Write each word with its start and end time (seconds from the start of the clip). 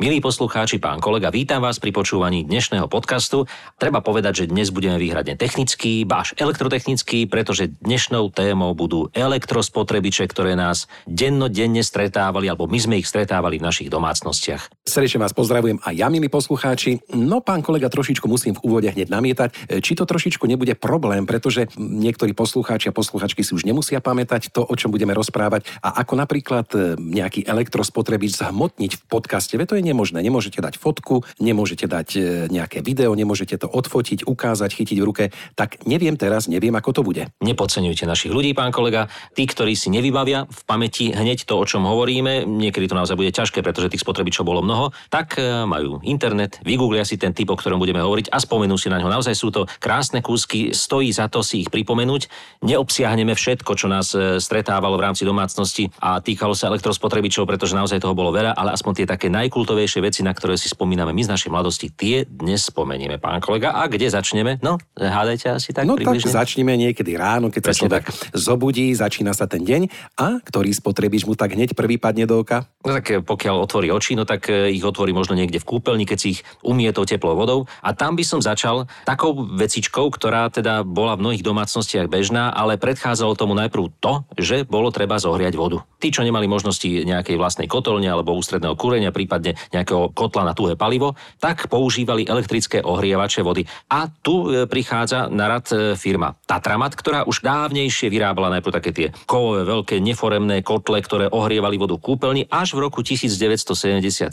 Milí 0.00 0.16
poslucháči, 0.24 0.80
pán 0.80 0.96
kolega, 0.96 1.28
vítam 1.28 1.60
vás 1.60 1.76
pri 1.76 1.92
počúvaní 1.92 2.40
dnešného 2.48 2.88
podcastu. 2.88 3.44
Treba 3.76 4.00
povedať, 4.00 4.32
že 4.32 4.48
dnes 4.48 4.72
budeme 4.72 4.96
výhradne 4.96 5.36
technický, 5.36 6.08
báš 6.08 6.32
elektrotechnický, 6.40 7.28
pretože 7.28 7.68
dnešnou 7.84 8.32
témou 8.32 8.72
budú 8.72 9.12
elektrospotrebiče, 9.12 10.24
ktoré 10.24 10.56
nás 10.56 10.88
dennodenne 11.04 11.84
stretávali, 11.84 12.48
alebo 12.48 12.64
my 12.64 12.80
sme 12.80 12.96
ich 12.96 13.04
stretávali 13.04 13.60
v 13.60 13.68
našich 13.68 13.92
domácnostiach. 13.92 14.72
Srdečne 14.88 15.20
vás 15.20 15.36
pozdravujem 15.36 15.84
aj 15.84 15.92
ja, 15.92 16.08
milí 16.08 16.32
poslucháči. 16.32 17.04
No, 17.12 17.44
pán 17.44 17.60
kolega, 17.60 17.92
trošičku 17.92 18.24
musím 18.24 18.56
v 18.56 18.64
úvode 18.72 18.88
hneď 18.88 19.12
namietať, 19.12 19.84
či 19.84 19.92
to 19.92 20.08
trošičku 20.08 20.48
nebude 20.48 20.80
problém, 20.80 21.28
pretože 21.28 21.68
niektorí 21.76 22.32
poslucháči 22.32 22.88
a 22.88 22.96
posluchačky 22.96 23.44
si 23.44 23.52
už 23.52 23.68
nemusia 23.68 24.00
pamätať 24.00 24.48
to, 24.48 24.64
o 24.64 24.74
čom 24.80 24.96
budeme 24.96 25.12
rozprávať 25.12 25.68
a 25.84 26.00
ako 26.00 26.16
napríklad 26.16 26.66
e, 26.72 26.96
nejaký 26.96 27.44
elektrospotrebič 27.44 28.40
zhmotniť 28.40 28.96
v 28.96 29.02
podcaste. 29.04 29.60
To 29.60 29.76
je 29.76 29.89
nemožné. 29.90 30.22
Nemôžete 30.22 30.62
dať 30.62 30.78
fotku, 30.78 31.26
nemôžete 31.42 31.90
dať 31.90 32.08
e, 32.14 32.20
nejaké 32.48 32.80
video, 32.80 33.10
nemôžete 33.18 33.58
to 33.58 33.66
odfotiť, 33.66 34.24
ukázať, 34.24 34.70
chytiť 34.70 34.98
v 35.02 35.04
ruke. 35.04 35.24
Tak 35.58 35.82
neviem 35.90 36.14
teraz, 36.14 36.46
neviem, 36.46 36.72
ako 36.78 36.90
to 36.94 37.02
bude. 37.02 37.26
Nepodceňujte 37.42 38.06
našich 38.06 38.30
ľudí, 38.30 38.54
pán 38.54 38.70
kolega. 38.70 39.10
Tí, 39.34 39.44
ktorí 39.44 39.74
si 39.74 39.90
nevybavia 39.90 40.46
v 40.46 40.60
pamäti 40.64 41.10
hneď 41.10 41.44
to, 41.44 41.58
o 41.58 41.66
čom 41.66 41.84
hovoríme, 41.84 42.46
niekedy 42.46 42.86
to 42.86 42.94
naozaj 42.94 43.18
bude 43.18 43.34
ťažké, 43.34 43.66
pretože 43.66 43.90
tých 43.90 44.06
spotrebičov 44.06 44.46
bolo 44.46 44.62
mnoho, 44.62 44.94
tak 45.10 45.36
e, 45.36 45.66
majú 45.66 45.98
internet, 46.06 46.62
vygooglia 46.62 47.02
si 47.02 47.18
ten 47.18 47.34
typ, 47.34 47.50
o 47.50 47.58
ktorom 47.58 47.82
budeme 47.82 47.98
hovoriť 47.98 48.30
a 48.30 48.38
spomenú 48.38 48.78
si 48.78 48.86
na 48.86 49.02
ňo. 49.02 49.10
Naozaj 49.10 49.34
sú 49.34 49.50
to 49.50 49.66
krásne 49.82 50.22
kúsky, 50.22 50.70
stojí 50.70 51.10
za 51.10 51.26
to 51.26 51.42
si 51.42 51.66
ich 51.66 51.72
pripomenúť. 51.72 52.30
Neobsiahneme 52.62 53.34
všetko, 53.34 53.72
čo 53.74 53.90
nás 53.90 54.14
e, 54.14 54.38
stretávalo 54.38 54.94
v 54.94 55.04
rámci 55.10 55.26
domácnosti 55.26 55.90
a 55.98 56.22
týkalo 56.22 56.54
sa 56.54 56.70
elektrospotrebičov, 56.70 57.48
pretože 57.48 57.74
naozaj 57.74 57.98
toho 57.98 58.14
bolo 58.14 58.30
veľa, 58.30 58.54
ale 58.54 58.76
aspoň 58.76 58.92
tie 59.02 59.06
také 59.08 59.26
najkultovejšie 59.32 59.79
najzaujímavejšie 59.80 60.00
veci, 60.04 60.20
na 60.20 60.32
ktoré 60.36 60.54
si 60.60 60.68
spomíname 60.68 61.16
my 61.16 61.22
z 61.24 61.32
našej 61.32 61.50
mladosti, 61.50 61.86
tie 61.88 62.28
dnes 62.28 62.68
spomenieme, 62.68 63.16
pán 63.16 63.40
kolega. 63.40 63.72
A 63.72 63.88
kde 63.88 64.12
začneme? 64.12 64.60
No, 64.60 64.76
hádajte 64.96 65.56
asi 65.56 65.72
tak 65.72 65.88
No 65.88 65.96
približne. 65.96 66.28
tak 66.28 66.44
začneme 66.44 66.76
niekedy 66.76 67.16
ráno, 67.16 67.48
keď 67.48 67.72
Presne 67.72 67.72
sa 67.72 67.80
človek 67.80 68.04
zobudí, 68.36 68.92
začína 68.92 69.32
sa 69.32 69.48
ten 69.48 69.64
deň 69.64 69.82
a 70.20 70.38
ktorý 70.44 70.70
spotrebič 70.76 71.24
mu 71.24 71.32
tak 71.32 71.56
hneď 71.56 71.72
prvý 71.72 71.96
padne 71.96 72.28
do 72.28 72.44
oka? 72.44 72.68
No 72.80 72.96
tak 72.96 73.12
e, 73.12 73.20
pokiaľ 73.20 73.56
otvorí 73.60 73.92
oči, 73.92 74.16
no 74.16 74.24
tak 74.24 74.48
e, 74.48 74.72
ich 74.72 74.80
otvorí 74.80 75.12
možno 75.12 75.36
niekde 75.36 75.60
v 75.60 75.68
kúpeľni, 75.68 76.08
keď 76.08 76.18
si 76.18 76.28
ich 76.32 76.40
umie 76.64 76.88
tou 76.96 77.04
teplou 77.04 77.36
vodou. 77.36 77.68
A 77.84 77.92
tam 77.92 78.16
by 78.16 78.24
som 78.24 78.40
začal 78.40 78.88
takou 79.04 79.36
vecičkou, 79.36 80.08
ktorá 80.08 80.48
teda 80.48 80.80
bola 80.80 81.12
v 81.20 81.28
mnohých 81.28 81.44
domácnostiach 81.44 82.08
bežná, 82.08 82.48
ale 82.48 82.80
predchádzalo 82.80 83.36
tomu 83.36 83.52
najprv 83.52 83.92
to, 84.00 84.24
že 84.40 84.64
bolo 84.64 84.88
treba 84.88 85.20
zohriať 85.20 85.60
vodu. 85.60 85.84
Tí, 86.00 86.08
čo 86.08 86.24
nemali 86.24 86.48
možnosti 86.48 86.88
nejakej 86.88 87.36
vlastnej 87.36 87.68
kotolne 87.68 88.08
alebo 88.08 88.32
ústredného 88.32 88.72
kúrenia, 88.80 89.12
prípadne 89.12 89.60
nejakého 89.76 90.16
kotla 90.16 90.48
na 90.48 90.56
tuhé 90.56 90.72
palivo, 90.72 91.20
tak 91.36 91.68
používali 91.68 92.24
elektrické 92.24 92.80
ohrievače 92.80 93.44
vody. 93.44 93.68
A 93.92 94.08
tu 94.08 94.48
e, 94.48 94.64
prichádza 94.64 95.28
na 95.28 95.52
rad 95.52 95.68
firma 96.00 96.32
Tatramat, 96.48 96.96
ktorá 96.96 97.28
už 97.28 97.44
dávnejšie 97.44 98.08
vyrábala 98.08 98.48
najprv 98.56 98.72
také 98.72 98.90
tie 98.96 99.06
kovové 99.28 99.68
veľké 99.68 100.00
neforemné 100.00 100.64
kotle, 100.64 100.96
ktoré 101.04 101.28
ohrievali 101.28 101.76
vodu 101.76 102.00
v 102.00 102.04
kúpeľni. 102.08 102.42
Až 102.48 102.69
v 102.74 102.86
roku 102.86 103.02
1977 103.04 104.30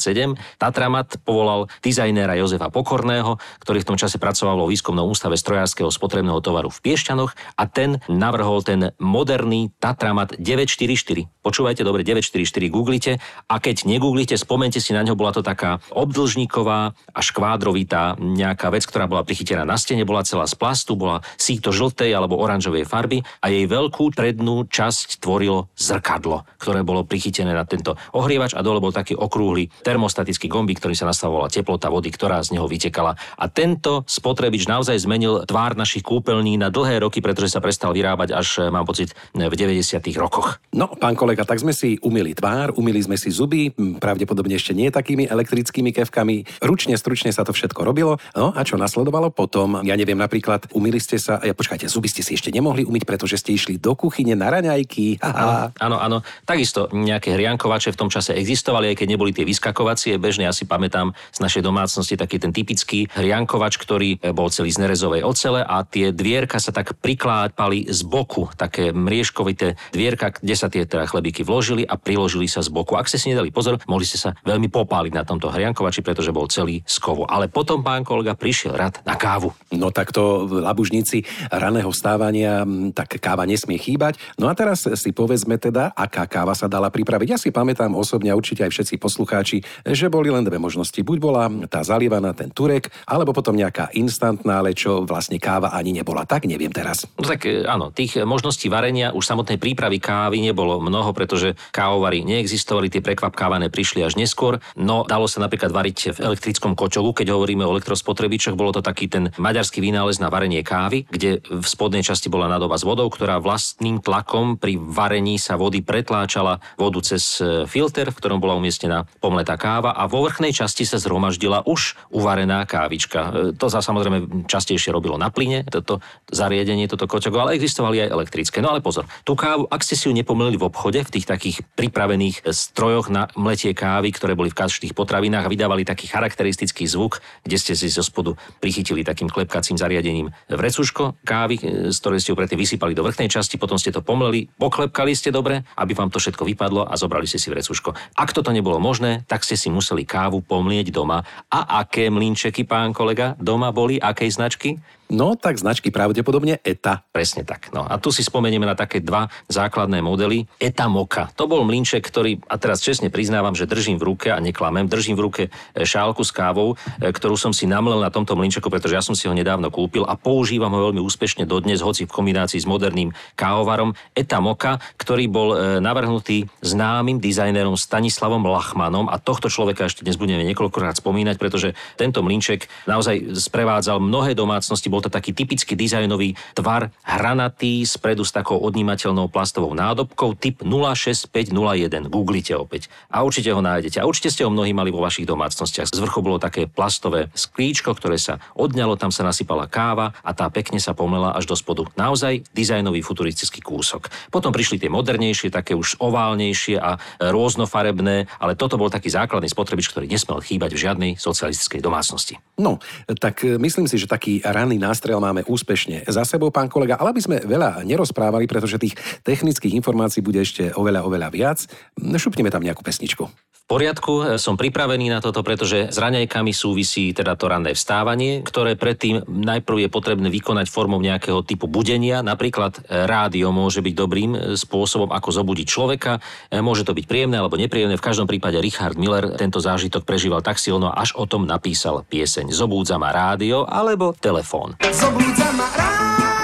Tatramat 0.58 1.20
povolal 1.22 1.70
dizajnéra 1.82 2.38
Jozefa 2.38 2.70
Pokorného, 2.70 3.38
ktorý 3.62 3.82
v 3.84 3.88
tom 3.94 3.98
čase 3.98 4.22
pracoval 4.22 4.62
vo 4.62 4.70
výskumnom 4.70 5.06
ústave 5.10 5.38
strojárskeho 5.38 5.90
spotrebného 5.90 6.42
tovaru 6.42 6.70
v 6.70 6.80
Piešťanoch 6.82 7.32
a 7.58 7.64
ten 7.66 8.02
navrhol 8.10 8.62
ten 8.62 8.92
moderný 9.02 9.74
Tatramat 9.82 10.38
944. 10.40 11.30
Počúvajte 11.42 11.82
dobre, 11.82 12.04
944 12.04 12.68
googlite 12.68 13.24
a 13.48 13.56
keď 13.58 13.88
negooglite, 13.88 14.36
spomente 14.36 14.84
si 14.84 14.92
na 14.92 15.02
ňo, 15.02 15.16
bola 15.16 15.32
to 15.32 15.42
taká 15.42 15.80
obdlžníková 15.96 16.92
a 16.92 17.20
škvádrovitá 17.24 18.20
nejaká 18.20 18.68
vec, 18.70 18.84
ktorá 18.84 19.08
bola 19.08 19.24
prichytená 19.24 19.64
na 19.64 19.80
stene, 19.80 20.04
bola 20.04 20.28
celá 20.28 20.46
z 20.46 20.60
plastu, 20.60 21.00
bola 21.00 21.24
síto 21.40 21.72
žltej 21.72 22.12
alebo 22.12 22.36
oranžovej 22.38 22.84
farby 22.84 23.24
a 23.42 23.48
jej 23.48 23.66
veľkú 23.66 24.12
prednú 24.12 24.68
časť 24.68 25.24
tvorilo 25.24 25.72
zrkadlo, 25.80 26.44
ktoré 26.60 26.84
bolo 26.84 27.08
prichytené 27.08 27.56
na 27.56 27.64
tento 27.64 27.96
ohrievač 28.28 28.52
a 28.52 28.60
dole 28.60 28.84
bol 28.84 28.92
taký 28.92 29.16
okrúhly 29.16 29.72
termostatický 29.88 30.52
gombík, 30.52 30.84
ktorý 30.84 31.00
sa 31.00 31.08
nastavovala 31.08 31.48
teplota 31.48 31.88
vody, 31.88 32.12
ktorá 32.12 32.44
z 32.44 32.60
neho 32.60 32.68
vytekala. 32.68 33.16
A 33.40 33.48
tento 33.48 34.04
spotrebič 34.04 34.68
naozaj 34.68 35.08
zmenil 35.08 35.48
tvár 35.48 35.80
našich 35.80 36.04
kúpeľní 36.04 36.60
na 36.60 36.68
dlhé 36.68 37.00
roky, 37.00 37.24
pretože 37.24 37.56
sa 37.56 37.64
prestal 37.64 37.96
vyrábať 37.96 38.36
až, 38.36 38.68
mám 38.68 38.84
pocit, 38.84 39.16
v 39.32 39.56
90. 39.56 40.04
rokoch. 40.20 40.60
No, 40.76 40.92
pán 40.92 41.16
kolega, 41.16 41.48
tak 41.48 41.64
sme 41.64 41.72
si 41.72 41.96
umili 42.04 42.36
tvár, 42.36 42.76
umili 42.76 43.00
sme 43.00 43.16
si 43.16 43.32
zuby, 43.32 43.72
pravdepodobne 44.02 44.60
ešte 44.60 44.76
nie 44.76 44.92
takými 44.92 45.30
elektrickými 45.30 45.96
kevkami. 45.96 46.60
Ručne, 46.60 46.98
stručne 46.98 47.32
sa 47.32 47.48
to 47.48 47.56
všetko 47.56 47.88
robilo. 47.88 48.20
No 48.34 48.52
a 48.52 48.68
čo 48.68 48.76
nasledovalo 48.76 49.30
potom? 49.30 49.86
Ja 49.88 49.94
neviem, 49.94 50.18
napríklad 50.18 50.74
umili 50.74 50.98
ste 50.98 51.22
sa, 51.22 51.40
ja, 51.40 51.54
počkajte, 51.54 51.88
zuby 51.88 52.10
ste 52.10 52.26
si 52.26 52.34
ešte 52.36 52.52
nemohli 52.52 52.84
umyť, 52.84 53.04
pretože 53.06 53.40
ste 53.40 53.54
išli 53.54 53.78
do 53.78 53.94
kuchyne 53.94 54.34
na 54.34 54.50
raňajky. 54.50 55.22
Aha. 55.22 55.72
Áno, 55.78 56.02
áno. 56.02 56.26
Takisto 56.44 56.90
nejaké 56.90 57.38
hriankovače 57.38 57.94
v 57.94 58.00
tom 58.00 58.10
čase 58.10 58.17
existovali, 58.22 58.94
aj 58.94 58.98
keď 59.04 59.08
neboli 59.14 59.32
tie 59.32 59.46
vyskakovacie 59.46 60.18
bežné. 60.18 60.50
Ja 60.50 60.56
si 60.56 60.66
pamätám 60.66 61.14
z 61.30 61.40
našej 61.44 61.62
domácnosti 61.62 62.18
taký 62.18 62.42
ten 62.42 62.52
typický 62.56 63.06
hriankovač, 63.14 63.78
ktorý 63.78 64.20
bol 64.34 64.50
celý 64.50 64.74
z 64.74 64.82
nerezovej 64.82 65.22
ocele 65.24 65.62
a 65.62 65.84
tie 65.86 66.10
dvierka 66.10 66.58
sa 66.58 66.74
tak 66.74 66.98
priklápali 66.98 67.88
z 67.92 68.02
boku, 68.08 68.50
také 68.58 68.90
mriežkovité 68.96 69.78
dvierka, 69.94 70.34
kde 70.34 70.56
sa 70.58 70.68
tie 70.72 70.88
teda 70.88 71.06
chlebíky 71.06 71.46
vložili 71.46 71.86
a 71.86 71.96
priložili 72.00 72.50
sa 72.50 72.64
z 72.64 72.74
boku. 72.74 72.98
Ak 72.98 73.12
ste 73.12 73.22
si 73.22 73.32
nedali 73.32 73.54
pozor, 73.54 73.78
mohli 73.86 74.08
ste 74.08 74.18
sa 74.18 74.34
veľmi 74.44 74.72
popáliť 74.72 75.14
na 75.14 75.24
tomto 75.24 75.52
hriankovači, 75.52 76.02
pretože 76.02 76.34
bol 76.34 76.50
celý 76.50 76.82
z 76.88 76.98
kovu. 77.04 77.28
Ale 77.28 77.52
potom 77.52 77.84
pán 77.84 78.08
kolega 78.08 78.34
prišiel 78.34 78.74
rad 78.74 79.00
na 79.04 79.20
kávu. 79.20 79.52
No 79.76 79.92
tak 79.92 80.16
to 80.16 80.48
labužníci 80.48 81.28
raného 81.52 81.92
vstávania, 81.92 82.64
m, 82.64 82.96
tak 82.96 83.20
káva 83.20 83.44
nesmie 83.44 83.76
chýbať. 83.76 84.20
No 84.40 84.48
a 84.48 84.54
teraz 84.56 84.88
si 84.88 85.12
povedzme 85.12 85.60
teda, 85.60 85.92
aká 85.92 86.26
káva 86.30 86.56
sa 86.56 86.72
dala 86.72 86.88
pripraviť. 86.88 87.28
Ja 87.28 87.40
si 87.40 87.50
pamätám 87.52 87.94
osobne 88.08 88.32
a 88.32 88.40
určite 88.40 88.64
aj 88.64 88.72
všetci 88.72 88.96
poslucháči, 88.96 89.60
že 89.84 90.08
boli 90.08 90.32
len 90.32 90.48
dve 90.48 90.56
možnosti. 90.56 90.96
Buď 91.04 91.18
bola 91.20 91.52
tá 91.68 91.84
zalievaná, 91.84 92.32
ten 92.32 92.48
turek, 92.48 92.88
alebo 93.04 93.36
potom 93.36 93.52
nejaká 93.52 93.92
instantná, 94.00 94.64
ale 94.64 94.72
čo 94.72 95.04
vlastne 95.04 95.36
káva 95.36 95.76
ani 95.76 95.92
nebola. 95.92 96.24
Tak 96.24 96.48
neviem 96.48 96.72
teraz. 96.72 97.04
No 97.20 97.28
tak 97.28 97.44
e, 97.44 97.68
áno, 97.68 97.92
tých 97.92 98.24
možností 98.24 98.72
varenia 98.72 99.12
už 99.12 99.28
samotnej 99.28 99.60
prípravy 99.60 100.00
kávy 100.00 100.40
nebolo 100.40 100.80
mnoho, 100.80 101.12
pretože 101.12 101.60
kávovary 101.76 102.24
neexistovali, 102.24 102.88
tie 102.88 103.04
prekvapkávané 103.04 103.68
prišli 103.68 104.08
až 104.08 104.16
neskôr. 104.16 104.64
No 104.80 105.04
dalo 105.04 105.28
sa 105.28 105.44
napríklad 105.44 105.76
variť 105.76 106.16
v 106.16 106.24
elektrickom 106.32 106.78
kočogu, 106.78 107.12
keď 107.12 107.36
hovoríme 107.36 107.68
o 107.68 107.74
elektrospotrebičoch, 107.76 108.56
bolo 108.56 108.72
to 108.72 108.86
taký 108.86 109.12
ten 109.12 109.34
maďarský 109.36 109.84
vynález 109.84 110.24
na 110.24 110.32
varenie 110.32 110.64
kávy, 110.64 111.04
kde 111.12 111.44
v 111.44 111.66
spodnej 111.66 112.06
časti 112.06 112.32
bola 112.32 112.48
nádoba 112.48 112.80
s 112.80 112.88
vodou, 112.88 113.10
ktorá 113.12 113.42
vlastným 113.42 114.00
tlakom 114.00 114.56
pri 114.56 114.78
varení 114.78 115.42
sa 115.42 115.58
vody 115.58 115.82
pretláčala 115.82 116.62
vodu 116.78 117.02
cez 117.02 117.42
e, 117.42 117.66
filter, 117.98 118.14
v 118.14 118.20
ktorom 118.22 118.38
bola 118.38 118.54
umiestnená 118.54 119.10
pomletá 119.18 119.58
káva 119.58 119.90
a 119.90 120.06
vo 120.06 120.22
vrchnej 120.22 120.54
časti 120.54 120.86
sa 120.86 121.02
zhromaždila 121.02 121.66
už 121.66 121.98
uvarená 122.14 122.62
kávička. 122.70 123.50
E, 123.50 123.58
To 123.58 123.74
sa 123.74 123.82
samozrejme 123.82 124.46
častejšie 124.46 124.94
robilo 124.94 125.18
na 125.18 125.34
plyne, 125.34 125.66
toto 125.66 125.98
zariadenie, 126.30 126.86
toto 126.86 127.10
kočogo, 127.10 127.42
ale 127.42 127.58
existovali 127.58 128.06
aj 128.06 128.14
elektrické. 128.14 128.62
No 128.62 128.70
ale 128.70 128.86
pozor, 128.86 129.10
tú 129.26 129.34
kávu, 129.34 129.66
ak 129.66 129.82
ste 129.82 129.98
si 129.98 130.06
ju 130.06 130.14
nepomýlili 130.14 130.62
v 130.62 130.70
obchode, 130.70 131.02
v 131.02 131.10
tých 131.10 131.26
takých 131.26 131.66
pripravených 131.74 132.46
e, 132.46 132.54
strojoch 132.54 133.10
na 133.10 133.34
mletie 133.34 133.74
kávy, 133.74 134.14
ktoré 134.14 134.38
boli 134.38 134.54
v 134.54 134.60
každých 134.62 134.94
potravinách 134.94 135.50
a 135.50 135.52
vydávali 135.52 135.82
taký 135.82 136.06
charakteristický 136.06 136.86
zvuk, 136.86 137.26
kde 137.42 137.58
ste 137.58 137.74
si 137.74 137.90
zo 137.90 138.06
spodu 138.06 138.38
prichytili 138.62 139.02
takým 139.02 139.26
klepkacím 139.26 139.82
zariadením 139.82 140.30
vrecuško 140.54 141.26
kávy, 141.26 141.58
e, 141.58 141.90
z 141.90 141.98
ktorej 141.98 142.22
ste 142.22 142.30
ju 142.30 142.38
predtým 142.38 142.62
vysypali 142.62 142.94
do 142.94 143.02
vrchnej 143.02 143.26
časti, 143.26 143.58
potom 143.58 143.82
ste 143.82 143.90
to 143.90 144.06
pomleli, 144.06 144.46
poklepkali 144.62 145.18
ste 145.18 145.34
dobre, 145.34 145.66
aby 145.82 145.98
vám 145.98 146.14
to 146.14 146.22
všetko 146.22 146.46
vypadlo 146.46 146.86
a 146.86 146.94
zobrali 146.94 147.26
ste 147.26 147.42
si 147.42 147.50
vrecuško. 147.50 147.87
Ak 148.16 148.34
toto 148.34 148.50
nebolo 148.50 148.82
možné, 148.82 149.28
tak 149.30 149.46
ste 149.46 149.60
si 149.60 149.70
museli 149.70 150.08
kávu 150.08 150.42
pomlieť 150.42 150.90
doma. 150.90 151.22
A 151.52 151.84
aké 151.84 152.10
mlinčeky, 152.10 152.64
pán 152.66 152.96
kolega, 152.96 153.38
doma 153.38 153.70
boli, 153.76 154.02
akej 154.02 154.34
značky? 154.34 154.70
No 155.08 155.40
tak 155.40 155.56
značky 155.56 155.88
pravdepodobne 155.88 156.60
ETA. 156.60 157.00
Presne 157.16 157.48
tak. 157.48 157.72
No 157.72 157.88
a 157.88 157.96
tu 157.96 158.12
si 158.12 158.28
spomenieme 158.28 158.68
na 158.68 158.76
také 158.76 159.00
dva 159.00 159.32
základné 159.48 160.04
modely. 160.04 160.44
Eta 160.60 160.92
Moka. 160.92 161.32
To 161.40 161.48
bol 161.48 161.64
mlinček, 161.64 162.04
ktorý, 162.04 162.44
a 162.52 162.60
teraz 162.60 162.84
čestne 162.84 163.08
priznávam, 163.08 163.56
že 163.56 163.64
držím 163.72 163.96
v 164.04 164.04
ruke 164.04 164.28
a 164.36 164.44
neklamem, 164.44 164.92
držím 164.92 165.16
v 165.16 165.24
ruke 165.24 165.44
e, 165.48 165.50
šálku 165.88 166.28
s 166.28 166.36
kávou, 166.36 166.76
e, 167.00 167.08
ktorú 167.08 167.40
som 167.40 167.56
si 167.56 167.64
namlel 167.64 168.04
na 168.04 168.12
tomto 168.12 168.36
mlinčeku, 168.36 168.68
pretože 168.68 169.00
ja 169.00 169.04
som 169.04 169.16
si 169.16 169.32
ho 169.32 169.34
nedávno 169.34 169.72
kúpil 169.72 170.04
a 170.04 170.20
používam 170.20 170.76
ho 170.76 170.92
veľmi 170.92 171.00
úspešne 171.00 171.48
dodnes, 171.48 171.80
hoci 171.80 172.04
v 172.04 172.12
kombinácii 172.12 172.60
s 172.60 172.68
moderným 172.68 173.16
kávovarom. 173.40 173.96
Eta 174.12 174.44
Moka, 174.44 174.76
ktorý 175.00 175.32
bol 175.32 175.56
e, 175.56 175.80
navrhnutý 175.80 176.52
známym 176.60 177.24
dizajnerom 177.24 177.80
Stanislavom 177.80 178.44
Lachmanom 178.44 179.08
a 179.08 179.16
tohto 179.24 179.48
človeka 179.48 179.88
ešte 179.88 180.04
dnes 180.04 180.20
budeme 180.20 180.44
niekoľkokrát 180.52 181.00
spomínať, 181.00 181.40
pretože 181.40 181.72
tento 181.96 182.20
mlinček 182.20 182.68
naozaj 182.92 183.40
sprevádzal 183.40 184.04
mnohé 184.04 184.36
domácnosti. 184.36 184.97
Bol 184.98 185.06
to 185.06 185.14
taký 185.14 185.30
typický 185.38 185.78
dizajnový 185.78 186.34
tvar, 186.58 186.90
hranatý, 187.06 187.86
spredu 187.86 188.26
s 188.26 188.34
takou 188.34 188.58
odnímateľnou 188.58 189.30
plastovou 189.30 189.78
nádobkou, 189.78 190.34
typ 190.34 190.66
06501. 190.66 192.10
Googlite 192.10 192.58
opäť. 192.58 192.90
A 193.14 193.22
určite 193.22 193.54
ho 193.54 193.62
nájdete. 193.62 194.02
A 194.02 194.10
určite 194.10 194.34
ste 194.34 194.42
ho 194.42 194.50
mnohí 194.50 194.74
mali 194.74 194.90
vo 194.90 195.06
vašich 195.06 195.30
domácnostiach. 195.30 195.86
Z 195.86 196.02
vrchu 196.02 196.26
bolo 196.26 196.42
také 196.42 196.66
plastové 196.66 197.30
sklíčko, 197.38 197.94
ktoré 197.94 198.18
sa 198.18 198.42
odňalo, 198.58 198.98
tam 198.98 199.14
sa 199.14 199.22
nasypala 199.22 199.70
káva 199.70 200.18
a 200.26 200.34
tá 200.34 200.50
pekne 200.50 200.82
sa 200.82 200.98
pomlela 200.98 201.38
až 201.38 201.46
do 201.46 201.54
spodu. 201.54 201.86
Naozaj 201.94 202.50
dizajnový 202.58 203.06
futuristický 203.06 203.62
kúsok. 203.62 204.10
Potom 204.34 204.50
prišli 204.50 204.82
tie 204.82 204.90
modernejšie, 204.90 205.54
také 205.54 205.78
už 205.78 206.02
oválnejšie 206.02 206.82
a 206.82 206.98
rôznofarebné, 207.22 208.26
ale 208.42 208.58
toto 208.58 208.82
bol 208.82 208.90
taký 208.90 209.14
základný 209.14 209.46
spotrebič, 209.46 209.94
ktorý 209.94 210.10
nesmel 210.10 210.42
chýbať 210.42 210.74
v 210.74 210.82
žiadnej 210.90 211.12
socialistickej 211.22 211.86
domácnosti. 211.86 212.42
No, 212.58 212.82
tak 213.22 213.46
e, 213.46 213.62
myslím 213.62 213.86
si, 213.86 214.02
že 214.02 214.10
taký 214.10 214.42
ranný 214.42 214.80
nástrel 214.88 215.20
máme 215.20 215.44
úspešne 215.44 216.08
za 216.08 216.24
sebou, 216.24 216.48
pán 216.48 216.72
kolega, 216.72 216.96
ale 216.96 217.12
aby 217.12 217.20
sme 217.20 217.38
veľa 217.44 217.84
nerozprávali, 217.84 218.48
pretože 218.48 218.80
tých 218.80 218.96
technických 219.28 219.76
informácií 219.76 220.24
bude 220.24 220.40
ešte 220.40 220.72
oveľa, 220.72 221.04
oveľa 221.04 221.28
viac. 221.28 221.60
Šupneme 222.00 222.48
tam 222.48 222.64
nejakú 222.64 222.80
pesničku 222.80 223.28
poriadku, 223.68 224.14
e, 224.24 224.26
som 224.40 224.56
pripravený 224.56 225.12
na 225.12 225.20
toto, 225.20 225.44
pretože 225.44 225.92
s 225.92 225.98
raňajkami 226.00 226.56
súvisí 226.56 227.12
teda 227.12 227.36
to 227.36 227.52
ranné 227.52 227.76
vstávanie, 227.76 228.42
ktoré 228.42 228.80
predtým 228.80 229.28
najprv 229.28 229.86
je 229.86 229.90
potrebné 229.92 230.32
vykonať 230.32 230.72
formou 230.72 230.98
nejakého 231.04 231.44
typu 231.44 231.68
budenia. 231.68 232.24
Napríklad 232.24 232.82
e, 232.88 233.06
rádio 233.06 233.52
môže 233.52 233.84
byť 233.84 233.94
dobrým 233.94 234.32
e, 234.34 234.40
spôsobom, 234.56 235.12
ako 235.12 235.30
zobudiť 235.44 235.68
človeka. 235.68 236.24
Môže 236.64 236.88
to 236.88 236.96
byť 236.96 237.06
príjemné 237.06 237.38
alebo 237.38 237.60
nepríjemné. 237.60 238.00
V 238.00 238.08
každom 238.08 238.26
prípade 238.26 238.56
Richard 238.64 238.96
Miller 238.96 239.36
tento 239.36 239.60
zážitok 239.60 240.08
prežíval 240.08 240.40
tak 240.40 240.58
silno, 240.58 240.88
až 240.90 241.14
o 241.20 241.28
tom 241.28 241.44
napísal 241.44 242.08
pieseň 242.08 242.56
Zobúdza 242.56 242.96
ma 242.96 243.12
rádio 243.12 243.68
alebo 243.68 244.16
telefón. 244.16 244.80
Zobúdza 244.80 245.52
ma 245.52 245.68
rádio. 245.76 246.37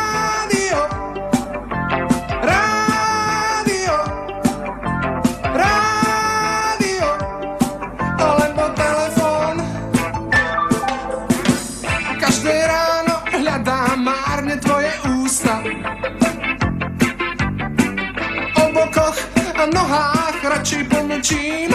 Nohách 19.72 20.44
radši 20.44 20.84
pomlčím. 20.84 21.72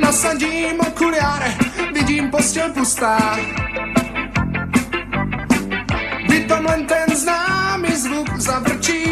Nasadím 0.00 0.80
okuliare, 0.80 1.54
vidím 1.94 2.30
postel 2.30 2.72
pustá. 2.72 3.36
Vytom 6.28 6.64
len 6.64 6.86
ten 6.86 7.16
známy 7.16 7.96
zvuk 7.96 8.40
zavrčí. 8.40 9.04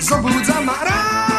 Zobúdza 0.00 0.60
ma 0.60 0.78
rád. 0.84 1.33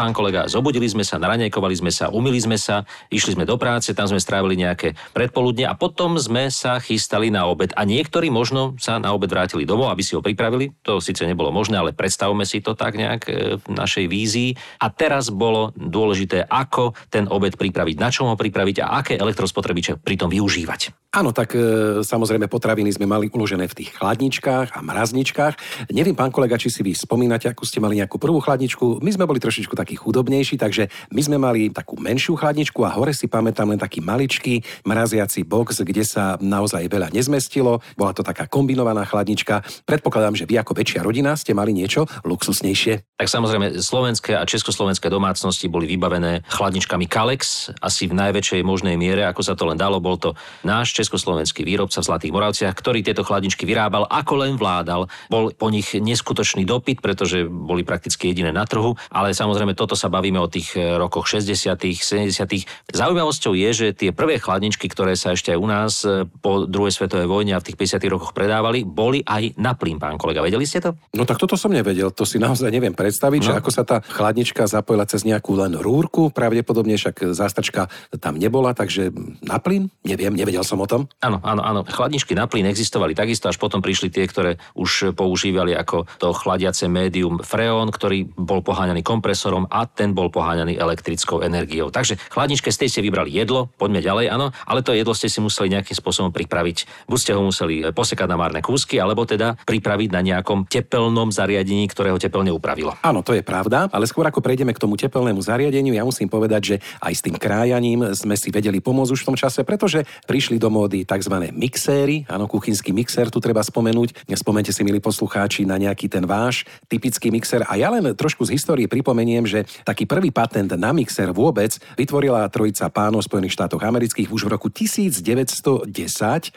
Pán 0.00 0.16
kolega, 0.16 0.48
zobudili 0.48 0.88
sme 0.88 1.04
sa, 1.04 1.20
naranejkovali 1.20 1.76
sme 1.76 1.92
sa, 1.92 2.08
umili 2.08 2.40
sme 2.40 2.56
sa, 2.56 2.88
išli 3.12 3.36
sme 3.36 3.44
do 3.44 3.60
práce, 3.60 3.92
tam 3.92 4.08
sme 4.08 4.16
strávili 4.16 4.56
nejaké 4.56 4.96
predpoludne 5.12 5.68
a 5.68 5.76
potom 5.76 6.16
sme 6.16 6.48
sa 6.48 6.80
chystali 6.80 7.28
na 7.28 7.44
obed. 7.44 7.76
A 7.76 7.84
niektorí 7.84 8.32
možno 8.32 8.80
sa 8.80 8.96
na 8.96 9.12
obed 9.12 9.28
vrátili 9.28 9.68
domov, 9.68 9.92
aby 9.92 10.00
si 10.00 10.16
ho 10.16 10.24
pripravili. 10.24 10.72
To 10.88 11.04
síce 11.04 11.28
nebolo 11.28 11.52
možné, 11.52 11.76
ale 11.76 11.92
predstavme 11.92 12.48
si 12.48 12.64
to 12.64 12.72
tak 12.72 12.96
nejak 12.96 13.22
e, 13.28 13.60
v 13.60 13.66
našej 13.68 14.08
vízii. 14.08 14.56
A 14.80 14.88
teraz 14.88 15.28
bolo 15.28 15.76
dôležité, 15.76 16.48
ako 16.48 16.96
ten 17.12 17.28
obed 17.28 17.60
pripraviť, 17.60 17.96
na 18.00 18.08
čom 18.08 18.32
ho 18.32 18.40
pripraviť 18.40 18.80
a 18.80 19.04
aké 19.04 19.14
elektrospotrebiče 19.20 20.00
pritom 20.00 20.32
využívať. 20.32 21.12
Áno, 21.12 21.36
tak 21.36 21.52
e, 21.52 22.00
samozrejme 22.00 22.48
potraviny 22.48 22.88
sme 22.96 23.04
mali 23.04 23.28
uložené 23.28 23.68
v 23.68 23.84
tých 23.84 23.90
chladničkách 24.00 24.72
a 24.72 24.80
mrazničkách. 24.80 25.54
Neviem, 25.92 26.16
pán 26.16 26.32
kolega, 26.32 26.56
či 26.56 26.72
si 26.72 26.80
vy 26.80 26.96
spomínate, 26.96 27.52
ako 27.52 27.68
ste 27.68 27.82
mali 27.84 28.00
nejakú 28.00 28.16
prvú 28.16 28.40
chladničku. 28.40 29.02
My 29.02 29.10
sme 29.12 29.28
boli 29.28 29.42
trošičku 29.42 29.50
trošičku 29.50 29.74
taký 29.90 30.06
chudobnejší, 30.06 30.54
takže 30.54 30.86
my 31.10 31.18
sme 31.18 31.34
mali 31.42 31.66
takú 31.74 31.98
menšiu 31.98 32.38
chladničku 32.38 32.86
a 32.86 32.94
hore 32.94 33.10
si 33.10 33.26
pamätám 33.26 33.74
len 33.74 33.80
taký 33.82 33.98
maličký 33.98 34.62
mraziaci 34.86 35.42
box, 35.42 35.82
kde 35.82 36.06
sa 36.06 36.38
naozaj 36.38 36.86
veľa 36.86 37.10
nezmestilo. 37.10 37.82
Bola 37.98 38.14
to 38.14 38.22
taká 38.22 38.46
kombinovaná 38.46 39.02
chladnička. 39.02 39.66
Predpokladám, 39.82 40.38
že 40.38 40.46
vy 40.46 40.62
ako 40.62 40.78
väčšia 40.78 41.02
rodina 41.02 41.34
ste 41.34 41.58
mali 41.58 41.74
niečo 41.74 42.06
luxusnejšie. 42.22 43.18
Tak 43.18 43.26
samozrejme, 43.26 43.82
slovenské 43.82 44.38
a 44.38 44.46
československé 44.46 45.10
domácnosti 45.10 45.66
boli 45.66 45.90
vybavené 45.90 46.46
chladničkami 46.46 47.10
Kalex, 47.10 47.74
asi 47.82 48.06
v 48.06 48.14
najväčšej 48.14 48.62
možnej 48.62 48.94
miere, 48.94 49.26
ako 49.26 49.42
sa 49.42 49.58
to 49.58 49.66
len 49.66 49.74
dalo. 49.74 49.98
Bol 49.98 50.22
to 50.22 50.38
náš 50.62 50.94
československý 50.94 51.66
výrobca 51.66 51.98
v 51.98 52.06
Zlatých 52.06 52.30
Moravciach, 52.30 52.78
ktorý 52.78 53.02
tieto 53.02 53.26
chladničky 53.26 53.66
vyrábal, 53.66 54.06
ako 54.06 54.46
len 54.46 54.54
vládal. 54.54 55.10
Bol 55.26 55.50
po 55.50 55.66
nich 55.66 55.98
neskutočný 55.98 56.62
dopyt, 56.62 57.02
pretože 57.02 57.42
boli 57.50 57.82
prakticky 57.82 58.30
jediné 58.30 58.54
na 58.54 58.62
trhu, 58.62 58.94
ale 59.10 59.34
samozrejme 59.34 59.79
toto 59.80 59.96
sa 59.96 60.12
bavíme 60.12 60.36
o 60.36 60.44
tých 60.44 60.76
e, 60.76 61.00
rokoch 61.00 61.24
60., 61.24 61.72
70. 61.72 62.92
Zaujímavosťou 62.92 63.56
je, 63.56 63.70
že 63.72 63.86
tie 63.96 64.12
prvé 64.12 64.36
chladničky, 64.36 64.92
ktoré 64.92 65.16
sa 65.16 65.32
ešte 65.32 65.56
aj 65.56 65.58
u 65.58 65.66
nás 65.66 65.92
e, 66.04 66.28
po 66.28 66.68
druhej 66.68 66.92
svetovej 66.92 67.24
vojne 67.24 67.56
a 67.56 67.62
v 67.64 67.72
tých 67.72 67.96
50. 67.96 68.12
rokoch 68.12 68.36
predávali, 68.36 68.84
boli 68.84 69.24
aj 69.24 69.56
na 69.56 69.72
plyn, 69.72 69.96
pán 69.96 70.20
kolega. 70.20 70.44
Vedeli 70.44 70.68
ste 70.68 70.84
to? 70.84 70.92
No 71.16 71.24
tak 71.24 71.40
toto 71.40 71.56
som 71.56 71.72
nevedel, 71.72 72.12
to 72.12 72.28
si 72.28 72.36
naozaj 72.36 72.68
neviem 72.68 72.92
predstaviť, 72.92 73.40
no. 73.40 73.46
že 73.48 73.52
ako 73.56 73.70
sa 73.72 73.82
tá 73.88 74.04
chladnička 74.04 74.68
zapojila 74.68 75.08
cez 75.08 75.24
nejakú 75.24 75.56
len 75.56 75.72
rúrku, 75.80 76.28
pravdepodobne 76.28 77.00
však 77.00 77.32
zástačka 77.32 77.88
tam 78.20 78.36
nebola, 78.36 78.76
takže 78.76 79.08
na 79.40 79.56
plyn? 79.56 79.88
Neviem, 80.04 80.36
nevedel 80.36 80.62
som 80.62 80.76
o 80.76 80.86
tom. 80.86 81.08
Áno, 81.24 81.40
áno, 81.40 81.64
áno. 81.64 81.80
Chladničky 81.88 82.36
na 82.36 82.44
plyn 82.44 82.68
existovali 82.68 83.16
takisto, 83.16 83.48
až 83.48 83.56
potom 83.56 83.80
prišli 83.80 84.12
tie, 84.12 84.28
ktoré 84.28 84.60
už 84.76 85.16
používali 85.16 85.72
ako 85.72 86.04
to 86.20 86.28
chladiace 86.36 86.84
médium 86.84 87.40
freón, 87.40 87.88
ktorý 87.88 88.28
bol 88.36 88.60
poháňaný 88.60 89.00
kompresor 89.00 89.30
kompresorom 89.30 89.69
a 89.70 89.86
ten 89.86 90.10
bol 90.10 90.28
poháňaný 90.28 90.76
elektrickou 90.76 91.40
energiou. 91.40 91.94
Takže 91.94 92.18
chladničke 92.34 92.74
ste 92.74 92.90
si 92.90 92.98
vybrali 92.98 93.30
jedlo, 93.30 93.70
poďme 93.78 94.02
ďalej, 94.02 94.26
áno, 94.34 94.50
ale 94.66 94.82
to 94.82 94.90
jedlo 94.90 95.14
ste 95.14 95.30
si 95.30 95.38
museli 95.38 95.70
nejakým 95.70 95.94
spôsobom 95.94 96.34
pripraviť. 96.34 97.06
Buď 97.06 97.18
ste 97.18 97.32
ho 97.38 97.42
museli 97.46 97.86
e, 97.86 97.94
posekať 97.94 98.26
na 98.26 98.36
márne 98.36 98.60
kúsky, 98.60 98.98
alebo 98.98 99.22
teda 99.22 99.54
pripraviť 99.62 100.10
na 100.10 100.20
nejakom 100.20 100.66
tepelnom 100.66 101.30
zariadení, 101.30 101.86
ktoré 101.86 102.10
ho 102.10 102.18
tepelne 102.18 102.50
upravilo. 102.50 102.98
Áno, 103.00 103.22
to 103.22 103.32
je 103.32 103.46
pravda, 103.46 103.86
ale 103.94 104.10
skôr 104.10 104.26
ako 104.26 104.42
prejdeme 104.42 104.74
k 104.74 104.82
tomu 104.82 104.98
tepelnému 104.98 105.38
zariadeniu, 105.38 105.94
ja 105.94 106.02
musím 106.02 106.26
povedať, 106.26 106.62
že 106.62 106.76
aj 106.98 107.12
s 107.14 107.22
tým 107.22 107.38
krájaním 107.38 108.10
sme 108.12 108.34
si 108.34 108.50
vedeli 108.50 108.82
pomôcť 108.82 109.14
už 109.14 109.22
v 109.22 109.28
tom 109.30 109.36
čase, 109.38 109.62
pretože 109.62 110.02
prišli 110.26 110.58
do 110.58 110.68
módy 110.68 111.06
tzv. 111.06 111.34
mixéry, 111.54 112.26
áno, 112.26 112.50
kuchynský 112.50 112.90
mixer 112.90 113.30
tu 113.30 113.38
treba 113.38 113.62
spomenúť. 113.62 114.26
Spomente 114.40 114.72
si, 114.72 114.80
milí 114.80 115.04
poslucháči, 115.04 115.68
na 115.68 115.76
nejaký 115.76 116.08
ten 116.08 116.24
váš 116.24 116.64
typický 116.88 117.28
mixer. 117.28 117.62
A 117.68 117.76
ja 117.76 117.92
len 117.92 118.16
trošku 118.16 118.48
z 118.48 118.56
histórie 118.56 118.88
pripomeniem, 118.88 119.44
že 119.50 119.66
taký 119.82 120.06
prvý 120.06 120.30
patent 120.30 120.70
na 120.78 120.94
mixer 120.94 121.34
vôbec 121.34 121.74
vytvorila 121.98 122.46
trojica 122.46 122.86
pánov 122.86 123.26
Spojených 123.26 123.58
štátoch 123.58 123.82
amerických 123.82 124.30
už 124.30 124.46
v 124.46 124.54
roku 124.54 124.70
1910. 124.70 125.90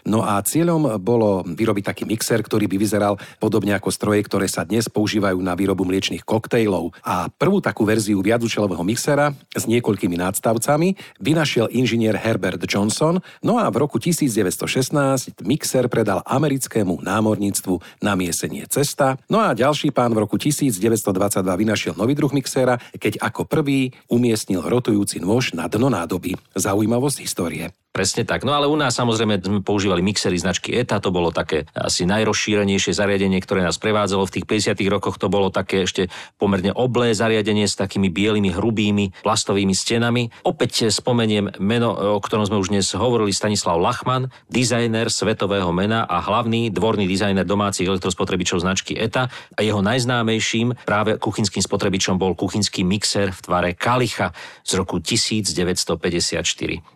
No 0.05 0.21
a 0.21 0.37
cieľom 0.45 1.01
bolo 1.01 1.41
vyrobiť 1.41 1.83
taký 1.89 2.03
mixer, 2.05 2.45
ktorý 2.45 2.69
by 2.69 2.77
vyzeral 2.77 3.17
podobne 3.41 3.73
ako 3.73 3.89
stroje, 3.89 4.21
ktoré 4.21 4.45
sa 4.45 4.61
dnes 4.61 4.85
používajú 4.85 5.41
na 5.41 5.57
výrobu 5.57 5.81
mliečných 5.87 6.21
koktejlov. 6.21 6.93
A 7.01 7.33
prvú 7.33 7.57
takú 7.63 7.87
verziu 7.87 8.21
viacúčelového 8.21 8.85
mixera 8.85 9.33
s 9.57 9.65
niekoľkými 9.65 10.19
nadstavcami 10.19 10.93
vynašiel 11.17 11.73
inžinier 11.73 12.19
Herbert 12.19 12.61
Johnson, 12.67 13.23
no 13.41 13.57
a 13.57 13.65
v 13.71 13.81
roku 13.81 13.97
1916 13.97 15.41
mixer 15.47 15.87
predal 15.87 16.21
americkému 16.27 17.01
námorníctvu 17.01 18.03
na 18.03 18.13
miesenie 18.19 18.67
cesta. 18.67 19.15
No 19.31 19.39
a 19.39 19.55
ďalší 19.55 19.95
pán 19.95 20.11
v 20.11 20.27
roku 20.27 20.35
1922 20.35 21.07
vynašiel 21.41 21.93
nový 21.95 22.13
druh 22.13 22.31
mixera, 22.35 22.75
keď 22.95 23.21
ako 23.23 23.47
prvý 23.47 23.95
umiestnil 24.11 24.65
rotujúci 24.65 25.23
nôž 25.23 25.55
na 25.55 25.71
dno 25.71 25.87
nádoby. 25.87 26.35
Zaujímavosť 26.57 27.17
histórie. 27.23 27.71
Presne 27.93 28.25
tak. 28.25 28.41
No 28.41 28.57
ale 28.57 28.65
u 28.65 28.73
nás 28.73 28.97
samozrejme 28.97 29.37
sme 29.37 29.61
používali 29.61 30.01
mixery 30.01 30.33
značky 30.33 30.73
ETA, 30.73 30.97
to 30.97 31.13
bolo 31.13 31.29
také 31.29 31.69
asi 31.77 32.09
najrozšírenejšie 32.09 32.89
zariadenie, 32.89 33.37
ktoré 33.37 33.61
nás 33.61 33.77
prevádzalo. 33.77 34.25
V 34.25 34.41
tých 34.41 34.73
50. 34.73 34.81
rokoch 34.89 35.21
to 35.21 35.29
bolo 35.29 35.53
také 35.53 35.85
ešte 35.85 36.09
pomerne 36.41 36.73
oblé 36.73 37.13
zariadenie 37.13 37.69
s 37.69 37.77
takými 37.77 38.09
bielými, 38.09 38.49
hrubými 38.49 39.13
plastovými 39.21 39.77
stenami. 39.77 40.33
Opäť 40.41 40.89
spomeniem 40.89 41.53
meno, 41.61 41.93
o 41.93 42.17
ktorom 42.17 42.49
sme 42.49 42.57
už 42.65 42.73
dnes 42.73 42.89
hovorili, 42.97 43.29
Stanislav 43.29 43.77
Lachman, 43.77 44.33
dizajner 44.49 45.13
svetového 45.13 45.69
mena 45.69 46.01
a 46.09 46.17
hlavný 46.17 46.73
dvorný 46.73 47.05
dizajner 47.05 47.45
domácich 47.45 47.85
elektrospotrebičov 47.85 48.65
značky 48.65 48.97
ETA 48.97 49.29
a 49.29 49.59
jeho 49.61 49.85
najznámejším 49.85 50.81
práve 50.89 51.21
kuchynským 51.21 51.61
spotrebičom 51.61 52.17
bol 52.17 52.33
kuchynský 52.33 52.72
mixer 52.81 53.29
v 53.29 53.39
tvare 53.45 53.69
Kalicha 53.77 54.33
z 54.65 54.81
roku 54.81 54.97
1954. 54.97 55.93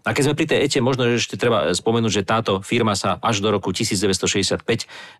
A 0.01 0.10
keď 0.10 0.24
sme 0.25 0.34
pri 0.34 0.50
tej 0.50 0.60
ETE 0.65 0.81
možno 0.81 1.05
ešte 1.05 1.38
treba 1.38 1.69
spomenúť, 1.69 2.10
že 2.10 2.24
táto 2.25 2.65
firma 2.65 2.98
sa 2.98 3.22
až 3.22 3.46
do 3.46 3.53
roku 3.53 3.69
1965 3.69 4.65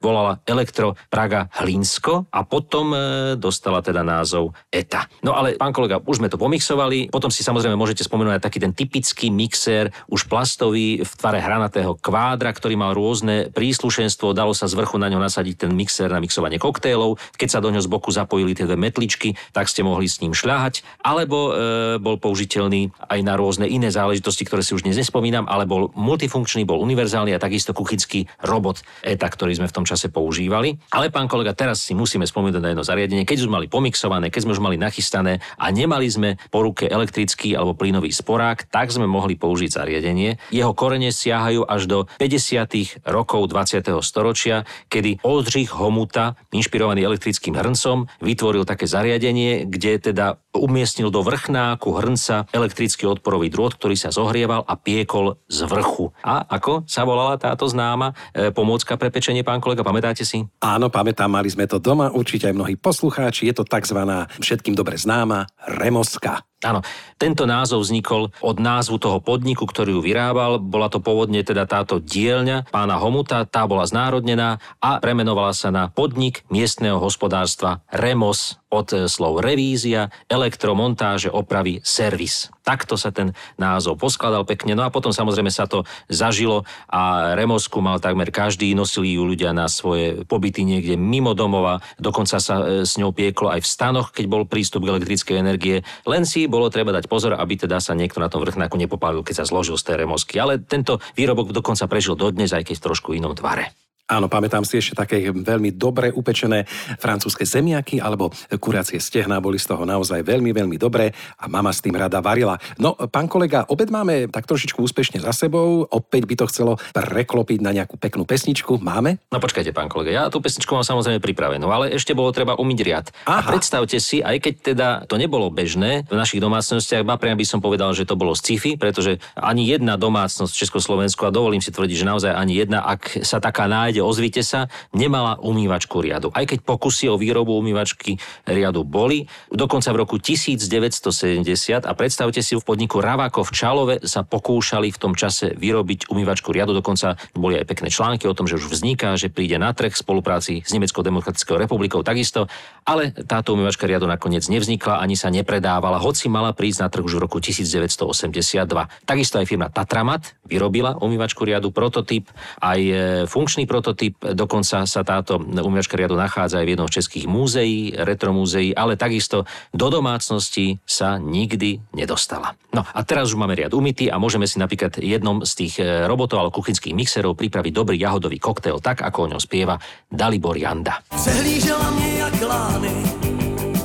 volala 0.02 0.42
Elektro 0.50 0.98
Praga 1.14 1.54
Hlinsko 1.62 2.26
a 2.34 2.42
potom 2.42 2.96
e, 2.96 2.98
dostala 3.38 3.86
teda 3.86 4.02
názov 4.02 4.58
ETA. 4.74 5.06
No 5.22 5.38
ale 5.38 5.60
pán 5.60 5.76
kolega, 5.76 6.02
už 6.02 6.24
sme 6.24 6.32
to 6.32 6.40
pomixovali, 6.40 7.12
potom 7.12 7.28
si 7.28 7.44
samozrejme 7.44 7.76
môžete 7.76 8.08
spomenúť 8.08 8.40
aj 8.40 8.46
taký 8.48 8.60
ten 8.64 8.72
typický 8.72 9.28
mixer, 9.28 9.92
už 10.08 10.32
plastový 10.32 11.04
v 11.04 11.12
tvare 11.20 11.44
hranatého 11.44 12.00
kvádra, 12.00 12.56
ktorý 12.56 12.80
mal 12.80 12.96
rôzne 12.96 13.52
príslušenstvo, 13.52 14.32
dalo 14.32 14.56
sa 14.56 14.72
z 14.72 14.80
vrchu 14.80 14.96
na 14.96 15.12
ňo 15.12 15.20
nasadiť 15.20 15.68
ten 15.68 15.72
mixer 15.76 16.08
na 16.08 16.24
mixovanie 16.24 16.56
koktélov, 16.56 17.20
keď 17.36 17.50
sa 17.52 17.60
do 17.60 17.68
ňo 17.68 17.84
z 17.84 17.90
boku 17.92 18.08
zapojili 18.14 18.56
tie 18.56 18.64
dve 18.64 18.80
metličky, 18.80 19.36
tak 19.52 19.68
ste 19.68 19.84
mohli 19.84 20.08
s 20.08 20.24
ním 20.24 20.32
šľahať, 20.48 21.04
alebo 21.04 21.52
e, 21.52 21.52
bol 22.00 22.16
použiteľný 22.16 22.96
aj 23.12 23.20
na 23.20 23.36
rôzne 23.36 23.68
iné 23.68 23.92
záležitosti, 23.92 24.48
ktoré 24.48 24.64
si 24.64 24.72
už 24.72 24.88
dnes 24.88 24.96
nespomínam, 24.96 25.44
ale 25.44 25.68
bol 25.68 25.92
multifunkčný, 25.92 26.64
bol 26.64 26.80
univerzálny 26.80 27.36
a 27.36 27.44
takisto 27.44 27.76
kuchycký 27.76 28.32
robot 28.40 28.80
ETA, 29.04 29.28
ktorý 29.28 29.60
sme 29.60 29.68
v 29.68 29.76
tom 29.76 29.84
čase 29.84 30.08
používali. 30.08 30.80
Ale 30.96 31.12
pán 31.12 31.28
kolega, 31.28 31.52
teraz 31.52 31.84
si 31.84 31.92
musíme 31.92 32.24
spomenúť 32.24 32.64
na 32.64 32.72
jedno 32.72 32.88
zariadenie, 32.88 33.28
keď 33.28 33.44
sme 33.44 33.60
mali 33.60 33.68
pomixované, 33.68 34.32
keď 34.32 34.48
sme 34.48 34.56
už 34.56 34.64
mali 34.64 34.80
nachystané 34.80 35.44
a 35.60 35.68
nemali 35.68 36.08
sme 36.08 36.40
po 36.48 36.64
ruke 36.64 36.88
elektrický 36.88 37.52
alebo 37.60 37.76
plynový 37.76 38.16
sporák, 38.16 38.72
tak 38.72 38.88
sme 38.96 39.04
mohli 39.04 39.36
použiť 39.36 39.84
zariadenie. 39.84 40.40
Jeho 40.56 40.72
korene 40.72 41.12
siahajú 41.12 41.68
až 41.68 41.92
do 41.92 41.98
50. 42.24 43.04
rokov 43.04 43.52
20. 43.52 43.84
storočia, 44.00 44.64
kedy 44.88 45.20
Oldřich 45.28 45.76
Homuta, 45.76 46.40
inšpirovaný 46.56 47.04
elektrickým 47.04 47.60
hrncom, 47.60 48.08
vytvoril 48.24 48.64
také 48.64 48.88
zariadenie, 48.88 49.68
kde 49.68 50.14
teda 50.14 50.37
umiestnil 50.58 51.14
do 51.14 51.22
vrchnáku 51.22 51.94
hrnca 51.94 52.50
elektrický 52.50 53.06
odporový 53.06 53.54
drôt, 53.54 53.72
ktorý 53.72 53.94
sa 53.94 54.10
zohrieval 54.10 54.66
a 54.66 54.74
piekol 54.74 55.38
z 55.46 55.70
vrchu. 55.70 56.10
A 56.26 56.44
ako 56.50 56.84
sa 56.90 57.06
volala 57.06 57.38
táto 57.38 57.70
známa 57.70 58.18
e, 58.34 58.50
pomôcka 58.50 58.98
pre 58.98 59.14
pečenie, 59.14 59.46
pán 59.46 59.62
kolega, 59.62 59.86
pamätáte 59.86 60.26
si? 60.26 60.42
Áno, 60.60 60.90
pamätám, 60.90 61.30
mali 61.30 61.48
sme 61.54 61.70
to 61.70 61.78
doma, 61.78 62.10
určite 62.10 62.50
aj 62.50 62.58
mnohí 62.58 62.76
poslucháči, 62.76 63.48
je 63.50 63.54
to 63.54 63.64
tzv. 63.64 64.00
všetkým 64.42 64.74
dobre 64.74 64.98
známa 64.98 65.46
remoska. 65.78 66.42
Áno, 66.66 66.82
tento 67.22 67.46
názov 67.46 67.86
vznikol 67.86 68.34
od 68.42 68.58
názvu 68.58 68.98
toho 68.98 69.22
podniku, 69.22 69.70
ktorý 69.70 69.94
ju 69.94 70.02
vyrábal. 70.02 70.58
Bola 70.58 70.90
to 70.90 70.98
pôvodne 70.98 71.46
teda 71.46 71.70
táto 71.70 72.02
dielňa 72.02 72.74
pána 72.74 72.98
Homuta, 72.98 73.46
tá 73.46 73.70
bola 73.70 73.86
znárodnená 73.86 74.58
a 74.82 74.98
premenovala 74.98 75.54
sa 75.54 75.70
na 75.70 75.94
podnik 75.94 76.42
miestneho 76.50 76.98
hospodárstva 76.98 77.86
Remos 77.94 78.58
od 78.68 78.88
e, 78.92 78.98
slov 79.08 79.40
revízia, 79.40 80.12
elektromontáže, 80.28 81.32
opravy, 81.32 81.80
servis. 81.84 82.52
Takto 82.68 83.00
sa 83.00 83.16
ten 83.16 83.32
názov 83.56 83.96
poskladal 83.96 84.44
pekne. 84.44 84.76
No 84.76 84.84
a 84.84 84.92
potom 84.92 85.16
samozrejme 85.16 85.48
sa 85.48 85.72
to 85.72 85.88
zažilo 86.12 86.68
a 86.92 87.34
Remosku 87.40 87.80
mal 87.80 88.04
takmer 88.04 88.28
každý, 88.28 88.76
nosili 88.76 89.16
ju 89.16 89.24
ľudia 89.24 89.56
na 89.56 89.72
svoje 89.72 90.28
pobyty 90.28 90.68
niekde 90.68 91.00
mimo 91.00 91.32
domova, 91.32 91.80
dokonca 91.96 92.44
sa 92.44 92.56
e, 92.60 92.84
s 92.84 93.00
ňou 93.00 93.16
pieklo 93.16 93.48
aj 93.56 93.64
v 93.64 93.72
stanoch, 93.72 94.12
keď 94.12 94.26
bol 94.28 94.44
prístup 94.44 94.84
k 94.84 94.92
elektrickej 94.92 95.40
energie. 95.40 95.88
Len 96.04 96.28
si 96.28 96.52
bolo 96.52 96.68
treba 96.68 96.92
dať 96.92 97.08
pozor, 97.08 97.40
aby 97.40 97.56
teda 97.56 97.80
sa 97.80 97.96
niekto 97.96 98.20
na 98.20 98.28
tom 98.28 98.44
vrchnáku 98.44 98.76
nepopálil, 98.76 99.24
keď 99.24 99.44
sa 99.44 99.50
zložil 99.50 99.80
z 99.80 99.88
tej 99.88 99.96
Remosky. 100.04 100.36
Ale 100.44 100.60
tento 100.60 101.00
výrobok 101.16 101.56
dokonca 101.56 101.88
prežil 101.88 102.20
dodnes, 102.20 102.52
aj 102.52 102.68
keď 102.68 102.76
v 102.76 102.86
trošku 102.92 103.10
inom 103.16 103.32
tvare. 103.32 103.87
Áno, 104.08 104.32
pamätám 104.32 104.64
si 104.64 104.80
ešte 104.80 104.96
také 104.96 105.20
veľmi 105.36 105.76
dobre 105.76 106.16
upečené 106.16 106.64
francúzske 106.96 107.44
zemiaky 107.44 108.00
alebo 108.00 108.32
kuracie 108.56 109.04
stehná 109.04 109.44
boli 109.44 109.60
z 109.60 109.68
toho 109.68 109.84
naozaj 109.84 110.24
veľmi, 110.24 110.56
veľmi 110.56 110.80
dobré 110.80 111.12
a 111.36 111.52
mama 111.52 111.76
s 111.76 111.84
tým 111.84 111.92
rada 112.00 112.24
varila. 112.24 112.56
No, 112.80 112.96
pán 112.96 113.28
kolega, 113.28 113.68
obed 113.68 113.92
máme 113.92 114.32
tak 114.32 114.48
trošičku 114.48 114.80
úspešne 114.80 115.20
za 115.20 115.36
sebou, 115.36 115.84
opäť 115.92 116.24
by 116.24 116.36
to 116.40 116.48
chcelo 116.48 116.80
preklopiť 116.96 117.60
na 117.60 117.76
nejakú 117.76 118.00
peknú 118.00 118.24
pesničku. 118.24 118.80
Máme? 118.80 119.20
No 119.28 119.44
počkajte, 119.44 119.76
pán 119.76 119.92
kolega, 119.92 120.16
ja 120.16 120.24
tú 120.32 120.40
pesničku 120.40 120.72
mám 120.72 120.88
samozrejme 120.88 121.20
pripravenú, 121.20 121.68
ale 121.68 121.92
ešte 121.92 122.16
bolo 122.16 122.32
treba 122.32 122.56
umyť 122.56 122.80
riad. 122.88 123.06
Aha. 123.28 123.44
A 123.44 123.60
predstavte 123.60 124.00
si, 124.00 124.24
aj 124.24 124.40
keď 124.40 124.54
teda 124.64 124.88
to 125.12 125.20
nebolo 125.20 125.52
bežné 125.52 126.08
v 126.08 126.16
našich 126.16 126.40
domácnostiach, 126.40 127.04
ba 127.04 127.20
priam 127.20 127.36
by 127.36 127.44
som 127.44 127.60
povedal, 127.60 127.92
že 127.92 128.08
to 128.08 128.16
bolo 128.16 128.32
sci-fi, 128.32 128.80
pretože 128.80 129.20
ani 129.36 129.68
jedna 129.68 130.00
domácnosť 130.00 130.56
v 130.56 130.62
Československu, 130.64 131.28
a 131.28 131.36
dovolím 131.36 131.60
si 131.60 131.76
tvrdiť, 131.76 131.98
že 132.00 132.08
naozaj 132.08 132.32
ani 132.32 132.56
jedna, 132.56 132.88
ak 132.88 133.28
sa 133.28 133.44
taká 133.44 133.68
nájde, 133.68 133.97
prípade 133.98 134.06
ozvite 134.06 134.42
sa, 134.46 134.70
nemala 134.94 135.42
umývačku 135.42 136.02
riadu. 136.02 136.30
Aj 136.34 136.46
keď 136.46 136.62
pokusy 136.62 137.10
o 137.10 137.18
výrobu 137.18 137.58
umývačky 137.58 138.22
riadu 138.46 138.86
boli, 138.86 139.26
dokonca 139.50 139.90
v 139.94 139.98
roku 139.98 140.16
1970 140.22 141.86
a 141.86 141.92
predstavte 141.98 142.42
si 142.46 142.54
v 142.54 142.64
podniku 142.64 143.02
Ravako 143.02 143.42
v 143.48 143.52
Čalove 143.52 143.96
sa 144.06 144.22
pokúšali 144.22 144.94
v 144.94 144.98
tom 145.02 145.14
čase 145.18 145.58
vyrobiť 145.58 146.14
umývačku 146.14 146.54
riadu, 146.54 146.78
dokonca 146.78 147.18
boli 147.34 147.58
aj 147.58 147.66
pekné 147.66 147.90
články 147.90 148.30
o 148.30 148.38
tom, 148.38 148.46
že 148.46 148.62
už 148.62 148.70
vzniká, 148.70 149.18
že 149.18 149.34
príde 149.34 149.58
na 149.58 149.74
trh 149.74 149.94
v 149.94 150.02
spolupráci 150.02 150.62
s 150.62 150.72
Nemeckou 150.74 151.02
demokratickou 151.02 151.58
republikou 151.58 152.06
takisto, 152.06 152.46
ale 152.88 153.12
táto 153.12 153.52
umývačka 153.52 153.84
riadu 153.84 154.08
nakoniec 154.08 154.48
nevznikla 154.48 155.04
ani 155.04 155.20
sa 155.20 155.28
nepredávala, 155.28 156.00
hoci 156.00 156.32
mala 156.32 156.56
prísť 156.56 156.80
na 156.80 156.88
trh 156.88 157.04
už 157.04 157.20
v 157.20 157.22
roku 157.28 157.44
1982. 157.44 158.64
Takisto 159.04 159.36
aj 159.44 159.46
firma 159.46 159.68
Tatramat 159.68 160.40
vyrobila 160.48 160.96
umývačku 160.96 161.44
riadu, 161.44 161.76
prototyp, 161.76 162.32
aj 162.64 162.80
e, 162.80 162.96
funkčný 163.28 163.68
prototyp 163.68 164.16
dokonca 164.24 164.88
sa 164.88 165.02
táto 165.04 165.36
umývačka 165.36 166.00
riadu 166.00 166.16
nachádza 166.16 166.64
aj 166.64 166.66
v 166.66 166.72
jednom 166.80 166.88
z 166.88 166.96
českých 167.04 167.26
múzeí, 167.28 167.92
retromúzeí, 167.92 168.72
ale 168.72 168.96
takisto 168.96 169.44
do 169.76 169.92
domácnosti 169.92 170.80
sa 170.88 171.20
nikdy 171.20 171.84
nedostala. 171.92 172.56
No 172.72 172.88
a 172.88 173.04
teraz 173.04 173.36
už 173.36 173.40
máme 173.42 173.60
riad 173.60 173.76
umytý 173.76 174.08
a 174.08 174.16
môžeme 174.16 174.48
si 174.48 174.64
napríklad 174.64 175.04
jednom 175.04 175.44
z 175.44 175.52
tých 175.60 175.74
e, 175.84 176.08
robotov 176.08 176.40
alebo 176.40 176.56
kuchynských 176.64 176.96
mixerov 176.96 177.36
pripraviť 177.36 177.74
dobrý 177.76 178.00
jahodový 178.00 178.40
koktail, 178.40 178.80
tak 178.80 179.04
ako 179.04 179.28
o 179.28 179.30
ňom 179.36 179.42
spieva 179.44 179.76
Dalibor 180.08 180.56
Janda. 180.56 181.04
Přehlížela 181.12 181.92
mě 181.92 182.08
jak 182.24 182.77
lány, 182.78 183.04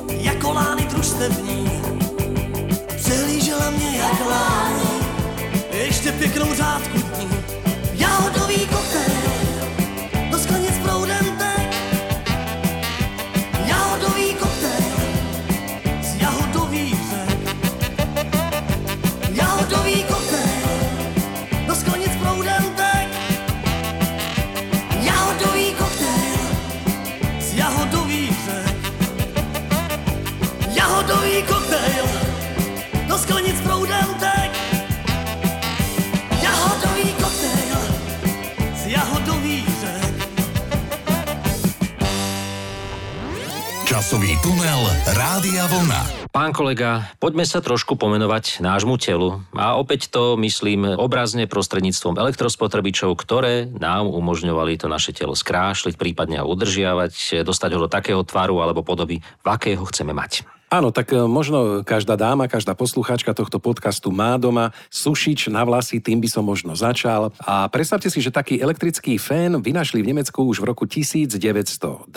jako 0.09 0.53
lány 0.53 0.85
družstevní. 0.85 1.71
Přehlížela 2.95 3.69
mě 3.69 3.97
jak 3.97 4.25
lány, 4.29 4.85
ještě 5.71 6.11
pěknou 6.11 6.53
řádku 6.53 7.02
časový 44.13 44.37
tunel 44.45 44.81
Rádia 45.17 45.65
Vlna. 45.73 46.29
Pán 46.29 46.53
kolega, 46.53 47.09
poďme 47.17 47.49
sa 47.49 47.65
trošku 47.65 47.97
pomenovať 47.97 48.61
nášmu 48.61 49.01
telu. 49.01 49.41
A 49.57 49.73
opäť 49.73 50.13
to 50.13 50.37
myslím 50.37 50.85
obrazne 51.01 51.49
prostredníctvom 51.49 52.21
elektrospotrebičov, 52.21 53.09
ktoré 53.17 53.65
nám 53.65 54.05
umožňovali 54.05 54.77
to 54.77 54.85
naše 54.85 55.17
telo 55.17 55.33
skrášliť, 55.33 55.97
prípadne 55.97 56.45
ho 56.45 56.45
udržiavať, 56.45 57.41
dostať 57.41 57.69
ho 57.73 57.79
do 57.81 57.89
takého 57.89 58.21
tvaru 58.21 58.61
alebo 58.61 58.85
podoby, 58.85 59.17
v 59.17 59.47
akého 59.49 59.81
chceme 59.89 60.13
mať. 60.13 60.45
Áno, 60.73 60.89
tak 60.89 61.13
e, 61.13 61.21
možno 61.29 61.85
každá 61.85 62.17
dáma, 62.17 62.49
každá 62.49 62.73
poslucháčka 62.73 63.37
tohto 63.37 63.61
podcastu 63.61 64.09
má 64.09 64.41
doma 64.41 64.73
sušič 64.89 65.53
na 65.53 65.61
vlasy, 65.61 66.01
tým 66.01 66.17
by 66.17 66.25
som 66.25 66.41
možno 66.41 66.73
začal. 66.73 67.29
A 67.45 67.69
predstavte 67.69 68.09
si, 68.09 68.17
že 68.25 68.33
taký 68.33 68.57
elektrický 68.57 69.21
fén 69.21 69.61
vynašli 69.61 70.01
v 70.01 70.09
Nemecku 70.09 70.41
už 70.41 70.65
v 70.65 70.73
roku 70.73 70.89
1920. 70.89 72.09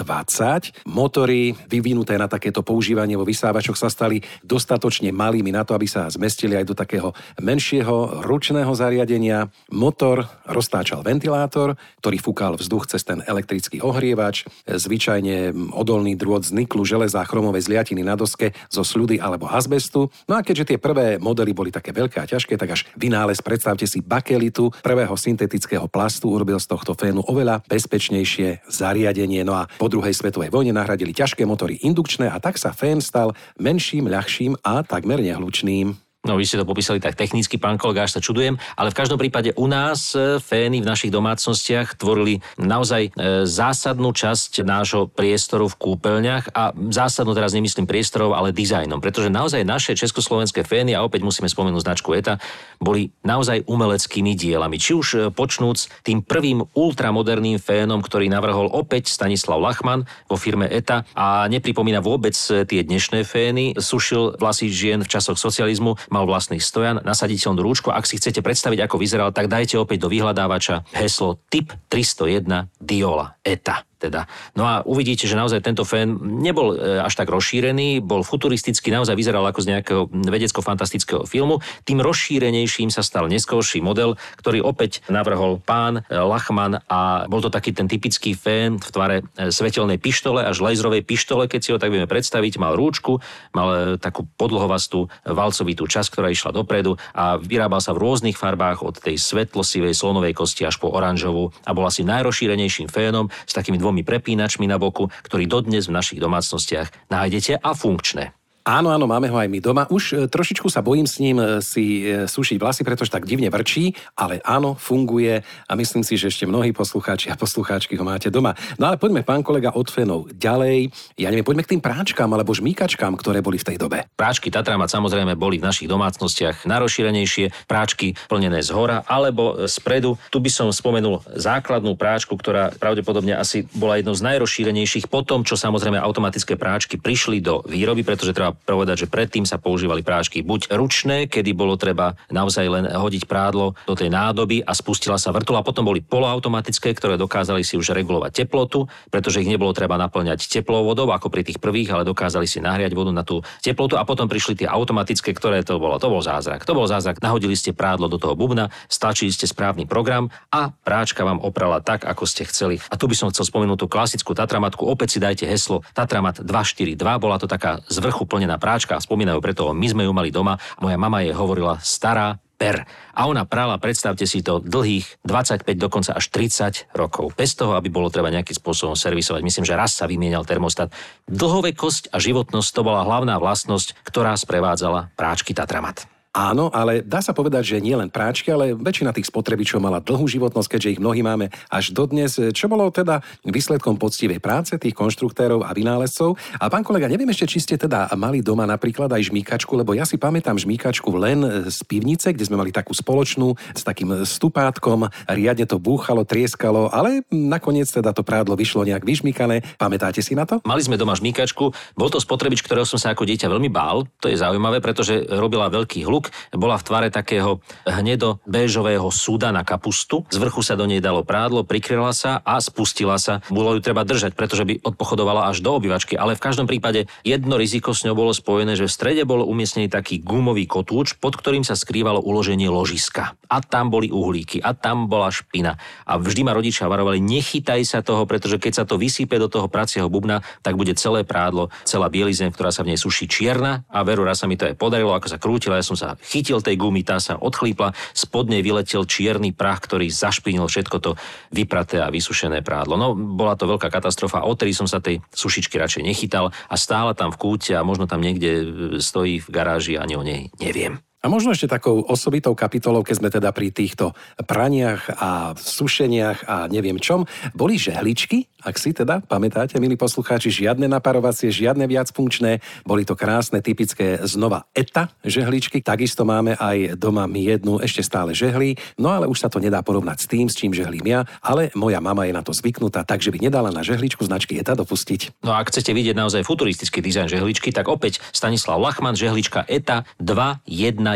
Motory 0.89 1.53
vyvinuté 1.69 2.17
na 2.17 2.33
takéto 2.33 2.65
používanie 2.65 3.21
vo 3.21 3.29
vysávačoch 3.29 3.77
sa 3.77 3.93
stali 3.93 4.25
dostatočne 4.41 5.13
malými 5.13 5.53
na 5.53 5.61
to, 5.69 5.77
aby 5.77 5.85
sa 5.85 6.09
zmestili 6.09 6.57
aj 6.57 6.65
do 6.65 6.73
takého 6.73 7.13
menšieho 7.37 8.25
ručného 8.25 8.73
zariadenia. 8.73 9.53
Motor 9.69 10.33
roztáčal 10.49 11.05
ventilátor, 11.05 11.77
ktorý 12.01 12.17
fúkal 12.25 12.57
vzduch 12.57 12.89
cez 12.89 13.05
ten 13.05 13.21
elektrický 13.21 13.85
ohrievač, 13.85 14.49
zvyčajne 14.65 15.53
odolný 15.77 16.17
drôt 16.17 16.41
z 16.41 16.57
niklu, 16.57 16.89
železa 16.89 17.21
a 17.21 17.29
chromovej 17.29 17.69
zliatiny 17.69 18.01
na 18.01 18.17
doske 18.17 18.46
také 18.47 18.71
zo 18.71 18.87
sľudy 18.87 19.19
alebo 19.19 19.51
azbestu. 19.51 20.07
No 20.31 20.39
a 20.39 20.45
keďže 20.47 20.75
tie 20.75 20.79
prvé 20.79 21.19
modely 21.19 21.51
boli 21.51 21.71
také 21.75 21.91
veľké 21.91 22.23
a 22.23 22.31
ťažké, 22.31 22.55
tak 22.55 22.79
až 22.79 22.87
vynález, 22.95 23.43
predstavte 23.43 23.87
si 23.89 23.99
bakelitu, 23.99 24.71
prvého 24.83 25.15
syntetického 25.19 25.91
plastu 25.91 26.31
urobil 26.31 26.63
z 26.63 26.71
tohto 26.71 26.95
fénu 26.95 27.27
oveľa 27.27 27.67
bezpečnejšie 27.67 28.71
zariadenie. 28.71 29.43
No 29.43 29.59
a 29.59 29.67
po 29.67 29.91
druhej 29.91 30.15
svetovej 30.15 30.55
vojne 30.55 30.77
nahradili 30.77 31.11
ťažké 31.11 31.43
motory 31.43 31.83
indukčné 31.83 32.31
a 32.31 32.39
tak 32.39 32.61
sa 32.61 32.71
fén 32.71 33.03
stal 33.03 33.35
menším, 33.59 34.07
ľahším 34.07 34.61
a 34.63 34.87
takmer 34.87 35.19
nehlučným. 35.19 36.06
No, 36.27 36.35
vy 36.35 36.43
ste 36.43 36.59
to 36.59 36.67
popísali 36.67 36.99
tak 36.99 37.15
technicky, 37.15 37.55
pán 37.55 37.79
kolega, 37.79 38.03
až 38.03 38.19
sa 38.19 38.21
čudujem, 38.21 38.59
ale 38.75 38.91
v 38.91 38.99
každom 38.99 39.15
prípade 39.15 39.55
u 39.55 39.71
nás 39.71 40.11
e, 40.19 40.43
fény 40.43 40.83
v 40.83 40.91
našich 40.91 41.15
domácnostiach 41.15 41.95
tvorili 41.95 42.43
naozaj 42.59 43.15
e, 43.15 43.47
zásadnú 43.47 44.11
časť 44.11 44.67
nášho 44.67 45.07
priestoru 45.07 45.71
v 45.71 45.79
kúpeľniach 45.79 46.51
a 46.51 46.75
zásadnú 46.75 47.31
teraz 47.31 47.55
nemyslím 47.55 47.87
priestorov, 47.87 48.35
ale 48.35 48.51
dizajnom, 48.51 48.99
pretože 48.99 49.31
naozaj 49.31 49.63
naše 49.63 49.95
československé 49.95 50.67
fény, 50.67 50.99
a 50.99 51.07
opäť 51.07 51.23
musíme 51.23 51.47
spomenúť 51.47 51.87
značku 51.87 52.11
ETA, 52.19 52.43
boli 52.83 53.15
naozaj 53.23 53.63
umeleckými 53.71 54.35
dielami. 54.35 54.83
Či 54.83 54.93
už 54.99 55.09
e, 55.15 55.19
počnúc 55.31 55.87
tým 56.03 56.27
prvým 56.27 56.67
ultramoderným 56.75 57.63
fénom, 57.63 58.03
ktorý 58.03 58.27
navrhol 58.27 58.67
opäť 58.67 59.15
Stanislav 59.15 59.63
Lachman 59.63 60.11
vo 60.27 60.35
firme 60.35 60.67
ETA 60.67 61.07
a 61.15 61.47
nepripomína 61.47 62.03
vôbec 62.03 62.35
tie 62.35 62.83
dnešné 62.83 63.23
fény, 63.23 63.79
sušil 63.79 64.43
vlasy 64.43 64.67
žien 64.67 65.07
v 65.07 65.11
časoch 65.11 65.39
socializmu, 65.39 65.95
mal 66.17 66.25
vlastný 66.25 66.57
stojan, 66.57 67.05
nasaditeľnú 67.05 67.61
rúčku. 67.61 67.93
Ak 67.93 68.09
si 68.09 68.17
chcete 68.17 68.41
predstaviť, 68.41 68.89
ako 68.89 68.97
vyzeral, 68.97 69.29
tak 69.37 69.53
dajte 69.53 69.77
opäť 69.77 70.05
do 70.05 70.09
vyhľadávača 70.09 70.89
heslo 70.97 71.37
typ 71.53 71.77
301 71.93 72.73
Diola 72.81 73.37
ETA 73.45 73.85
teda. 73.97 74.29
No 74.53 74.69
a 74.69 74.85
uvidíte, 74.85 75.25
že 75.25 75.37
naozaj 75.37 75.65
tento 75.65 75.83
fén 75.89 76.21
nebol 76.21 76.77
e, 76.77 77.01
až 77.01 77.17
tak 77.17 77.33
rozšírený, 77.33 78.05
bol 78.05 78.21
futuristický, 78.21 78.93
naozaj 78.93 79.17
vyzeral 79.17 79.45
ako 79.49 79.61
z 79.65 79.69
nejakého 79.73 80.03
vedecko-fantastického 80.13 81.25
filmu. 81.25 81.65
Tým 81.89 82.05
rozšírenejším 82.05 82.93
sa 82.93 83.01
stal 83.01 83.27
neskorší 83.33 83.81
model, 83.81 84.21
ktorý 84.37 84.61
opäť 84.61 85.01
navrhol 85.09 85.59
pán 85.65 86.05
e, 86.07 86.13
Lachman 86.13 86.85
a 86.87 87.25
bol 87.27 87.41
to 87.41 87.49
taký 87.49 87.73
ten 87.73 87.89
typický 87.89 88.37
fén 88.37 88.77
v 88.77 88.89
tvare 88.93 89.17
e, 89.41 89.49
svetelnej 89.49 89.97
pištole 89.97 90.45
až 90.45 90.61
laserovej 90.61 91.01
pištole, 91.03 91.49
keď 91.49 91.61
si 91.65 91.73
ho 91.73 91.81
tak 91.81 91.89
vieme 91.89 92.09
predstaviť. 92.09 92.61
Mal 92.61 92.77
rúčku, 92.77 93.19
mal 93.57 93.97
takú 93.97 94.29
podlhovastú 94.37 95.09
valcovitú 95.25 95.89
časť, 95.89 96.09
ktorá 96.13 96.29
išla 96.29 96.53
dopredu 96.53 97.01
a 97.17 97.41
vyrábal 97.41 97.81
sa 97.81 97.97
v 97.97 98.05
rôznych 98.05 98.37
farbách 98.37 98.85
od 98.85 99.01
tej 99.01 99.17
svetlosivej 99.17 99.97
slonovej 99.97 100.37
kosti 100.37 100.69
až 100.69 100.77
po 100.77 100.93
oranžovú 100.93 101.53
a 101.65 101.73
bol 101.73 101.89
asi 101.89 102.05
najrozšírenejším 102.05 102.93
fénom 102.93 103.33
s 103.47 103.53
takými 103.57 103.81
dvomi 103.87 104.03
prepínačmi 104.03 104.67
na 104.67 104.83
boku, 104.83 105.07
ktorý 105.23 105.47
dodnes 105.47 105.87
v 105.87 105.95
našich 105.95 106.19
domácnostiach 106.19 107.07
nájdete 107.07 107.63
a 107.63 107.71
funkčné. 107.71 108.35
Áno, 108.67 108.91
áno, 108.91 109.07
máme 109.07 109.31
ho 109.31 109.39
aj 109.39 109.47
my 109.47 109.63
doma. 109.63 109.87
Už 109.87 110.03
e, 110.11 110.15
trošičku 110.27 110.67
sa 110.67 110.83
bojím 110.83 111.07
s 111.07 111.23
ním 111.23 111.39
e, 111.39 111.63
si 111.63 112.03
e, 112.03 112.27
sušiť 112.27 112.59
vlasy, 112.59 112.83
pretože 112.83 113.15
tak 113.15 113.23
divne 113.23 113.47
vrčí, 113.47 113.95
ale 114.19 114.43
áno, 114.43 114.75
funguje 114.75 115.39
a 115.71 115.73
myslím 115.79 116.03
si, 116.03 116.19
že 116.19 116.35
ešte 116.35 116.51
mnohí 116.51 116.75
poslucháči 116.75 117.31
a 117.31 117.39
poslucháčky 117.39 117.95
ho 117.95 118.03
máte 118.03 118.27
doma. 118.27 118.59
No 118.83 118.91
ale 118.91 118.99
poďme, 118.99 119.23
pán 119.23 119.47
kolega, 119.47 119.71
od 119.71 119.87
fenov 119.87 120.35
ďalej. 120.35 120.91
Ja 121.15 121.31
neviem, 121.31 121.47
poďme 121.47 121.63
k 121.63 121.79
tým 121.79 121.83
práčkám 121.87 122.27
alebo 122.27 122.51
žmýkačkám, 122.59 123.15
ktoré 123.15 123.39
boli 123.39 123.55
v 123.63 123.71
tej 123.71 123.79
dobe. 123.79 124.11
Práčky 124.19 124.51
Tatramat 124.51 124.91
samozrejme 124.91 125.39
boli 125.39 125.63
v 125.63 125.71
našich 125.71 125.87
domácnostiach 125.87 126.67
najrozšírenejšie, 126.67 127.71
práčky 127.71 128.19
plnené 128.27 128.67
z 128.67 128.75
hora 128.75 129.07
alebo 129.07 129.71
spredu. 129.71 130.19
Tu 130.35 130.43
by 130.43 130.51
som 130.51 130.75
spomenul 130.75 131.23
základnú 131.39 131.95
práčku, 131.95 132.35
ktorá 132.35 132.75
pravdepodobne 132.75 133.39
asi 133.39 133.63
bola 133.79 134.03
jednou 134.03 134.19
z 134.19 134.27
najrozšírenejších 134.27 135.07
po 135.07 135.23
tom, 135.23 135.47
čo 135.47 135.55
samozrejme 135.55 136.03
automatické 136.03 136.59
práčky 136.59 136.99
prišli 136.99 137.39
do 137.39 137.63
výroby, 137.63 138.03
pretože 138.03 138.35
treba 138.35 138.56
povedať, 138.65 139.05
že 139.05 139.11
predtým 139.13 139.45
sa 139.45 139.61
používali 139.61 140.01
práčky 140.01 140.41
buď 140.41 140.73
ručné, 140.73 141.29
kedy 141.29 141.53
bolo 141.53 141.77
treba 141.77 142.17
naozaj 142.33 142.67
len 142.67 142.85
hodiť 142.89 143.29
prádlo 143.29 143.77
do 143.85 143.95
tej 143.95 144.09
nádoby 144.09 144.65
a 144.65 144.73
spustila 144.73 145.21
sa 145.21 145.35
vrtula, 145.35 145.67
potom 145.67 145.85
boli 145.85 146.01
poloautomatické, 146.01 146.95
ktoré 146.97 147.21
dokázali 147.21 147.61
si 147.61 147.77
už 147.77 147.93
regulovať 147.93 148.47
teplotu, 148.47 148.89
pretože 149.13 149.43
ich 149.43 149.51
nebolo 149.51 149.75
treba 149.77 150.01
naplňať 150.01 150.49
teplou 150.49 150.87
vodou 150.87 151.11
ako 151.13 151.29
pri 151.29 151.43
tých 151.45 151.59
prvých, 151.61 151.93
ale 151.93 152.09
dokázali 152.09 152.49
si 152.49 152.63
nahriať 152.63 152.97
vodu 152.97 153.13
na 153.13 153.27
tú 153.27 153.45
teplotu 153.61 153.99
a 154.01 154.07
potom 154.07 154.31
prišli 154.31 154.65
tie 154.65 154.69
automatické, 154.71 155.35
ktoré 155.35 155.61
to 155.67 155.77
bolo. 155.77 155.99
To 156.01 156.09
bol 156.09 156.23
zázrak. 156.23 156.65
To 156.65 156.73
bol 156.73 156.87
zázrak. 156.89 157.21
Nahodili 157.21 157.59
ste 157.59 157.77
prádlo 157.77 158.07
do 158.07 158.17
toho 158.17 158.39
bubna, 158.39 158.71
stačili 158.87 159.35
ste 159.35 159.51
správny 159.51 159.85
program 159.85 160.31
a 160.49 160.71
práčka 160.73 161.27
vám 161.27 161.43
oprala 161.43 161.83
tak, 161.83 162.07
ako 162.07 162.25
ste 162.25 162.47
chceli. 162.47 162.79
A 162.89 162.95
tu 162.95 163.11
by 163.11 163.19
som 163.19 163.29
chcel 163.35 163.45
spomenúť 163.47 163.85
tú 163.85 163.87
klasickú 163.91 164.33
Tatramatku. 164.33 164.87
Opäť 164.87 165.17
si 165.17 165.19
dajte 165.19 165.45
heslo 165.47 165.83
Tatramat 165.93 166.45
242. 166.45 166.97
Bola 167.19 167.37
to 167.37 167.51
taká 167.51 167.83
z 167.91 167.97
vrchu 167.99 168.25
plne 168.25 168.46
na 168.47 168.57
práčka 168.57 168.97
spomínajú 168.97 169.39
preto, 169.43 169.75
my 169.75 169.87
sme 169.91 170.03
ju 170.07 170.13
mali 170.15 170.31
doma. 170.31 170.57
Moja 170.81 170.97
mama 170.97 171.23
jej 171.23 171.35
hovorila 171.35 171.79
stará 171.83 172.39
per. 172.57 172.89
A 173.13 173.29
ona 173.29 173.45
prala, 173.45 173.77
predstavte 173.77 174.25
si 174.25 174.41
to, 174.41 174.59
dlhých 174.65 175.21
25, 175.29 175.67
dokonca 175.77 176.17
až 176.17 176.33
30 176.33 176.97
rokov. 176.97 177.37
Bez 177.37 177.53
toho, 177.53 177.77
aby 177.77 177.93
bolo 177.93 178.09
treba 178.09 178.33
nejakým 178.33 178.57
spôsobom 178.57 178.97
servisovať. 178.97 179.45
Myslím, 179.45 179.69
že 179.69 179.77
raz 179.77 179.93
sa 179.93 180.09
vymienial 180.09 180.49
termostat. 180.49 180.91
Dlhovekosť 181.29 182.11
a 182.11 182.17
životnosť 182.17 182.71
to 182.73 182.81
bola 182.83 183.05
hlavná 183.05 183.37
vlastnosť, 183.37 184.01
ktorá 184.09 184.33
sprevádzala 184.35 185.13
práčky 185.15 185.53
Tatramat. 185.53 186.16
Áno, 186.37 186.69
ale 186.69 187.01
dá 187.01 187.25
sa 187.25 187.33
povedať, 187.33 187.65
že 187.65 187.81
nie 187.81 187.97
len 187.97 188.13
práčky, 188.13 188.53
ale 188.53 188.77
väčšina 188.77 189.17
tých 189.17 189.33
spotrebičov 189.33 189.81
mala 189.81 190.05
dlhú 190.05 190.29
životnosť, 190.29 190.69
keďže 190.69 190.93
ich 190.93 191.01
mnohí 191.01 191.25
máme 191.25 191.49
až 191.73 191.97
dodnes, 191.97 192.37
čo 192.53 192.69
bolo 192.69 192.93
teda 192.93 193.25
výsledkom 193.41 193.97
poctivej 193.97 194.37
práce 194.37 194.77
tých 194.77 194.93
konštruktérov 194.93 195.65
a 195.65 195.73
vynálezcov. 195.73 196.37
A 196.61 196.69
pán 196.69 196.85
kolega, 196.85 197.09
neviem 197.09 197.33
ešte, 197.33 197.49
či 197.49 197.65
ste 197.65 197.81
teda 197.81 198.13
mali 198.21 198.45
doma 198.45 198.69
napríklad 198.69 199.09
aj 199.17 199.33
žmýkačku, 199.33 199.81
lebo 199.81 199.97
ja 199.97 200.05
si 200.05 200.21
pamätám 200.21 200.61
žmýkačku 200.61 201.09
len 201.17 201.41
z 201.73 201.79
pivnice, 201.89 202.37
kde 202.37 202.45
sme 202.45 202.61
mali 202.61 202.69
takú 202.69 202.93
spoločnú 202.93 203.57
s 203.73 203.81
takým 203.81 204.29
stupátkom, 204.29 205.09
riadne 205.33 205.65
to 205.65 205.81
búchalo, 205.81 206.29
trieskalo, 206.29 206.93
ale 206.93 207.25
nakoniec 207.33 207.89
teda 207.89 208.13
to 208.13 208.21
prádlo 208.21 208.61
vyšlo 208.61 208.85
nejak 208.85 209.09
vyžmýkané. 209.09 209.81
Pamätáte 209.81 210.21
si 210.21 210.37
na 210.37 210.45
to? 210.45 210.61
Mali 210.69 210.85
sme 210.85 211.01
doma 211.01 211.17
žmýkačku, 211.17 211.97
bol 211.97 212.13
to 212.13 212.21
spotrebič, 212.21 212.61
ktorého 212.61 212.85
som 212.85 213.01
sa 213.01 213.17
ako 213.17 213.25
dieťa 213.25 213.49
veľmi 213.49 213.73
bál. 213.73 214.05
To 214.21 214.29
je 214.29 214.37
zaujímavé, 214.37 214.85
pretože 214.85 215.25
robila 215.33 215.73
veľký 215.73 216.05
hluk 216.05 216.26
bola 216.55 216.77
v 216.79 216.87
tvare 216.87 217.09
takého 217.11 217.61
hnedo 217.87 218.39
béžového 218.45 219.09
súda 219.11 219.51
na 219.51 219.63
kapustu. 219.63 220.23
Z 220.29 220.39
vrchu 220.39 220.63
sa 220.63 220.79
do 220.79 220.85
nej 220.85 221.03
dalo 221.03 221.23
prádlo, 221.23 221.67
prikryla 221.67 222.13
sa 222.13 222.41
a 222.43 222.59
spustila 222.61 223.17
sa. 223.17 223.43
Bolo 223.51 223.77
ju 223.77 223.81
treba 223.83 224.03
držať, 224.03 224.33
pretože 224.35 224.67
by 224.67 224.83
odpochodovala 224.83 225.49
až 225.49 225.63
do 225.63 225.75
obývačky. 225.77 226.19
Ale 226.19 226.35
v 226.35 226.45
každom 226.45 226.67
prípade 226.67 227.07
jedno 227.23 227.57
riziko 227.57 227.95
s 227.95 228.03
ňou 228.03 228.19
bolo 228.19 228.33
spojené, 228.35 228.75
že 228.75 228.89
v 228.89 228.95
strede 228.95 229.23
bol 229.23 229.47
umiestnený 229.47 229.87
taký 229.93 230.21
gumový 230.21 230.67
kotúč, 230.67 231.19
pod 231.19 231.39
ktorým 231.39 231.63
sa 231.63 231.79
skrývalo 231.79 232.19
uloženie 232.25 232.67
ložiska. 232.67 233.39
A 233.47 233.63
tam 233.63 233.95
boli 233.95 234.11
uhlíky, 234.11 234.59
a 234.59 234.75
tam 234.75 235.07
bola 235.07 235.31
špina. 235.31 235.79
A 236.03 236.19
vždy 236.19 236.43
ma 236.43 236.57
rodičia 236.57 236.91
varovali, 236.91 237.23
nechytaj 237.23 237.81
sa 237.87 238.03
toho, 238.03 238.27
pretože 238.27 238.59
keď 238.59 238.83
sa 238.83 238.85
to 238.85 238.99
vysype 238.99 239.39
do 239.39 239.47
toho 239.47 239.71
pracieho 239.71 240.11
bubna, 240.11 240.43
tak 240.67 240.75
bude 240.75 240.99
celé 240.99 241.23
prádlo, 241.23 241.71
celá 241.87 242.11
bielizeň, 242.11 242.51
ktorá 242.51 242.75
sa 242.75 242.83
v 242.83 242.95
nej 242.95 242.99
suší 242.99 243.31
čierna. 243.31 243.87
A 243.87 244.03
veru, 244.03 244.27
raz 244.27 244.43
sa 244.43 244.51
mi 244.51 244.59
to 244.59 244.67
aj 244.67 244.75
podarilo, 244.75 245.15
ako 245.15 245.31
sa 245.31 245.39
krútila, 245.39 245.79
ja 245.79 245.87
som 245.87 245.95
sa 245.95 246.16
chytil 246.21 246.65
tej 246.65 246.77
gumy, 246.81 247.05
tá 247.05 247.21
sa 247.21 247.37
odchlípla, 247.37 247.93
spod 248.17 248.49
nej 248.49 248.65
vyletel 248.65 249.05
čierny 249.05 249.53
prach, 249.53 249.85
ktorý 249.85 250.09
zašpinil 250.09 250.67
všetko 250.67 250.97
to 251.01 251.11
vypraté 251.53 252.01
a 252.01 252.13
vysušené 252.13 252.61
prádlo. 252.65 252.97
No, 252.97 253.13
bola 253.15 253.55
to 253.55 253.69
veľká 253.69 253.89
katastrofa, 253.93 254.45
odtedy 254.45 254.73
som 254.73 254.89
sa 254.89 255.03
tej 255.03 255.21
sušičky 255.33 255.77
radšej 255.77 256.03
nechytal 256.03 256.51
a 256.51 256.75
stála 256.75 257.13
tam 257.13 257.33
v 257.33 257.41
kúte 257.41 257.73
a 257.77 257.87
možno 257.87 258.09
tam 258.09 258.25
niekde 258.25 258.51
e, 258.51 258.65
stojí 258.99 259.43
v 259.43 259.49
garáži 259.53 259.95
a 259.97 260.05
ani 260.07 260.15
o 260.17 260.25
nej 260.25 260.49
neviem. 260.61 261.03
A 261.25 261.33
možno 261.33 261.51
ešte 261.51 261.67
takou 261.67 262.07
osobitou 262.07 262.55
kapitolou, 262.55 263.03
keď 263.03 263.15
sme 263.19 263.35
teda 263.35 263.51
pri 263.51 263.75
týchto 263.75 264.15
praniach 264.47 265.11
a 265.11 265.31
sušeniach 265.59 266.47
a 266.47 266.57
neviem 266.71 267.03
čom, 267.03 267.27
boli 267.51 267.83
žehličky 267.83 268.47
ak 268.67 268.83
si 268.83 268.91
teda 268.91 269.23
pamätáte, 269.23 269.79
milí 269.79 269.95
poslucháči, 269.95 270.51
žiadne 270.51 270.91
naparovacie, 270.91 271.55
žiadne 271.55 271.87
viac 271.87 272.11
funkčné, 272.11 272.59
boli 272.83 273.07
to 273.07 273.15
krásne, 273.15 273.63
typické 273.63 274.19
znova 274.27 274.67
ETA 274.75 275.07
žehličky, 275.23 275.79
takisto 275.79 276.27
máme 276.27 276.59
aj 276.59 276.99
doma 276.99 277.31
my 277.31 277.47
jednu 277.47 277.79
ešte 277.79 278.03
stále 278.03 278.35
žehli, 278.35 278.75
no 278.99 279.15
ale 279.15 279.31
už 279.31 279.39
sa 279.39 279.47
to 279.47 279.63
nedá 279.63 279.87
porovnať 279.87 280.19
s 280.19 280.27
tým, 280.27 280.51
s 280.51 280.59
čím 280.59 280.75
žehlím 280.75 281.07
ja, 281.07 281.21
ale 281.39 281.71
moja 281.79 282.03
mama 282.03 282.27
je 282.27 282.35
na 282.35 282.43
to 282.43 282.51
zvyknutá, 282.51 283.07
takže 283.07 283.31
by 283.31 283.39
nedala 283.39 283.71
na 283.71 283.87
žehličku 283.87 284.27
značky 284.27 284.59
ETA 284.59 284.75
dopustiť. 284.75 285.47
No 285.47 285.55
a 285.55 285.63
ak 285.63 285.71
chcete 285.71 285.95
vidieť 285.95 286.19
naozaj 286.19 286.43
futuristický 286.43 286.99
dizajn 286.99 287.31
žehličky, 287.31 287.71
tak 287.71 287.87
opäť 287.87 288.19
Stanislav 288.35 288.83
Lachman, 288.83 289.15
žehlička 289.15 289.63
ETA 289.71 290.03
211, 290.19 291.07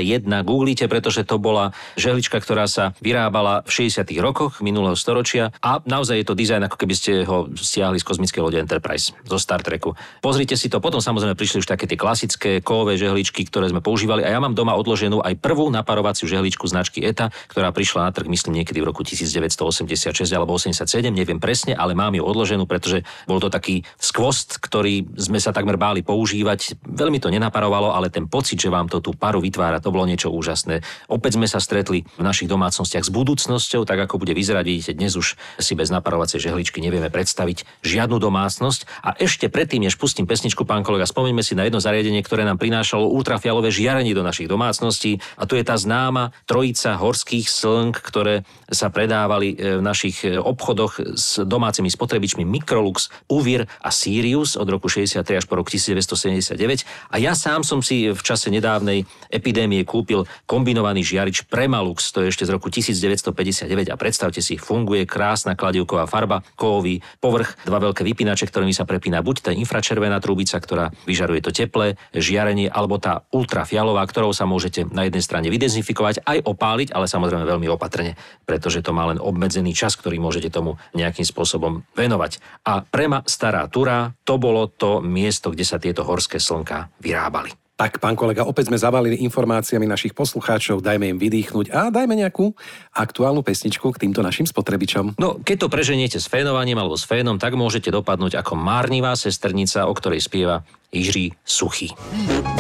googlite, 0.47 0.87
pretože 0.87 1.27
to 1.27 1.43
bola 1.43 1.75
žehlička, 1.99 2.39
ktorá 2.39 2.71
sa 2.71 2.95
vyrábala 3.03 3.67
v 3.67 3.91
60. 3.91 4.07
rokoch 4.23 4.63
minulého 4.63 4.95
storočia 4.95 5.51
a 5.59 5.83
naozaj 5.83 6.23
je 6.23 6.27
to 6.31 6.39
dizajn, 6.39 6.71
ako 6.71 6.77
keby 6.79 6.95
ste 6.95 7.13
ho 7.27 7.40
stiahli 7.55 8.03
z 8.03 8.05
kozmickej 8.05 8.41
lode 8.43 8.59
Enterprise 8.61 9.17
zo 9.25 9.39
Star 9.39 9.63
Treku. 9.65 9.97
Pozrite 10.21 10.59
si 10.59 10.67
to, 10.69 10.83
potom 10.83 10.99
samozrejme 10.99 11.39
prišli 11.39 11.63
už 11.63 11.69
také 11.71 11.87
tie 11.87 11.97
klasické 11.97 12.51
kovové 12.61 12.99
žehličky, 12.99 13.47
ktoré 13.47 13.71
sme 13.71 13.81
používali 13.81 14.27
a 14.27 14.33
ja 14.33 14.43
mám 14.43 14.53
doma 14.53 14.77
odloženú 14.77 15.23
aj 15.23 15.39
prvú 15.39 15.71
naparovaciu 15.71 16.27
žehličku 16.27 16.67
značky 16.67 17.01
ETA, 17.05 17.31
ktorá 17.49 17.71
prišla 17.71 18.09
na 18.09 18.11
trh, 18.13 18.27
myslím, 18.27 18.61
niekedy 18.61 18.83
v 18.83 18.91
roku 18.91 19.07
1986 19.07 20.13
alebo 20.35 20.57
87, 20.57 20.85
neviem 21.09 21.39
presne, 21.39 21.73
ale 21.73 21.97
mám 21.97 22.13
ju 22.13 22.23
odloženú, 22.27 22.67
pretože 22.67 23.07
bol 23.25 23.39
to 23.39 23.49
taký 23.49 23.87
skvost, 23.97 24.59
ktorý 24.59 25.07
sme 25.17 25.39
sa 25.39 25.55
takmer 25.55 25.79
báli 25.81 26.05
používať. 26.05 26.81
Veľmi 26.85 27.23
to 27.23 27.31
nenaparovalo, 27.31 27.95
ale 27.95 28.13
ten 28.13 28.27
pocit, 28.27 28.59
že 28.59 28.73
vám 28.73 28.89
to 28.91 28.99
tú 28.99 29.15
paru 29.15 29.39
vytvára, 29.39 29.83
to 29.83 29.93
bolo 29.93 30.09
niečo 30.09 30.33
úžasné. 30.33 30.81
Opäť 31.07 31.37
sme 31.39 31.47
sa 31.47 31.59
stretli 31.63 32.03
v 32.05 32.23
našich 32.23 32.49
domácnostiach 32.51 33.07
s 33.07 33.11
budúcnosťou, 33.13 33.85
tak 33.85 33.99
ako 34.07 34.23
bude 34.23 34.33
vyzerať, 34.35 34.65
vidíte, 34.65 34.93
dnes 34.97 35.15
už 35.15 35.37
si 35.61 35.73
bez 35.77 35.89
naparovacej 35.93 36.41
žehličky 36.41 36.81
nevieme 36.81 37.13
predstaviť 37.21 37.69
žiadnu 37.85 38.17
domácnosť. 38.17 39.05
A 39.05 39.13
ešte 39.21 39.53
predtým, 39.53 39.85
než 39.85 40.01
pustím 40.01 40.25
pesničku, 40.25 40.65
pán 40.65 40.81
kolega, 40.81 41.05
spomeňme 41.05 41.45
si 41.45 41.53
na 41.53 41.69
jedno 41.69 41.77
zariadenie, 41.77 42.25
ktoré 42.25 42.49
nám 42.49 42.57
prinášalo 42.57 43.13
ultrafialové 43.13 43.69
žiarenie 43.69 44.17
do 44.17 44.25
našich 44.25 44.49
domácností. 44.49 45.21
A 45.37 45.45
tu 45.45 45.61
je 45.61 45.65
tá 45.69 45.77
známa 45.77 46.33
trojica 46.49 46.97
horských 46.97 47.45
slnk, 47.45 48.01
ktoré 48.01 48.49
sa 48.73 48.89
predávali 48.89 49.53
e, 49.53 49.77
v 49.77 49.83
našich 49.85 50.25
e, 50.25 50.41
obchodoch 50.41 50.97
s 51.13 51.45
domácimi 51.45 51.93
spotrebičmi 51.93 52.49
Microlux, 52.49 53.13
Uvir 53.29 53.69
a 53.85 53.93
Sirius 53.93 54.57
od 54.57 54.65
roku 54.73 54.89
63 54.89 55.21
až 55.37 55.45
po 55.45 55.61
rok 55.61 55.69
1979. 55.69 57.13
A 57.13 57.21
ja 57.21 57.37
sám 57.37 57.67
som 57.69 57.85
si 57.85 58.09
v 58.09 58.21
čase 58.25 58.49
nedávnej 58.49 59.05
epidémie 59.29 59.85
kúpil 59.85 60.25
kombinovaný 60.49 61.05
žiarič 61.05 61.45
Premalux, 61.51 62.01
to 62.15 62.25
je 62.25 62.33
ešte 62.33 62.49
z 62.49 62.51
roku 62.57 62.73
1959 62.73 63.93
a 63.93 63.97
predstavte 64.01 64.41
si, 64.41 64.57
funguje 64.57 65.05
krásna 65.05 65.59
kladivková 65.59 66.07
farba, 66.07 66.47
kovový 66.55 67.03
povrch, 67.19 67.59
dva 67.67 67.83
veľké 67.83 68.07
vypínače, 68.07 68.47
ktorými 68.47 68.71
sa 68.71 68.87
prepína 68.87 69.25
buď 69.25 69.37
tá 69.41 69.51
infračervená 69.51 70.23
trubica, 70.23 70.57
ktorá 70.63 70.95
vyžaruje 71.05 71.41
to 71.43 71.51
teplé 71.51 71.99
žiarenie, 72.15 72.71
alebo 72.71 73.03
tá 73.03 73.27
ultrafialová, 73.35 74.07
ktorou 74.07 74.31
sa 74.31 74.47
môžete 74.47 74.87
na 74.89 75.09
jednej 75.09 75.25
strane 75.25 75.49
vydezinfikovať, 75.51 76.23
aj 76.25 76.39
opáliť, 76.47 76.89
ale 76.95 77.11
samozrejme 77.11 77.45
veľmi 77.45 77.69
opatrne, 77.71 78.15
pretože 78.47 78.81
to 78.81 78.95
má 78.95 79.11
len 79.11 79.21
obmedzený 79.21 79.77
čas, 79.77 79.99
ktorý 79.99 80.17
môžete 80.23 80.49
tomu 80.49 80.81
nejakým 80.97 81.27
spôsobom 81.27 81.85
venovať. 81.93 82.41
A 82.67 82.83
Prema 82.87 83.23
Stará 83.27 83.67
Tura, 83.67 84.15
to 84.25 84.41
bolo 84.41 84.67
to 84.71 85.05
miesto, 85.05 85.53
kde 85.53 85.65
sa 85.67 85.77
tieto 85.77 86.03
horské 86.07 86.41
slnka 86.41 86.91
vyrábali. 87.03 87.60
Tak, 87.81 87.97
pán 87.97 88.13
kolega, 88.13 88.45
opäť 88.45 88.69
sme 88.69 88.77
zavalili 88.77 89.25
informáciami 89.25 89.89
našich 89.89 90.13
poslucháčov, 90.13 90.85
dajme 90.85 91.17
im 91.17 91.19
vydýchnuť 91.19 91.73
a 91.73 91.89
dajme 91.89 92.13
nejakú 92.13 92.53
aktuálnu 92.93 93.41
pesničku 93.41 93.97
k 93.97 94.05
týmto 94.05 94.21
našim 94.21 94.45
spotrebičom. 94.45 95.17
No, 95.17 95.41
keď 95.41 95.65
to 95.65 95.73
preženiete 95.73 96.21
s 96.21 96.29
fénovaním 96.29 96.77
alebo 96.77 97.01
s 97.01 97.09
fénom, 97.09 97.41
tak 97.41 97.57
môžete 97.57 97.89
dopadnúť 97.89 98.37
ako 98.37 98.53
márnivá 98.53 99.17
sesternica, 99.17 99.89
o 99.89 99.97
ktorej 99.97 100.21
spieva 100.21 100.61
Jiří 100.93 101.33
Suchý. 101.41 101.97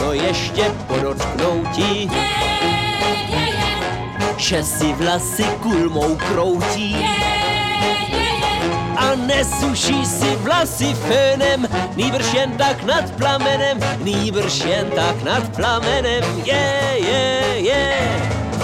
No 0.01 0.17
ešte 0.17 0.73
podotknoutí, 0.89 2.09
že 4.41 4.65
si 4.65 4.89
vlasy 4.97 5.45
kulmou 5.61 6.17
kroutí 6.17 6.97
a 9.01 9.15
nesuší 9.15 10.07
si 10.07 10.37
vlasy 10.37 10.95
fénem, 10.95 11.69
nýbrž 11.97 12.35
jen 12.35 12.53
tak 12.53 12.85
nad 12.85 13.11
plamenem, 13.11 13.81
nýbrž 14.05 14.65
jen 14.65 14.91
tak 14.91 15.23
nad 15.23 15.57
plamenem, 15.57 16.25
je, 16.45 16.97
je, 16.97 17.43
je. 17.57 17.97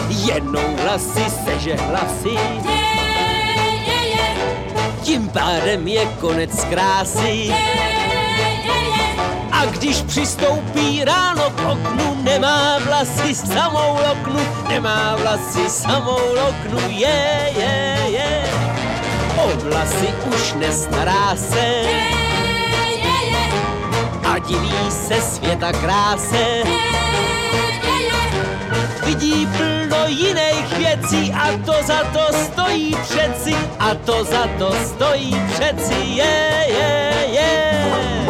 Jednou 0.08 0.76
vlasy 0.82 1.24
seže 1.44 1.76
hlasy, 1.76 2.36
tím 5.02 5.28
pádem 5.28 5.88
je 5.88 6.06
konec 6.20 6.64
krásy. 6.64 7.54
A 9.52 9.64
když 9.64 10.02
přistoupí 10.02 11.04
ráno 11.04 11.50
k 11.50 11.68
oknu, 11.68 12.22
nemá 12.22 12.78
vlasy 12.78 13.34
samou 13.34 13.98
loknu, 14.08 14.40
nemá 14.68 15.16
vlasy 15.16 15.70
samou 15.70 16.20
loknu, 16.34 16.90
je, 16.90 17.52
je, 17.56 17.56
je 17.58 17.95
o 19.46 19.56
vlasy 19.56 20.08
už 20.34 20.52
nestará 20.52 21.36
se. 21.36 21.82
A 24.24 24.38
diví 24.38 24.90
se 24.90 25.20
světa 25.20 25.72
kráse. 25.72 26.62
Vidí 29.04 29.48
plno 29.56 30.06
jiných 30.06 30.78
věcí 30.78 31.32
a 31.32 31.58
to 31.64 31.72
za 31.82 32.04
to 32.12 32.32
stojí 32.32 32.96
přeci, 33.02 33.56
a 33.78 33.94
to 33.94 34.24
za 34.24 34.48
to 34.58 34.72
stojí 34.84 35.42
přeci, 35.54 35.94
je, 35.94 36.64
je, 36.68 37.26
je. 37.32 38.25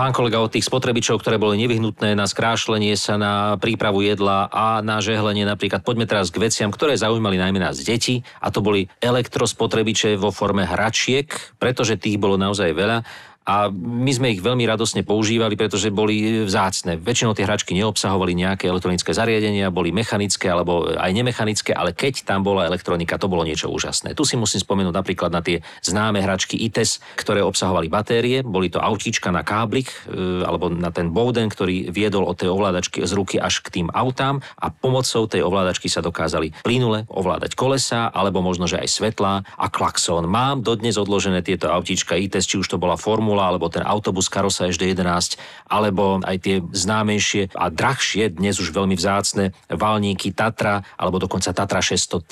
Pán 0.00 0.16
kolega, 0.16 0.40
od 0.40 0.48
tých 0.48 0.64
spotrebičov, 0.64 1.20
ktoré 1.20 1.36
boli 1.36 1.60
nevyhnutné 1.60 2.16
na 2.16 2.24
skrášlenie 2.24 2.96
sa, 2.96 3.20
na 3.20 3.60
prípravu 3.60 4.00
jedla 4.00 4.48
a 4.48 4.80
na 4.80 5.04
žehlenie 5.04 5.44
napríklad, 5.44 5.84
poďme 5.84 6.08
teraz 6.08 6.32
k 6.32 6.40
veciam, 6.40 6.72
ktoré 6.72 6.96
zaujímali 6.96 7.36
najmä 7.36 7.60
nás 7.60 7.84
deti 7.84 8.24
a 8.40 8.48
to 8.48 8.64
boli 8.64 8.88
elektrospotrebiče 9.04 10.16
vo 10.16 10.32
forme 10.32 10.64
hračiek, 10.64 11.28
pretože 11.60 12.00
tých 12.00 12.16
bolo 12.16 12.40
naozaj 12.40 12.72
veľa 12.72 13.04
a 13.48 13.72
my 13.72 14.12
sme 14.12 14.36
ich 14.36 14.44
veľmi 14.44 14.68
radosne 14.68 15.00
používali, 15.00 15.56
pretože 15.56 15.88
boli 15.88 16.44
vzácne. 16.44 17.00
Väčšinou 17.00 17.32
tie 17.32 17.48
hračky 17.48 17.72
neobsahovali 17.72 18.36
nejaké 18.36 18.68
elektronické 18.68 19.16
zariadenia, 19.16 19.72
boli 19.72 19.90
mechanické 19.90 20.52
alebo 20.52 20.86
aj 20.86 21.08
nemechanické, 21.08 21.72
ale 21.72 21.96
keď 21.96 22.28
tam 22.28 22.44
bola 22.44 22.68
elektronika, 22.68 23.16
to 23.16 23.32
bolo 23.32 23.42
niečo 23.42 23.72
úžasné. 23.72 24.12
Tu 24.12 24.28
si 24.28 24.36
musím 24.36 24.60
spomenúť 24.60 24.94
napríklad 24.94 25.32
na 25.32 25.40
tie 25.40 25.64
známe 25.80 26.20
hračky 26.20 26.60
ITES, 26.68 27.00
ktoré 27.16 27.40
obsahovali 27.40 27.88
batérie, 27.88 28.44
boli 28.44 28.68
to 28.68 28.78
autíčka 28.78 29.32
na 29.32 29.40
káblik 29.40 29.88
e, 29.88 30.44
alebo 30.44 30.68
na 30.68 30.92
ten 30.92 31.08
Bowden, 31.08 31.48
ktorý 31.48 31.88
viedol 31.88 32.28
od 32.28 32.38
tej 32.38 32.52
ovládačky 32.52 33.02
z 33.02 33.12
ruky 33.16 33.40
až 33.40 33.64
k 33.66 33.82
tým 33.82 33.88
autám 33.90 34.44
a 34.60 34.68
pomocou 34.68 35.26
tej 35.26 35.42
ovládačky 35.42 35.88
sa 35.88 36.04
dokázali 36.04 36.54
plynule 36.62 37.08
ovládať 37.10 37.56
kolesa 37.56 38.12
alebo 38.12 38.44
možno, 38.44 38.70
že 38.70 38.78
aj 38.78 38.88
svetlá 38.94 39.42
a 39.56 39.66
klaxón. 39.72 40.30
Mám 40.30 40.62
dodnes 40.62 41.00
odložené 41.00 41.42
tieto 41.42 41.72
autíčka 41.72 42.14
ITES, 42.14 42.46
či 42.46 42.60
už 42.60 42.68
to 42.68 42.76
bola 42.76 43.00
formu 43.00 43.29
formula, 43.30 43.46
alebo 43.46 43.70
ten 43.70 43.86
autobus 43.86 44.26
Karosa 44.26 44.66
HD11, 44.66 45.38
alebo 45.70 46.18
aj 46.26 46.36
tie 46.42 46.56
známejšie 46.58 47.54
a 47.54 47.70
drahšie, 47.70 48.34
dnes 48.34 48.58
už 48.58 48.74
veľmi 48.74 48.98
vzácne 48.98 49.54
valníky 49.70 50.34
Tatra, 50.34 50.82
alebo 50.98 51.22
dokonca 51.22 51.54
Tatra 51.54 51.78
613, 51.78 52.26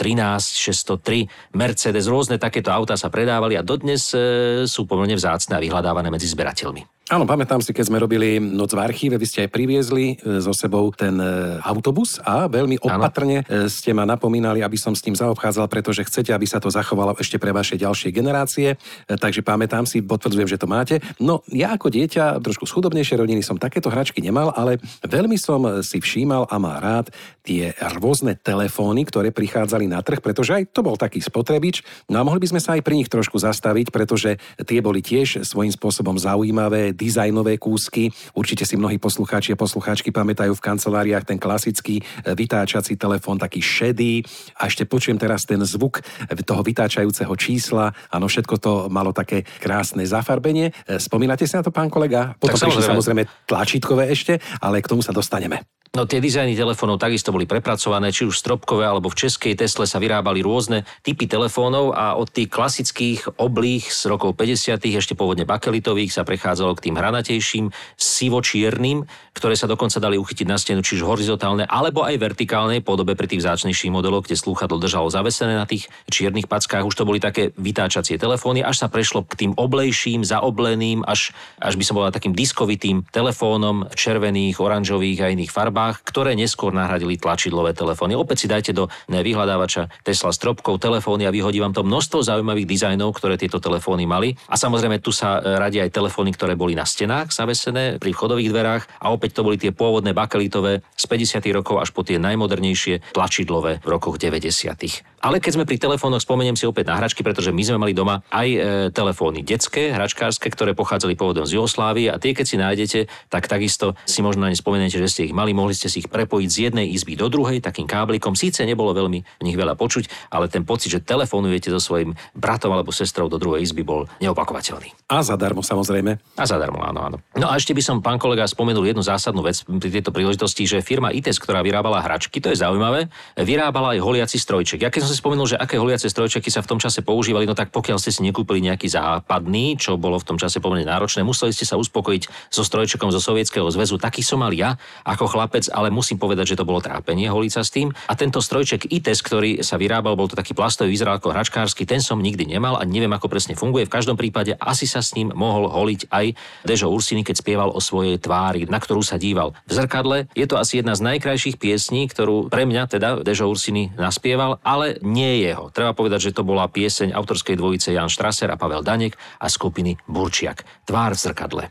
603, 0.59 1.55
Mercedes, 1.55 2.11
rôzne 2.11 2.43
takéto 2.43 2.75
autá 2.75 2.99
sa 2.99 3.15
predávali 3.15 3.55
a 3.55 3.63
dodnes 3.63 4.11
e, 4.11 4.67
sú 4.67 4.91
pomerne 4.91 5.15
vzácne 5.15 5.55
a 5.55 5.63
vyhľadávané 5.63 6.11
medzi 6.11 6.27
zberateľmi. 6.27 6.98
Áno, 7.09 7.25
pamätám 7.25 7.65
si, 7.65 7.73
keď 7.73 7.89
sme 7.89 8.05
robili 8.05 8.37
noc 8.37 8.77
v 8.77 8.85
archíve, 8.85 9.17
vy 9.17 9.25
ste 9.25 9.49
aj 9.49 9.51
priviezli 9.57 10.21
e, 10.21 10.45
so 10.45 10.53
sebou 10.53 10.93
ten 10.93 11.17
e, 11.17 11.57
autobus 11.65 12.21
a 12.21 12.45
veľmi 12.53 12.85
opatrne 12.85 13.49
ano. 13.49 13.65
E, 13.65 13.73
ste 13.73 13.97
ma 13.97 14.05
napomínali, 14.05 14.61
aby 14.61 14.77
som 14.77 14.93
s 14.93 15.01
tým 15.01 15.17
zaobchádzal, 15.17 15.73
pretože 15.73 16.05
chcete, 16.05 16.37
aby 16.37 16.45
sa 16.45 16.61
to 16.61 16.69
zachovalo 16.69 17.17
ešte 17.17 17.41
pre 17.41 17.49
vaše 17.49 17.81
ďalšie 17.81 18.13
generácie. 18.13 18.77
Takže 19.09 19.41
pamätám 19.41 19.89
si, 19.89 20.05
potvrdzujem, 20.05 20.53
že 20.53 20.61
to 20.61 20.69
máte. 20.69 21.01
No, 21.17 21.41
ja 21.49 21.73
ako 21.73 21.89
dieťa, 21.89 22.45
trošku 22.45 22.69
schudobnejšie 22.69 23.17
rodiny 23.17 23.41
som 23.41 23.57
takéto 23.57 23.89
hračky 23.89 24.21
nemal, 24.21 24.53
ale 24.53 24.77
veľmi 25.01 25.41
som 25.41 25.81
si 25.81 26.05
všímal 26.05 26.53
a 26.53 26.61
mal 26.61 26.77
rád 26.77 27.09
tie 27.41 27.73
rôzne 27.97 28.37
telefóny, 28.37 29.09
ktoré 29.09 29.33
prichádzali 29.33 29.89
na 29.89 30.05
trh, 30.05 30.21
pretože 30.21 30.53
aj 30.53 30.77
to 30.77 30.85
bol 30.85 31.01
taký 31.01 31.25
spotrebič. 31.25 31.81
No 32.13 32.21
a 32.21 32.27
mohli 32.29 32.45
by 32.45 32.53
sme 32.53 32.61
sa 32.61 32.77
aj 32.77 32.85
pri 32.85 33.01
nich 33.01 33.09
trošku 33.09 33.41
zastaviť, 33.41 33.89
pretože 33.89 34.37
tie 34.69 34.85
boli 34.85 35.01
tiež 35.01 35.49
svojím 35.49 35.73
spôsobom 35.73 36.21
zaujímavé, 36.21 36.98
dizajnové 36.99 37.55
kúsky. 37.63 38.11
Určite 38.35 38.67
si 38.67 38.75
mnohí 38.75 38.99
poslucháči 38.99 39.55
a 39.55 39.61
poslucháčky 39.61 40.11
pamätajú 40.11 40.51
v 40.59 40.65
kanceláriách 40.65 41.23
ten 41.23 41.39
klasický 41.39 42.03
e, 42.03 42.35
vytáčací 42.35 42.99
telefón, 42.99 43.39
taký 43.39 43.63
šedý. 43.63 44.27
A 44.59 44.67
ešte 44.67 44.83
počujem 44.83 45.23
teraz 45.23 45.47
ten 45.47 45.63
zvuk 45.63 46.03
toho 46.43 46.63
vytáčajúceho 46.67 47.31
čísla. 47.39 47.95
Áno, 48.11 48.27
všetko 48.27 48.55
to 48.59 48.73
malo 48.91 49.15
také 49.15 49.47
krásne 49.63 50.03
zafarbenie. 50.03 50.75
E, 50.85 50.99
spomínate 50.99 51.47
si 51.47 51.55
na 51.55 51.63
to, 51.63 51.71
pán 51.71 51.87
kolega? 51.87 52.35
Potom 52.35 52.59
tak 52.59 52.67
samozrejme. 52.67 52.91
samozrejme 52.91 53.23
tlačítkové 53.47 54.11
ešte, 54.11 54.43
ale 54.59 54.83
k 54.83 54.91
tomu 54.91 55.07
sa 55.07 55.15
dostaneme. 55.15 55.78
No 55.97 56.05
tie 56.05 56.21
dizajny 56.21 56.53
telefónov 56.53 57.01
takisto 57.01 57.33
boli 57.33 57.49
prepracované, 57.49 58.13
či 58.13 58.29
už 58.29 58.37
stropkové 58.37 58.85
alebo 58.85 59.09
v 59.09 59.25
českej 59.25 59.57
Tesle 59.57 59.89
sa 59.89 59.97
vyrábali 59.97 60.45
rôzne 60.45 60.85
typy 61.01 61.25
telefónov 61.25 61.97
a 61.97 62.13
od 62.13 62.29
tých 62.29 62.53
klasických 62.53 63.41
oblých 63.41 63.89
z 63.89 64.13
rokov 64.13 64.37
50. 64.37 64.85
ešte 64.85 65.17
pôvodne 65.17 65.49
bakelitových 65.49 66.13
sa 66.13 66.29
prechádzalo 66.29 66.77
k 66.77 66.85
tým 66.91 66.95
hranatejším, 67.01 67.73
sivočiernym, 67.97 69.09
ktoré 69.33 69.57
sa 69.57 69.65
dokonca 69.65 69.97
dali 69.97 70.21
uchytiť 70.21 70.45
na 70.45 70.61
stenu, 70.61 70.85
či 70.85 71.01
už 71.01 71.09
horizontálne 71.09 71.65
alebo 71.65 72.05
aj 72.05 72.21
vertikálnej 72.21 72.85
podobe 72.85 73.17
pri 73.17 73.25
tých 73.25 73.49
vzácnejších 73.49 73.89
modeloch, 73.89 74.29
kde 74.29 74.37
slúchadlo 74.37 74.77
držalo 74.77 75.09
zavesené 75.09 75.57
na 75.57 75.65
tých 75.65 75.89
čiernych 76.13 76.53
packách. 76.53 76.85
Už 76.85 77.01
to 77.01 77.09
boli 77.09 77.17
také 77.17 77.57
vytáčacie 77.57 78.21
telefóny, 78.21 78.61
až 78.61 78.85
sa 78.85 78.93
prešlo 78.93 79.25
k 79.25 79.41
tým 79.41 79.53
oblejším, 79.57 80.21
zaobleným, 80.21 81.01
až, 81.09 81.33
až 81.57 81.81
by 81.81 81.85
som 81.87 81.97
bola 81.97 82.13
takým 82.13 82.37
diskovitým 82.37 83.09
telefónom 83.09 83.89
červených, 83.97 84.61
oranžových 84.61 85.19
a 85.25 85.33
iných 85.33 85.49
farbách 85.49 85.78
farbách, 85.79 86.03
ktoré 86.03 86.35
neskôr 86.35 86.75
nahradili 86.75 87.15
tlačidlové 87.15 87.71
telefóny. 87.71 88.19
Opäť 88.19 88.45
si 88.45 88.47
dajte 88.51 88.75
do 88.75 88.91
vyhľadávača 89.07 90.03
Tesla 90.03 90.35
stropkov 90.35 90.83
telefóny 90.83 91.31
a 91.31 91.31
vyhodí 91.31 91.63
vám 91.63 91.71
to 91.71 91.87
množstvo 91.87 92.27
zaujímavých 92.27 92.67
dizajnov, 92.67 93.15
ktoré 93.15 93.39
tieto 93.39 93.63
telefóny 93.63 94.03
mali. 94.03 94.35
A 94.51 94.59
samozrejme 94.59 94.99
tu 94.99 95.15
sa 95.15 95.39
e, 95.39 95.55
radia 95.55 95.87
aj 95.87 95.95
telefóny, 95.95 96.35
ktoré 96.35 96.59
boli 96.59 96.75
na 96.75 96.83
stenách 96.83 97.31
zavesené 97.31 98.03
pri 98.03 98.11
vchodových 98.11 98.51
dverách 98.51 98.85
a 98.99 99.15
opäť 99.15 99.39
to 99.39 99.47
boli 99.47 99.55
tie 99.55 99.71
pôvodné 99.71 100.11
bakelitové 100.11 100.83
z 100.99 101.05
50. 101.07 101.47
rokov 101.55 101.79
až 101.79 101.95
po 101.95 102.03
tie 102.03 102.19
najmodernejšie 102.19 103.15
tlačidlové 103.15 103.79
v 103.79 103.87
rokoch 103.87 104.19
90. 104.19 105.18
Ale 105.19 105.43
keď 105.43 105.53
sme 105.59 105.65
pri 105.67 105.83
telefónoch, 105.83 106.23
spomeniem 106.23 106.55
si 106.55 106.63
opäť 106.63 106.95
na 106.95 106.99
hračky, 106.99 107.27
pretože 107.27 107.51
my 107.51 107.63
sme 107.67 107.79
mali 107.83 107.93
doma 107.93 108.23
aj 108.31 108.49
e, 108.49 108.59
telefóny 108.95 109.43
detské, 109.43 109.91
hračkárske, 109.91 110.47
ktoré 110.47 110.79
pochádzali 110.79 111.19
pôvodom 111.19 111.43
z 111.43 111.59
Jugoslávie 111.59 112.07
a 112.07 112.23
tie, 112.23 112.39
keď 112.39 112.47
si 112.47 112.57
nájdete, 112.57 112.99
tak 113.27 113.51
takisto 113.51 113.99
si 114.07 114.23
možno 114.23 114.47
na 114.47 114.55
ne 114.55 114.57
spomeniete, 114.57 115.03
že 115.03 115.11
ste 115.11 115.27
ich 115.27 115.35
mali, 115.35 115.51
mohli 115.51 115.75
ste 115.75 115.91
si 115.91 116.07
ich 116.07 116.09
prepojiť 116.09 116.49
z 116.49 116.59
jednej 116.71 116.87
izby 116.95 117.19
do 117.19 117.27
druhej 117.27 117.59
takým 117.59 117.91
káblikom. 117.91 118.39
Síce 118.39 118.63
nebolo 118.63 118.95
veľmi 118.95 119.19
v 119.19 119.43
nich 119.43 119.59
veľa 119.59 119.75
počuť, 119.75 120.31
ale 120.31 120.47
ten 120.47 120.63
pocit, 120.63 120.95
že 120.95 121.03
telefonujete 121.03 121.75
so 121.75 121.83
svojím 121.83 122.15
bratom 122.39 122.71
alebo 122.71 122.95
sestrou 122.95 123.27
do 123.27 123.43
druhej 123.43 123.67
izby, 123.67 123.83
bol 123.83 124.07
neopakovateľný. 124.23 125.11
A 125.11 125.27
zadarmo 125.27 125.67
samozrejme. 125.67 126.39
A 126.39 126.45
zadarmo, 126.47 126.79
áno, 126.87 127.01
áno. 127.03 127.17
No 127.35 127.51
a 127.51 127.59
ešte 127.59 127.75
by 127.75 127.83
som, 127.83 127.97
pán 127.99 128.23
kolega, 128.23 128.47
spomenul 128.47 128.87
jednu 128.87 129.03
zásadnú 129.03 129.43
vec 129.43 129.67
pri 129.67 129.91
tejto 129.91 130.15
príležitosti, 130.15 130.63
že 130.69 130.79
firma 130.85 131.11
ITES, 131.11 131.43
ktorá 131.43 131.67
vyrábala 131.67 131.99
hračky, 132.05 132.39
to 132.39 132.55
je 132.55 132.61
zaujímavé, 132.63 133.11
vyrábala 133.35 133.99
aj 133.99 134.05
holiaci 134.05 134.39
strojček. 134.39 134.87
Ja 134.87 134.91
keď 134.93 135.08
som 135.09 135.17
si 135.17 135.25
spomenul, 135.25 135.49
že 135.49 135.57
aké 135.57 135.81
holiace 135.81 136.05
strojčeky 136.05 136.53
sa 136.53 136.61
v 136.61 136.69
tom 136.69 136.77
čase 136.77 137.01
používali, 137.01 137.49
no 137.49 137.57
tak 137.57 137.73
pokiaľ 137.73 137.97
ste 137.97 138.13
si 138.13 138.21
nekúpili 138.21 138.61
nejaký 138.61 138.93
západný, 138.93 139.81
čo 139.81 139.97
bolo 139.97 140.21
v 140.21 140.29
tom 140.29 140.37
čase 140.37 140.61
pomerne 140.61 140.85
náročné, 140.85 141.25
museli 141.25 141.57
ste 141.57 141.65
sa 141.65 141.81
uspokojiť 141.81 142.53
so 142.53 142.61
strojčekom 142.61 143.09
zo 143.09 143.17
Sovietskeho 143.17 143.65
zväzu. 143.73 143.97
Taký 143.97 144.21
som 144.21 144.45
mal 144.45 144.53
ja 144.53 144.77
ako 145.09 145.33
chlapec, 145.33 145.65
ale 145.73 145.89
musím 145.89 146.21
povedať, 146.21 146.53
že 146.53 146.59
to 146.61 146.69
bolo 146.69 146.85
trápenie 146.85 147.33
holiť 147.33 147.53
sa 147.57 147.65
s 147.65 147.73
tým. 147.73 147.89
A 147.89 148.13
tento 148.13 148.45
strojček 148.45 148.93
ITES, 148.93 149.25
ktorý 149.25 149.51
sa 149.65 149.81
vyrábal, 149.81 150.13
bol 150.13 150.29
to 150.29 150.37
taký 150.37 150.53
plastový, 150.53 150.93
vyzeral 150.93 151.17
ako 151.17 151.33
hračkársky, 151.33 151.89
ten 151.89 152.05
som 152.05 152.21
nikdy 152.21 152.45
nemal 152.45 152.77
a 152.77 152.85
neviem, 152.85 153.11
ako 153.17 153.33
presne 153.33 153.57
funguje. 153.57 153.89
V 153.89 153.95
každom 153.97 154.21
prípade 154.21 154.61
asi 154.61 154.85
sa 154.85 155.01
s 155.01 155.17
ním 155.17 155.33
mohol 155.33 155.73
holiť 155.73 156.13
aj 156.13 156.37
Dežo 156.69 156.93
Ursiny, 156.93 157.25
keď 157.25 157.41
spieval 157.41 157.73
o 157.73 157.81
svojej 157.81 158.21
tvári, 158.21 158.69
na 158.69 158.77
ktorú 158.77 159.01
sa 159.01 159.17
díval 159.17 159.57
v 159.65 159.73
zrkadle. 159.73 160.29
Je 160.37 160.45
to 160.45 160.61
asi 160.61 160.85
jedna 160.85 160.93
z 160.93 161.01
najkrajších 161.01 161.57
piesní, 161.57 162.13
ktorú 162.13 162.53
pre 162.53 162.69
mňa 162.69 162.83
teda 162.93 163.09
Dežo 163.25 163.49
Ursiny 163.49 163.97
naspieval, 163.97 164.61
ale 164.67 164.98
nie 165.03 165.43
jeho. 165.43 165.71
Treba 165.75 165.93
povedať, 165.93 166.31
že 166.31 166.35
to 166.37 166.47
bola 166.47 166.71
pieseň 166.71 167.13
autorskej 167.13 167.59
dvojice 167.59 167.95
Jan 167.95 168.13
Štraser 168.13 168.51
a 168.53 168.61
Pavel 168.61 168.87
Danek 168.87 169.19
a 169.43 169.47
skupiny 169.51 169.99
Burčiak. 170.07 170.65
Tvár 170.87 171.15
v 171.15 171.21
zrkadle. 171.21 171.65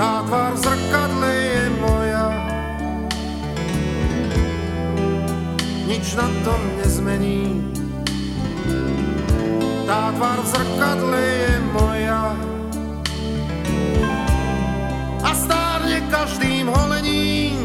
Tá 0.00 0.24
tvár 0.24 0.56
v 0.56 0.60
zrkadle 0.64 1.28
je 1.28 1.64
moja 1.76 2.26
Nič 5.84 6.06
na 6.16 6.28
tom 6.40 6.60
nezmení 6.80 7.68
Tá 9.84 10.08
tvár 10.16 10.40
v 10.40 10.48
zrkadle 10.48 11.20
je 11.20 11.52
moja 11.76 12.22
A 15.20 15.30
stárne 15.36 16.00
každým 16.08 16.72
holením 16.72 17.60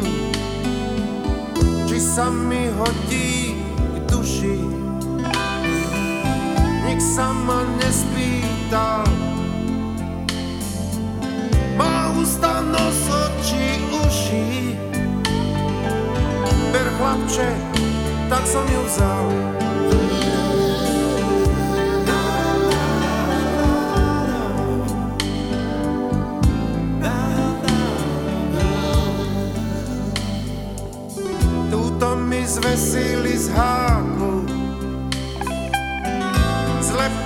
Či 1.88 1.96
sa 1.96 2.28
mi 2.28 2.68
hodí 2.76 3.56
k 3.72 3.96
duši 4.12 4.75
nik 6.96 7.04
sa 7.04 7.28
ma 7.28 7.60
nespýtal. 7.76 9.04
Má 11.76 12.08
ústa, 12.16 12.64
nos, 12.64 13.04
oči, 13.12 13.84
uši. 14.00 14.72
Ber 16.72 16.88
chlapče, 16.96 17.52
tak 18.32 18.48
som 18.48 18.64
ju 18.64 18.80
vzal. 18.88 19.28
Túto 31.68 32.08
mi 32.16 32.40
zvesili 32.48 33.36
z 33.36 33.52
háku 33.52 34.45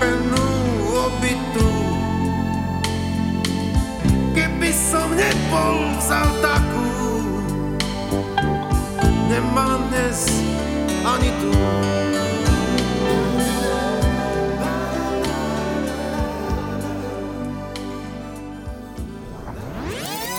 zlepenú 0.00 0.48
obytu. 0.88 1.68
Keby 4.32 4.70
som 4.72 5.12
nebol 5.12 5.76
vzal 6.00 6.28
takú, 6.40 6.88
nemám 9.28 9.84
dnes 9.92 10.24
ani 11.04 11.28
tu. 11.36 11.52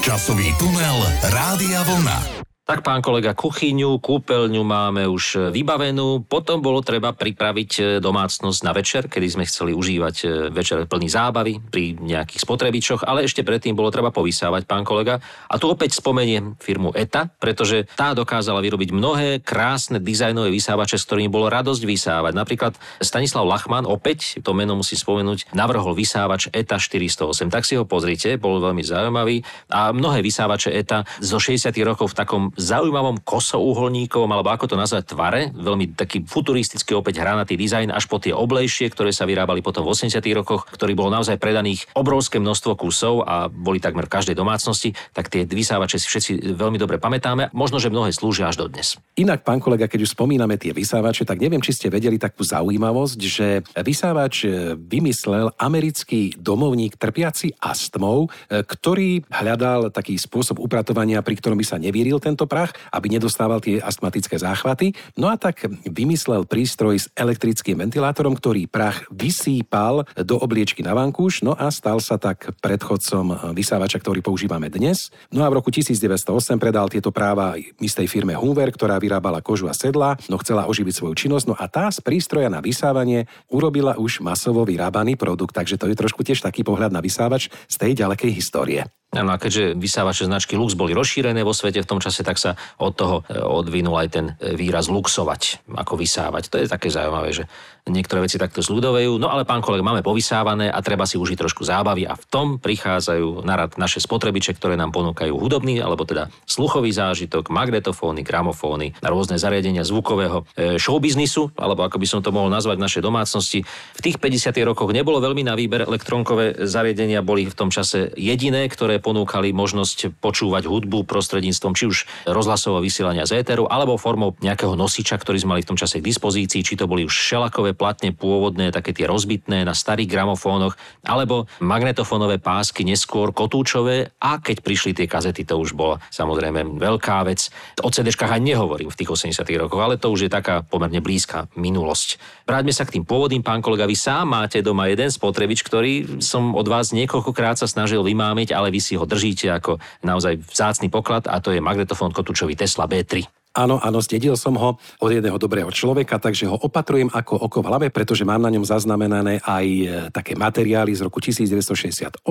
Časový 0.01 0.49
tunel 0.57 0.97
Rádia 1.29 1.85
Vlna. 1.85 2.40
Tak 2.71 2.87
pán 2.87 3.03
kolega, 3.03 3.35
kuchyňu, 3.35 3.99
kúpeľňu 3.99 4.63
máme 4.63 5.03
už 5.03 5.51
vybavenú, 5.51 6.23
potom 6.23 6.63
bolo 6.63 6.79
treba 6.79 7.11
pripraviť 7.11 7.71
e, 7.75 7.81
domácnosť 7.99 8.59
na 8.63 8.71
večer, 8.71 9.11
kedy 9.11 9.27
sme 9.27 9.43
chceli 9.43 9.75
užívať 9.75 10.15
e, 10.23 10.25
večer 10.55 10.87
plný 10.87 11.11
zábavy 11.11 11.59
pri 11.59 11.99
nejakých 11.99 12.39
spotrebičoch, 12.39 13.03
ale 13.03 13.27
ešte 13.27 13.43
predtým 13.43 13.75
bolo 13.75 13.91
treba 13.91 14.07
povysávať, 14.15 14.63
pán 14.71 14.87
kolega. 14.87 15.19
A 15.51 15.59
tu 15.59 15.67
opäť 15.67 15.99
spomeniem 15.99 16.55
firmu 16.63 16.95
ETA, 16.95 17.27
pretože 17.43 17.91
tá 17.91 18.15
dokázala 18.15 18.63
vyrobiť 18.63 18.95
mnohé 18.95 19.43
krásne 19.43 19.99
dizajnové 19.99 20.47
vysávače, 20.55 20.95
s 20.95 21.03
ktorými 21.11 21.27
bolo 21.27 21.51
radosť 21.51 21.83
vysávať. 21.83 22.39
Napríklad 22.39 22.79
Stanislav 23.03 23.51
Lachman, 23.51 23.83
opäť 23.83 24.39
to 24.39 24.55
meno 24.55 24.79
musím 24.79 24.95
spomenúť, 24.95 25.51
navrhol 25.51 25.91
vysávač 25.91 26.47
ETA 26.55 26.79
408. 26.79 27.51
Tak 27.51 27.67
si 27.67 27.75
ho 27.75 27.83
pozrite, 27.83 28.39
bol 28.39 28.63
veľmi 28.63 28.79
zaujímavý. 28.79 29.43
A 29.67 29.91
mnohé 29.91 30.23
vysávače 30.23 30.71
ETA 30.71 31.03
zo 31.19 31.35
60. 31.35 31.67
rokov 31.83 32.15
v 32.15 32.19
takom 32.23 32.43
zaujímavom 32.61 33.19
kosouholníkovom, 33.25 34.29
alebo 34.29 34.53
ako 34.53 34.71
to 34.71 34.75
nazvať, 34.77 35.03
tvare. 35.09 35.41
Veľmi 35.51 35.97
taký 35.97 36.23
futuristický 36.23 36.93
opäť 36.93 37.25
hranatý 37.25 37.57
dizajn, 37.57 37.89
až 37.89 38.05
po 38.05 38.21
tie 38.21 38.31
oblejšie, 38.31 38.93
ktoré 38.93 39.09
sa 39.09 39.25
vyrábali 39.25 39.65
potom 39.65 39.83
v 39.83 39.97
80. 39.97 40.21
rokoch, 40.37 40.69
ktorý 40.69 40.93
bolo 40.93 41.09
naozaj 41.11 41.41
predaných 41.41 41.89
obrovské 41.97 42.37
množstvo 42.37 42.77
kusov 42.77 43.25
a 43.25 43.49
boli 43.49 43.81
takmer 43.81 44.05
v 44.05 44.13
každej 44.13 44.35
domácnosti, 44.37 44.93
tak 45.11 45.33
tie 45.33 45.43
vysávače 45.49 45.97
si 45.97 46.07
všetci 46.07 46.31
veľmi 46.53 46.77
dobre 46.77 47.01
pamätáme. 47.01 47.49
Možno, 47.51 47.81
že 47.81 47.89
mnohé 47.89 48.13
slúžia 48.13 48.47
až 48.47 48.61
dodnes. 48.61 49.01
Inak, 49.17 49.41
pán 49.41 49.57
kolega, 49.57 49.89
keď 49.89 50.05
už 50.05 50.13
spomíname 50.13 50.55
tie 50.61 50.71
vysávače, 50.71 51.25
tak 51.25 51.41
neviem, 51.41 51.59
či 51.59 51.73
ste 51.73 51.89
vedeli 51.89 52.21
takú 52.21 52.45
zaujímavosť, 52.45 53.19
že 53.19 53.47
vysávač 53.81 54.45
e, 54.45 54.77
vymyslel 54.77 55.57
americký 55.57 56.37
domovník 56.37 56.95
trpiaci 56.99 57.57
astmou, 57.57 58.27
e, 58.27 58.61
ktorý 58.61 59.25
hľadal 59.27 59.89
taký 59.89 60.19
spôsob 60.19 60.61
upratovania, 60.61 61.25
pri 61.25 61.37
ktorom 61.39 61.57
by 61.57 61.65
sa 61.65 61.81
nevíril 61.81 62.21
tento 62.21 62.40
prach, 62.45 62.71
aby 62.93 63.11
nedostával 63.11 63.59
tie 63.59 63.81
astmatické 63.81 64.37
záchvaty. 64.37 64.93
No 65.17 65.29
a 65.29 65.35
tak 65.35 65.65
vymyslel 65.85 66.45
prístroj 66.45 66.95
s 67.01 67.05
elektrickým 67.17 67.79
ventilátorom, 67.81 68.37
ktorý 68.37 68.69
prach 68.69 69.05
vysýpal 69.11 70.05
do 70.15 70.37
obliečky 70.37 70.85
na 70.85 70.93
vankúš, 70.93 71.41
no 71.41 71.57
a 71.57 71.69
stal 71.73 71.99
sa 71.99 72.21
tak 72.21 72.53
predchodcom 72.61 73.53
vysávača, 73.57 73.99
ktorý 73.99 74.23
používame 74.23 74.69
dnes. 74.69 75.09
No 75.33 75.43
a 75.43 75.49
v 75.49 75.59
roku 75.59 75.73
1908 75.73 76.61
predal 76.61 76.87
tieto 76.87 77.09
práva 77.09 77.57
istej 77.81 78.07
firme 78.07 78.37
Hoover, 78.37 78.69
ktorá 78.71 79.01
vyrábala 79.01 79.41
kožu 79.41 79.67
a 79.67 79.75
sedla, 79.75 80.15
no 80.29 80.37
chcela 80.39 80.69
oživiť 80.69 80.93
svoju 80.93 81.15
činnosť, 81.17 81.45
no 81.49 81.55
a 81.57 81.65
tá 81.67 81.89
z 81.89 81.99
prístroja 82.05 82.47
na 82.47 82.61
vysávanie 82.61 83.25
urobila 83.49 83.97
už 83.97 84.21
masovo 84.21 84.63
vyrábaný 84.63 85.17
produkt, 85.17 85.57
takže 85.57 85.81
to 85.81 85.89
je 85.89 85.97
trošku 85.97 86.21
tiež 86.21 86.39
taký 86.45 86.61
pohľad 86.61 86.93
na 86.93 87.01
vysávač 87.01 87.49
z 87.67 87.75
tej 87.75 87.91
ďalekej 88.05 88.31
histórie. 88.31 89.00
Áno, 89.11 89.35
a 89.35 89.41
keďže 89.43 89.75
vysávače 89.75 90.23
značky 90.23 90.55
Lux 90.55 90.71
boli 90.71 90.95
rozšírené 90.95 91.43
vo 91.43 91.51
svete 91.51 91.83
v 91.83 91.89
tom 91.89 91.99
čase, 91.99 92.23
tak 92.23 92.39
sa 92.39 92.55
od 92.79 92.95
toho 92.95 93.27
e, 93.27 93.43
odvinul 93.43 93.99
aj 93.99 94.07
ten 94.07 94.25
e, 94.39 94.55
výraz 94.55 94.87
luxovať, 94.87 95.67
ako 95.67 95.99
vysávať. 95.99 96.47
To 96.47 96.55
je 96.63 96.71
také 96.71 96.87
zaujímavé, 96.87 97.35
že 97.35 97.43
niektoré 97.91 98.23
veci 98.23 98.39
takto 98.39 98.63
zľudovejú. 98.63 99.19
No 99.19 99.27
ale 99.27 99.43
pán 99.43 99.59
kolega, 99.59 99.83
máme 99.83 99.99
povysávané 99.99 100.71
a 100.71 100.79
treba 100.79 101.03
si 101.03 101.19
užiť 101.19 101.43
trošku 101.43 101.67
zábavy 101.67 102.07
a 102.07 102.15
v 102.15 102.25
tom 102.31 102.47
prichádzajú 102.55 103.43
na 103.43 103.67
naše 103.75 103.99
spotrebiče, 103.99 104.55
ktoré 104.55 104.79
nám 104.79 104.95
ponúkajú 104.95 105.35
hudobný, 105.35 105.83
alebo 105.83 106.07
teda 106.07 106.31
sluchový 106.47 106.95
zážitok, 106.95 107.51
magnetofóny, 107.51 108.23
gramofóny, 108.23 108.95
rôzne 109.03 109.35
zariadenia 109.35 109.83
zvukového 109.83 110.47
e, 110.55 110.79
showbiznisu, 110.79 111.51
alebo 111.59 111.83
ako 111.83 111.99
by 111.99 112.07
som 112.07 112.23
to 112.23 112.31
mohol 112.31 112.47
nazvať 112.47 112.79
v 112.79 112.85
našej 112.87 113.03
domácnosti. 113.03 113.59
V 113.99 114.01
tých 114.07 114.23
50. 114.23 114.55
rokoch 114.63 114.95
nebolo 114.95 115.19
veľmi 115.19 115.43
na 115.43 115.59
výber, 115.59 115.83
elektronkové 115.83 116.63
zariadenia 116.63 117.19
boli 117.19 117.43
v 117.43 117.57
tom 117.59 117.67
čase 117.67 118.15
jediné, 118.15 118.71
ktoré 118.71 119.00
ponúkali 119.01 119.51
možnosť 119.51 120.21
počúvať 120.21 120.69
hudbu 120.69 121.03
prostredníctvom 121.09 121.73
či 121.73 121.89
už 121.89 121.97
rozhlasového 122.29 122.85
vysielania 122.85 123.25
z 123.25 123.41
éteru, 123.41 123.65
alebo 123.65 123.97
formou 123.97 124.37
nejakého 124.39 124.77
nosiča, 124.77 125.17
ktorý 125.17 125.41
sme 125.41 125.57
mali 125.57 125.65
v 125.65 125.73
tom 125.73 125.79
čase 125.81 125.99
k 125.99 126.07
dispozícii, 126.07 126.61
či 126.61 126.77
to 126.77 126.85
boli 126.85 127.03
už 127.03 127.11
šelakové 127.11 127.73
platne 127.73 128.13
pôvodné, 128.13 128.69
také 128.69 128.93
tie 128.93 129.09
rozbitné 129.09 129.65
na 129.65 129.73
starých 129.73 130.07
gramofónoch, 130.07 130.77
alebo 131.01 131.49
magnetofónové 131.59 132.37
pásky, 132.37 132.85
neskôr 132.85 133.33
kotúčové 133.33 134.13
a 134.21 134.37
keď 134.37 134.61
prišli 134.61 134.93
tie 134.93 135.09
kazety, 135.09 135.41
to 135.43 135.57
už 135.57 135.73
bola 135.73 135.97
samozrejme 136.13 136.77
veľká 136.77 137.25
vec. 137.25 137.49
O 137.81 137.89
CD-škách 137.89 138.37
aj 138.37 138.41
nehovorím 138.45 138.93
v 138.93 138.97
tých 139.01 139.09
80 139.09 139.41
rokoch, 139.57 139.81
ale 139.81 139.97
to 139.97 140.13
už 140.13 140.29
je 140.29 140.31
taká 140.31 140.61
pomerne 140.61 141.01
blízka 141.01 141.49
minulosť. 141.57 142.21
Vráťme 142.45 142.73
sa 142.75 142.85
k 142.85 142.99
tým 142.99 143.07
pôvodným, 143.07 143.41
pán 143.41 143.63
kolega, 143.63 143.89
vy 143.89 143.97
sám 143.97 144.27
máte 144.27 144.61
doma 144.61 144.91
jeden 144.91 145.09
spotrebič, 145.09 145.63
ktorý 145.65 146.21
som 146.21 146.53
od 146.53 146.67
vás 146.67 146.91
niekoľkokrát 146.91 147.57
sa 147.57 147.65
snažil 147.65 148.03
vymámiť, 148.03 148.51
ale 148.51 148.69
vy 148.69 148.79
si 148.83 148.90
ho 148.99 149.05
držíte 149.07 149.51
ako 149.51 149.79
naozaj 150.05 150.41
vzácny 150.47 150.87
poklad 150.87 151.27
a 151.27 151.39
to 151.43 151.51
je 151.51 151.63
magnetofón 151.63 152.15
kotúčový 152.15 152.55
Tesla 152.55 152.87
B3. 152.87 153.40
Áno, 153.51 153.83
áno, 153.83 153.99
zdedil 153.99 154.39
som 154.39 154.55
ho 154.55 154.79
od 154.79 155.11
jedného 155.11 155.35
dobrého 155.35 155.67
človeka, 155.75 156.23
takže 156.23 156.47
ho 156.47 156.55
opatrujem 156.55 157.11
ako 157.11 157.35
oko 157.35 157.59
v 157.59 157.67
hlave, 157.67 157.87
pretože 157.91 158.23
mám 158.23 158.39
na 158.39 158.47
ňom 158.47 158.63
zaznamenané 158.63 159.43
aj 159.43 159.65
e, 159.67 159.85
také 160.07 160.39
materiály 160.39 160.95
z 160.95 161.03
roku 161.03 161.19
1968, 161.19 162.23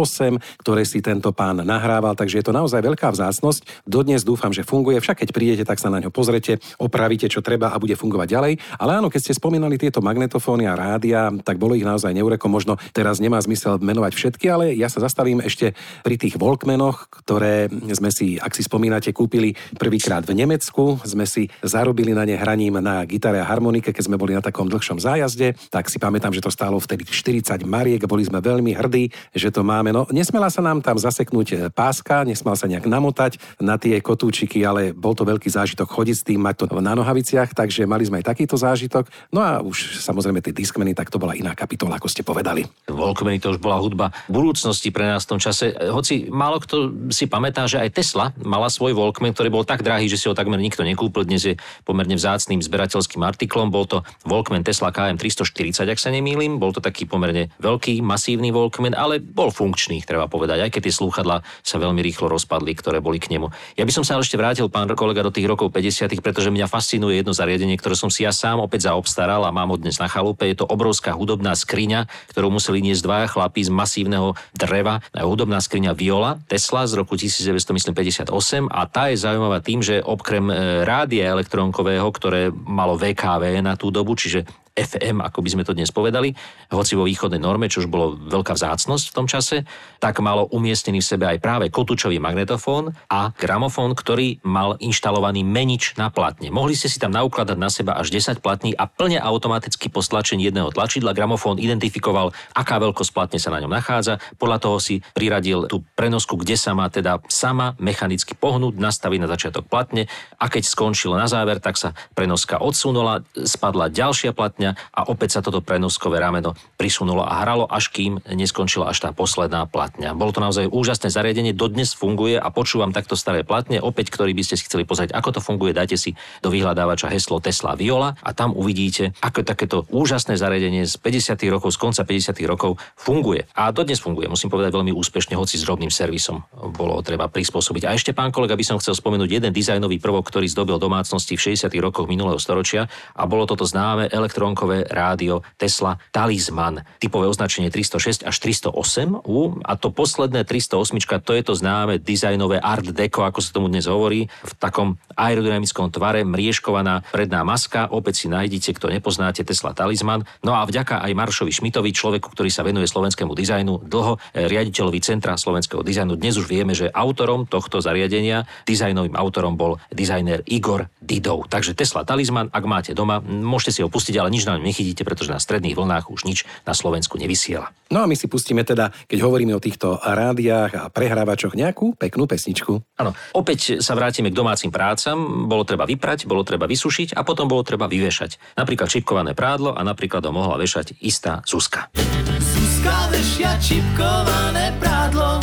ktoré 0.64 0.82
si 0.88 1.04
tento 1.04 1.28
pán 1.36 1.60
nahrával, 1.60 2.16
takže 2.16 2.40
je 2.40 2.44
to 2.48 2.56
naozaj 2.56 2.80
veľká 2.80 3.12
vzácnosť. 3.12 3.84
Dodnes 3.84 4.24
dúfam, 4.24 4.48
že 4.48 4.64
funguje, 4.64 4.96
však 4.96 5.20
keď 5.20 5.28
prídete, 5.36 5.64
tak 5.68 5.76
sa 5.76 5.92
na 5.92 6.00
ňo 6.00 6.08
pozrete, 6.08 6.56
opravíte, 6.80 7.28
čo 7.28 7.44
treba 7.44 7.68
a 7.68 7.76
bude 7.76 8.00
fungovať 8.00 8.28
ďalej. 8.32 8.52
Ale 8.80 9.04
áno, 9.04 9.12
keď 9.12 9.20
ste 9.20 9.36
spomínali 9.36 9.76
tieto 9.76 10.00
magnetofóny 10.00 10.64
a 10.64 10.72
rádia, 10.72 11.28
tak 11.44 11.60
bolo 11.60 11.76
ich 11.76 11.84
naozaj 11.84 12.16
neureko. 12.16 12.48
Možno 12.48 12.80
teraz 12.96 13.20
nemá 13.20 13.36
zmysel 13.44 13.76
menovať 13.76 14.16
všetky, 14.16 14.48
ale 14.48 14.72
ja 14.72 14.88
sa 14.88 15.04
zastavím 15.04 15.44
ešte 15.44 15.76
pri 16.00 16.16
tých 16.16 16.40
Volkmenoch, 16.40 17.12
ktoré 17.12 17.68
sme 17.92 18.08
si, 18.08 18.40
ak 18.40 18.56
si 18.56 18.64
spomínate, 18.64 19.12
kúpili 19.12 19.52
prvýkrát 19.76 20.24
v 20.24 20.32
Nemecku 20.32 20.96
sme 21.10 21.26
si 21.26 21.50
zarobili 21.66 22.14
na 22.14 22.22
ne 22.22 22.38
hraním 22.38 22.78
na 22.78 23.02
gitare 23.02 23.42
a 23.42 23.48
harmonike, 23.48 23.90
keď 23.90 24.06
sme 24.06 24.20
boli 24.20 24.38
na 24.38 24.42
takom 24.44 24.70
dlhšom 24.70 25.02
zájazde, 25.02 25.58
tak 25.68 25.90
si 25.90 25.98
pamätám, 25.98 26.30
že 26.30 26.40
to 26.40 26.54
stálo 26.54 26.78
vtedy 26.78 27.02
40 27.02 27.66
mariek, 27.66 28.06
boli 28.06 28.22
sme 28.22 28.38
veľmi 28.38 28.78
hrdí, 28.78 29.10
že 29.34 29.50
to 29.50 29.66
máme. 29.66 29.90
No, 29.90 30.06
nesmela 30.14 30.46
sa 30.46 30.62
nám 30.62 30.78
tam 30.80 30.96
zaseknúť 30.96 31.48
e, 31.50 31.56
páska, 31.74 32.22
nesmela 32.22 32.54
sa 32.54 32.70
nejak 32.70 32.86
namotať 32.86 33.42
na 33.58 33.74
tie 33.74 33.98
kotúčiky, 33.98 34.62
ale 34.62 34.94
bol 34.94 35.18
to 35.18 35.26
veľký 35.26 35.50
zážitok 35.50 35.90
chodiť 35.90 36.16
s 36.16 36.26
tým, 36.26 36.38
mať 36.38 36.54
to 36.62 36.78
na 36.78 36.94
nohaviciach, 36.94 37.50
takže 37.52 37.90
mali 37.90 38.06
sme 38.06 38.22
aj 38.22 38.30
takýto 38.30 38.54
zážitok. 38.54 39.10
No 39.34 39.42
a 39.42 39.58
už 39.58 39.98
samozrejme 39.98 40.38
tie 40.38 40.54
diskmeny, 40.54 40.94
tak 40.94 41.10
to 41.10 41.18
bola 41.18 41.34
iná 41.34 41.52
kapitola, 41.58 41.98
ako 41.98 42.06
ste 42.06 42.22
povedali. 42.22 42.62
Volkmeny 42.86 43.42
to 43.42 43.56
už 43.56 43.58
bola 43.58 43.82
hudba 43.82 44.14
budúcnosti 44.30 44.94
pre 44.94 45.08
nás 45.08 45.26
v 45.26 45.30
tom 45.36 45.40
čase. 45.42 45.74
Hoci 45.90 46.30
málo 46.30 46.60
kto 46.60 47.10
si 47.10 47.26
pamätá, 47.26 47.66
že 47.66 47.80
aj 47.80 47.90
Tesla 47.96 48.30
mala 48.44 48.68
svoj 48.68 48.92
Volkman, 48.92 49.32
ktorý 49.32 49.48
bol 49.50 49.64
tak 49.66 49.82
drahý, 49.82 50.06
že 50.06 50.20
si 50.20 50.28
ho 50.28 50.36
takmer 50.36 50.60
nikto 50.60 50.84
nekúpil 50.84 50.99
kúpil, 51.00 51.24
dnes 51.24 51.40
je 51.40 51.54
pomerne 51.88 52.12
vzácným 52.12 52.60
zberateľským 52.60 53.24
artiklom. 53.24 53.72
Bol 53.72 53.88
to 53.88 54.04
Walkman 54.28 54.60
Tesla 54.60 54.92
KM340, 54.92 55.88
ak 55.88 55.96
sa 55.96 56.12
nemýlim. 56.12 56.60
Bol 56.60 56.76
to 56.76 56.84
taký 56.84 57.08
pomerne 57.08 57.48
veľký, 57.56 58.04
masívny 58.04 58.52
Walkman, 58.52 58.92
ale 58.92 59.24
bol 59.24 59.48
funkčný, 59.48 60.04
treba 60.04 60.28
povedať, 60.28 60.68
aj 60.68 60.70
keď 60.76 60.82
tie 60.84 60.94
slúchadla 61.00 61.40
sa 61.64 61.80
veľmi 61.80 62.04
rýchlo 62.04 62.28
rozpadli, 62.28 62.76
ktoré 62.76 63.00
boli 63.00 63.16
k 63.16 63.32
nemu. 63.32 63.48
Ja 63.80 63.88
by 63.88 63.92
som 63.96 64.04
sa 64.04 64.20
ešte 64.20 64.36
vrátil, 64.36 64.68
pán 64.68 64.92
kolega, 64.92 65.24
do 65.24 65.32
tých 65.32 65.48
rokov 65.48 65.72
50., 65.72 66.20
pretože 66.20 66.52
mňa 66.52 66.68
fascinuje 66.68 67.16
jedno 67.16 67.32
zariadenie, 67.32 67.80
ktoré 67.80 67.96
som 67.96 68.12
si 68.12 68.28
ja 68.28 68.34
sám 68.34 68.60
opäť 68.60 68.92
zaobstaral 68.92 69.46
a 69.46 69.54
mám 69.54 69.72
ho 69.72 69.80
dnes 69.80 69.96
na 69.96 70.10
chalupe. 70.10 70.44
Je 70.44 70.58
to 70.58 70.68
obrovská 70.68 71.16
hudobná 71.16 71.56
skriňa, 71.56 72.10
ktorú 72.34 72.52
museli 72.52 72.84
niesť 72.84 73.06
dvaja 73.06 73.26
chlapí 73.30 73.64
z 73.64 73.70
masívneho 73.70 74.34
dreva. 74.52 75.00
Hudobná 75.14 75.62
skriňa 75.62 75.94
Viola 75.94 76.42
Tesla 76.50 76.82
z 76.90 76.98
roku 76.98 77.14
1958 77.14 78.26
a 78.66 78.80
tá 78.90 79.14
je 79.14 79.16
zaujímavá 79.22 79.62
tým, 79.62 79.80
že 79.86 80.02
okrem 80.02 80.50
e, 80.50 80.82
rádia 80.90 81.30
elektrónkového, 81.30 82.10
ktoré 82.10 82.50
malo 82.50 82.98
VKV 82.98 83.62
na 83.62 83.78
tú 83.78 83.94
dobu, 83.94 84.18
čiže 84.18 84.42
FM, 84.74 85.20
ako 85.20 85.42
by 85.42 85.48
sme 85.50 85.62
to 85.66 85.74
dnes 85.76 85.90
povedali, 85.90 86.32
hoci 86.70 86.94
vo 86.94 87.04
východnej 87.04 87.42
norme, 87.42 87.66
čo 87.66 87.82
už 87.84 87.90
bolo 87.90 88.16
veľká 88.16 88.54
vzácnosť 88.54 89.04
v 89.10 89.16
tom 89.16 89.26
čase, 89.26 89.66
tak 89.98 90.22
malo 90.22 90.46
umiestnený 90.48 91.02
v 91.02 91.10
sebe 91.10 91.24
aj 91.26 91.42
práve 91.42 91.66
kotúčový 91.68 92.22
magnetofón 92.22 92.94
a 93.10 93.34
gramofón, 93.36 93.92
ktorý 93.98 94.40
mal 94.46 94.78
inštalovaný 94.80 95.42
menič 95.42 95.98
na 95.98 96.08
platne. 96.08 96.48
Mohli 96.48 96.78
ste 96.78 96.88
si 96.88 97.02
tam 97.02 97.12
naukladať 97.12 97.58
na 97.58 97.68
seba 97.68 97.98
až 97.98 98.14
10 98.14 98.40
platní 98.40 98.72
a 98.72 98.86
plne 98.86 99.18
automaticky 99.18 99.90
po 99.90 100.00
stlačení 100.00 100.46
jedného 100.46 100.70
tlačidla 100.70 101.12
gramofón 101.12 101.58
identifikoval, 101.58 102.32
aká 102.54 102.78
veľkosť 102.78 103.10
platne 103.12 103.38
sa 103.42 103.52
na 103.52 103.60
ňom 103.60 103.72
nachádza. 103.72 104.22
Podľa 104.38 104.58
toho 104.62 104.78
si 104.78 105.02
priradil 105.12 105.66
tú 105.66 105.82
prenosku, 105.98 106.38
kde 106.38 106.56
sa 106.56 106.72
má 106.72 106.88
teda 106.88 107.20
sama 107.28 107.76
mechanicky 107.82 108.32
pohnúť, 108.38 108.78
nastaviť 108.78 109.18
na 109.20 109.28
začiatok 109.28 109.66
platne 109.66 110.06
a 110.38 110.46
keď 110.46 110.62
skončil 110.64 111.12
na 111.18 111.26
záver, 111.26 111.58
tak 111.58 111.76
sa 111.76 111.92
prenoska 112.14 112.62
odsunula, 112.62 113.26
spadla 113.34 113.92
ďalšia 113.92 114.32
platňa 114.32 114.59
a 114.68 115.00
opäť 115.08 115.38
sa 115.38 115.40
toto 115.40 115.64
prenoskové 115.64 116.20
rameno 116.20 116.52
prisunulo 116.76 117.24
a 117.24 117.40
hralo, 117.40 117.64
až 117.64 117.88
kým 117.88 118.20
neskončila 118.28 118.92
až 118.92 119.08
tá 119.08 119.10
posledná 119.16 119.64
platňa. 119.64 120.12
Bolo 120.12 120.36
to 120.36 120.44
naozaj 120.44 120.68
úžasné 120.68 121.08
zariadenie, 121.08 121.56
dodnes 121.56 121.96
funguje 121.96 122.36
a 122.36 122.48
počúvam 122.52 122.92
takto 122.92 123.16
staré 123.16 123.40
platne, 123.40 123.80
opäť, 123.80 124.12
ktorý 124.12 124.36
by 124.36 124.42
ste 124.44 124.60
si 124.60 124.68
chceli 124.68 124.84
pozrieť, 124.84 125.16
ako 125.16 125.38
to 125.38 125.40
funguje, 125.40 125.72
dajte 125.72 125.96
si 125.96 126.12
do 126.44 126.52
vyhľadávača 126.52 127.08
heslo 127.08 127.40
Tesla 127.40 127.72
Viola 127.74 128.16
a 128.20 128.30
tam 128.36 128.52
uvidíte, 128.52 129.16
ako 129.24 129.40
takéto 129.46 129.88
úžasné 129.88 130.36
zariadenie 130.36 130.84
z 130.84 130.94
50. 131.00 131.40
rokov, 131.48 131.72
z 131.72 131.78
konca 131.80 132.02
50. 132.04 132.36
rokov 132.44 132.76
funguje. 132.98 133.48
A 133.56 133.72
dodnes 133.72 134.02
funguje, 134.02 134.28
musím 134.28 134.52
povedať 134.52 134.76
veľmi 134.76 134.92
úspešne, 134.92 135.38
hoci 135.38 135.56
s 135.56 135.64
drobným 135.64 135.92
servisom 135.92 136.44
bolo 136.74 137.00
treba 137.00 137.30
prispôsobiť. 137.30 137.88
A 137.88 137.94
ešte, 137.94 138.12
pán 138.12 138.34
kolega, 138.34 138.58
by 138.58 138.64
som 138.66 138.76
chcel 138.82 138.96
spomenúť 138.96 139.30
jeden 139.40 139.52
dizajnový 139.54 140.02
prvok, 140.02 140.26
ktorý 140.28 140.46
zdobil 140.50 140.76
domácnosti 140.80 141.38
v 141.38 141.54
60. 141.54 141.70
rokoch 141.78 142.10
minulého 142.10 142.40
storočia 142.40 142.90
a 143.14 143.22
bolo 143.28 143.46
toto 143.46 143.64
známe 143.64 144.10
elektron 144.10 144.49
dvojtónkové 144.50 144.90
rádio 144.90 145.46
Tesla 145.54 146.02
Talisman. 146.10 146.82
Typové 146.98 147.30
označenie 147.30 147.70
306 147.70 148.26
až 148.26 148.36
308 148.42 149.22
U, 149.22 149.62
a 149.62 149.78
to 149.78 149.94
posledné 149.94 150.42
308, 150.42 151.22
to 151.22 151.32
je 151.38 151.42
to 151.46 151.54
známe 151.54 152.02
dizajnové 152.02 152.58
Art 152.58 152.82
Deco, 152.82 153.22
ako 153.22 153.38
sa 153.38 153.54
tomu 153.54 153.70
dnes 153.70 153.86
hovorí, 153.86 154.26
v 154.26 154.52
takom 154.58 154.98
aerodynamickom 155.14 155.94
tvare, 155.94 156.26
mriežkovaná 156.26 157.06
predná 157.14 157.46
maska, 157.46 157.86
opäť 157.94 158.24
si 158.24 158.26
nájdete, 158.26 158.74
kto 158.74 158.90
nepoznáte, 158.90 159.46
Tesla 159.46 159.70
Talisman. 159.70 160.26
No 160.42 160.58
a 160.58 160.66
vďaka 160.66 160.98
aj 160.98 161.14
Maršovi 161.14 161.54
Šmitovi, 161.54 161.94
človeku, 161.94 162.26
ktorý 162.34 162.50
sa 162.50 162.66
venuje 162.66 162.90
slovenskému 162.90 163.30
dizajnu, 163.38 163.86
dlho 163.86 164.18
eh, 164.34 164.50
riaditeľovi 164.50 164.98
Centra 164.98 165.38
slovenského 165.38 165.86
dizajnu, 165.86 166.18
dnes 166.18 166.34
už 166.34 166.50
vieme, 166.50 166.74
že 166.74 166.90
autorom 166.90 167.46
tohto 167.46 167.78
zariadenia, 167.78 168.50
dizajnovým 168.66 169.14
autorom 169.14 169.54
bol 169.54 169.78
dizajner 169.94 170.42
Igor 170.50 170.90
Didov. 170.98 171.46
Takže 171.46 171.78
Tesla 171.78 172.02
Talisman, 172.02 172.50
ak 172.50 172.64
máte 172.66 172.90
doma, 172.98 173.22
môžete 173.22 173.78
si 173.78 173.80
ho 173.86 173.88
pustiť, 173.92 174.18
ale 174.18 174.32
nič 174.32 174.39
na 174.46 174.56
ňom 174.56 174.64
nechytíte, 174.64 175.02
pretože 175.02 175.32
na 175.32 175.40
stredných 175.42 175.74
vlnách 175.74 176.12
už 176.12 176.28
nič 176.28 176.44
na 176.64 176.76
Slovensku 176.76 177.16
nevysiela. 177.16 177.72
No 177.90 178.04
a 178.04 178.06
my 178.06 178.14
si 178.14 178.30
pustíme 178.30 178.62
teda, 178.62 178.94
keď 179.10 179.18
hovoríme 179.26 179.50
o 179.50 179.62
týchto 179.62 179.98
rádiách 179.98 180.72
a 180.78 180.84
prehrávačoch, 180.94 181.58
nejakú 181.58 181.98
peknú 181.98 182.30
pesničku. 182.30 182.78
Áno, 183.02 183.16
opäť 183.34 183.82
sa 183.82 183.98
vrátime 183.98 184.30
k 184.30 184.38
domácim 184.38 184.70
prácam. 184.70 185.18
Bolo 185.50 185.66
treba 185.66 185.90
vyprať, 185.90 186.30
bolo 186.30 186.46
treba 186.46 186.70
vysušiť 186.70 187.18
a 187.18 187.26
potom 187.26 187.50
bolo 187.50 187.66
treba 187.66 187.90
vyvešať. 187.90 188.54
Napríklad 188.54 188.86
čipkované 188.86 189.34
prádlo 189.34 189.74
a 189.74 189.82
napríklad 189.82 190.22
ho 190.22 190.30
mohla 190.30 190.54
vešať 190.54 191.02
istá 191.02 191.42
Zuzka. 191.42 191.90
Zuzka 192.38 193.10
vešia 193.10 193.58
čipkované 193.58 194.70
prádlo, 194.78 195.42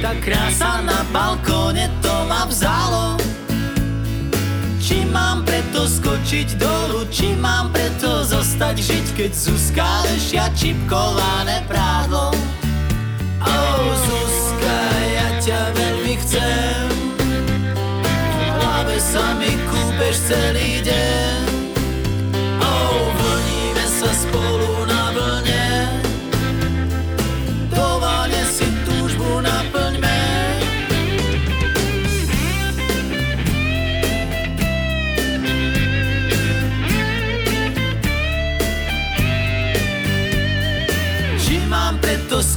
tá 0.00 0.14
krása 0.22 0.80
na 0.86 1.02
balkóne 1.10 1.90
to 2.00 2.14
ma 2.30 2.46
vzalo. 2.46 3.39
Či 4.90 5.06
mám 5.06 5.46
preto 5.46 5.86
skočiť 5.86 6.58
dolu, 6.58 7.06
či 7.14 7.38
mám 7.38 7.70
preto 7.70 8.26
zostať 8.26 8.74
žiť, 8.74 9.06
keď 9.14 9.30
Zuzka 9.30 9.86
lešia 10.02 10.50
čipkované 10.50 11.62
prádlo. 11.70 12.34
Oh, 13.38 13.86
Zuzka, 14.02 14.78
ja 15.14 15.28
ťa 15.38 15.60
veľmi 15.78 16.14
chcem, 16.26 16.90
v 18.34 18.50
hlave 18.58 18.98
sa 18.98 19.38
mi 19.38 19.54
kúpeš 19.70 20.26
celý 20.26 20.82
deň. 20.82 21.49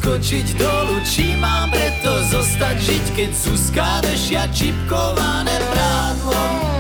Skočiť 0.04 0.60
dolu, 0.60 1.00
či 1.08 1.32
mám 1.40 1.72
preto 1.72 2.12
zostať 2.28 2.76
žiť, 2.76 3.06
keď 3.16 3.32
Zuzka 3.32 4.04
vešia 4.04 4.52
čipkované 4.52 5.56
prádlo. 5.72 6.73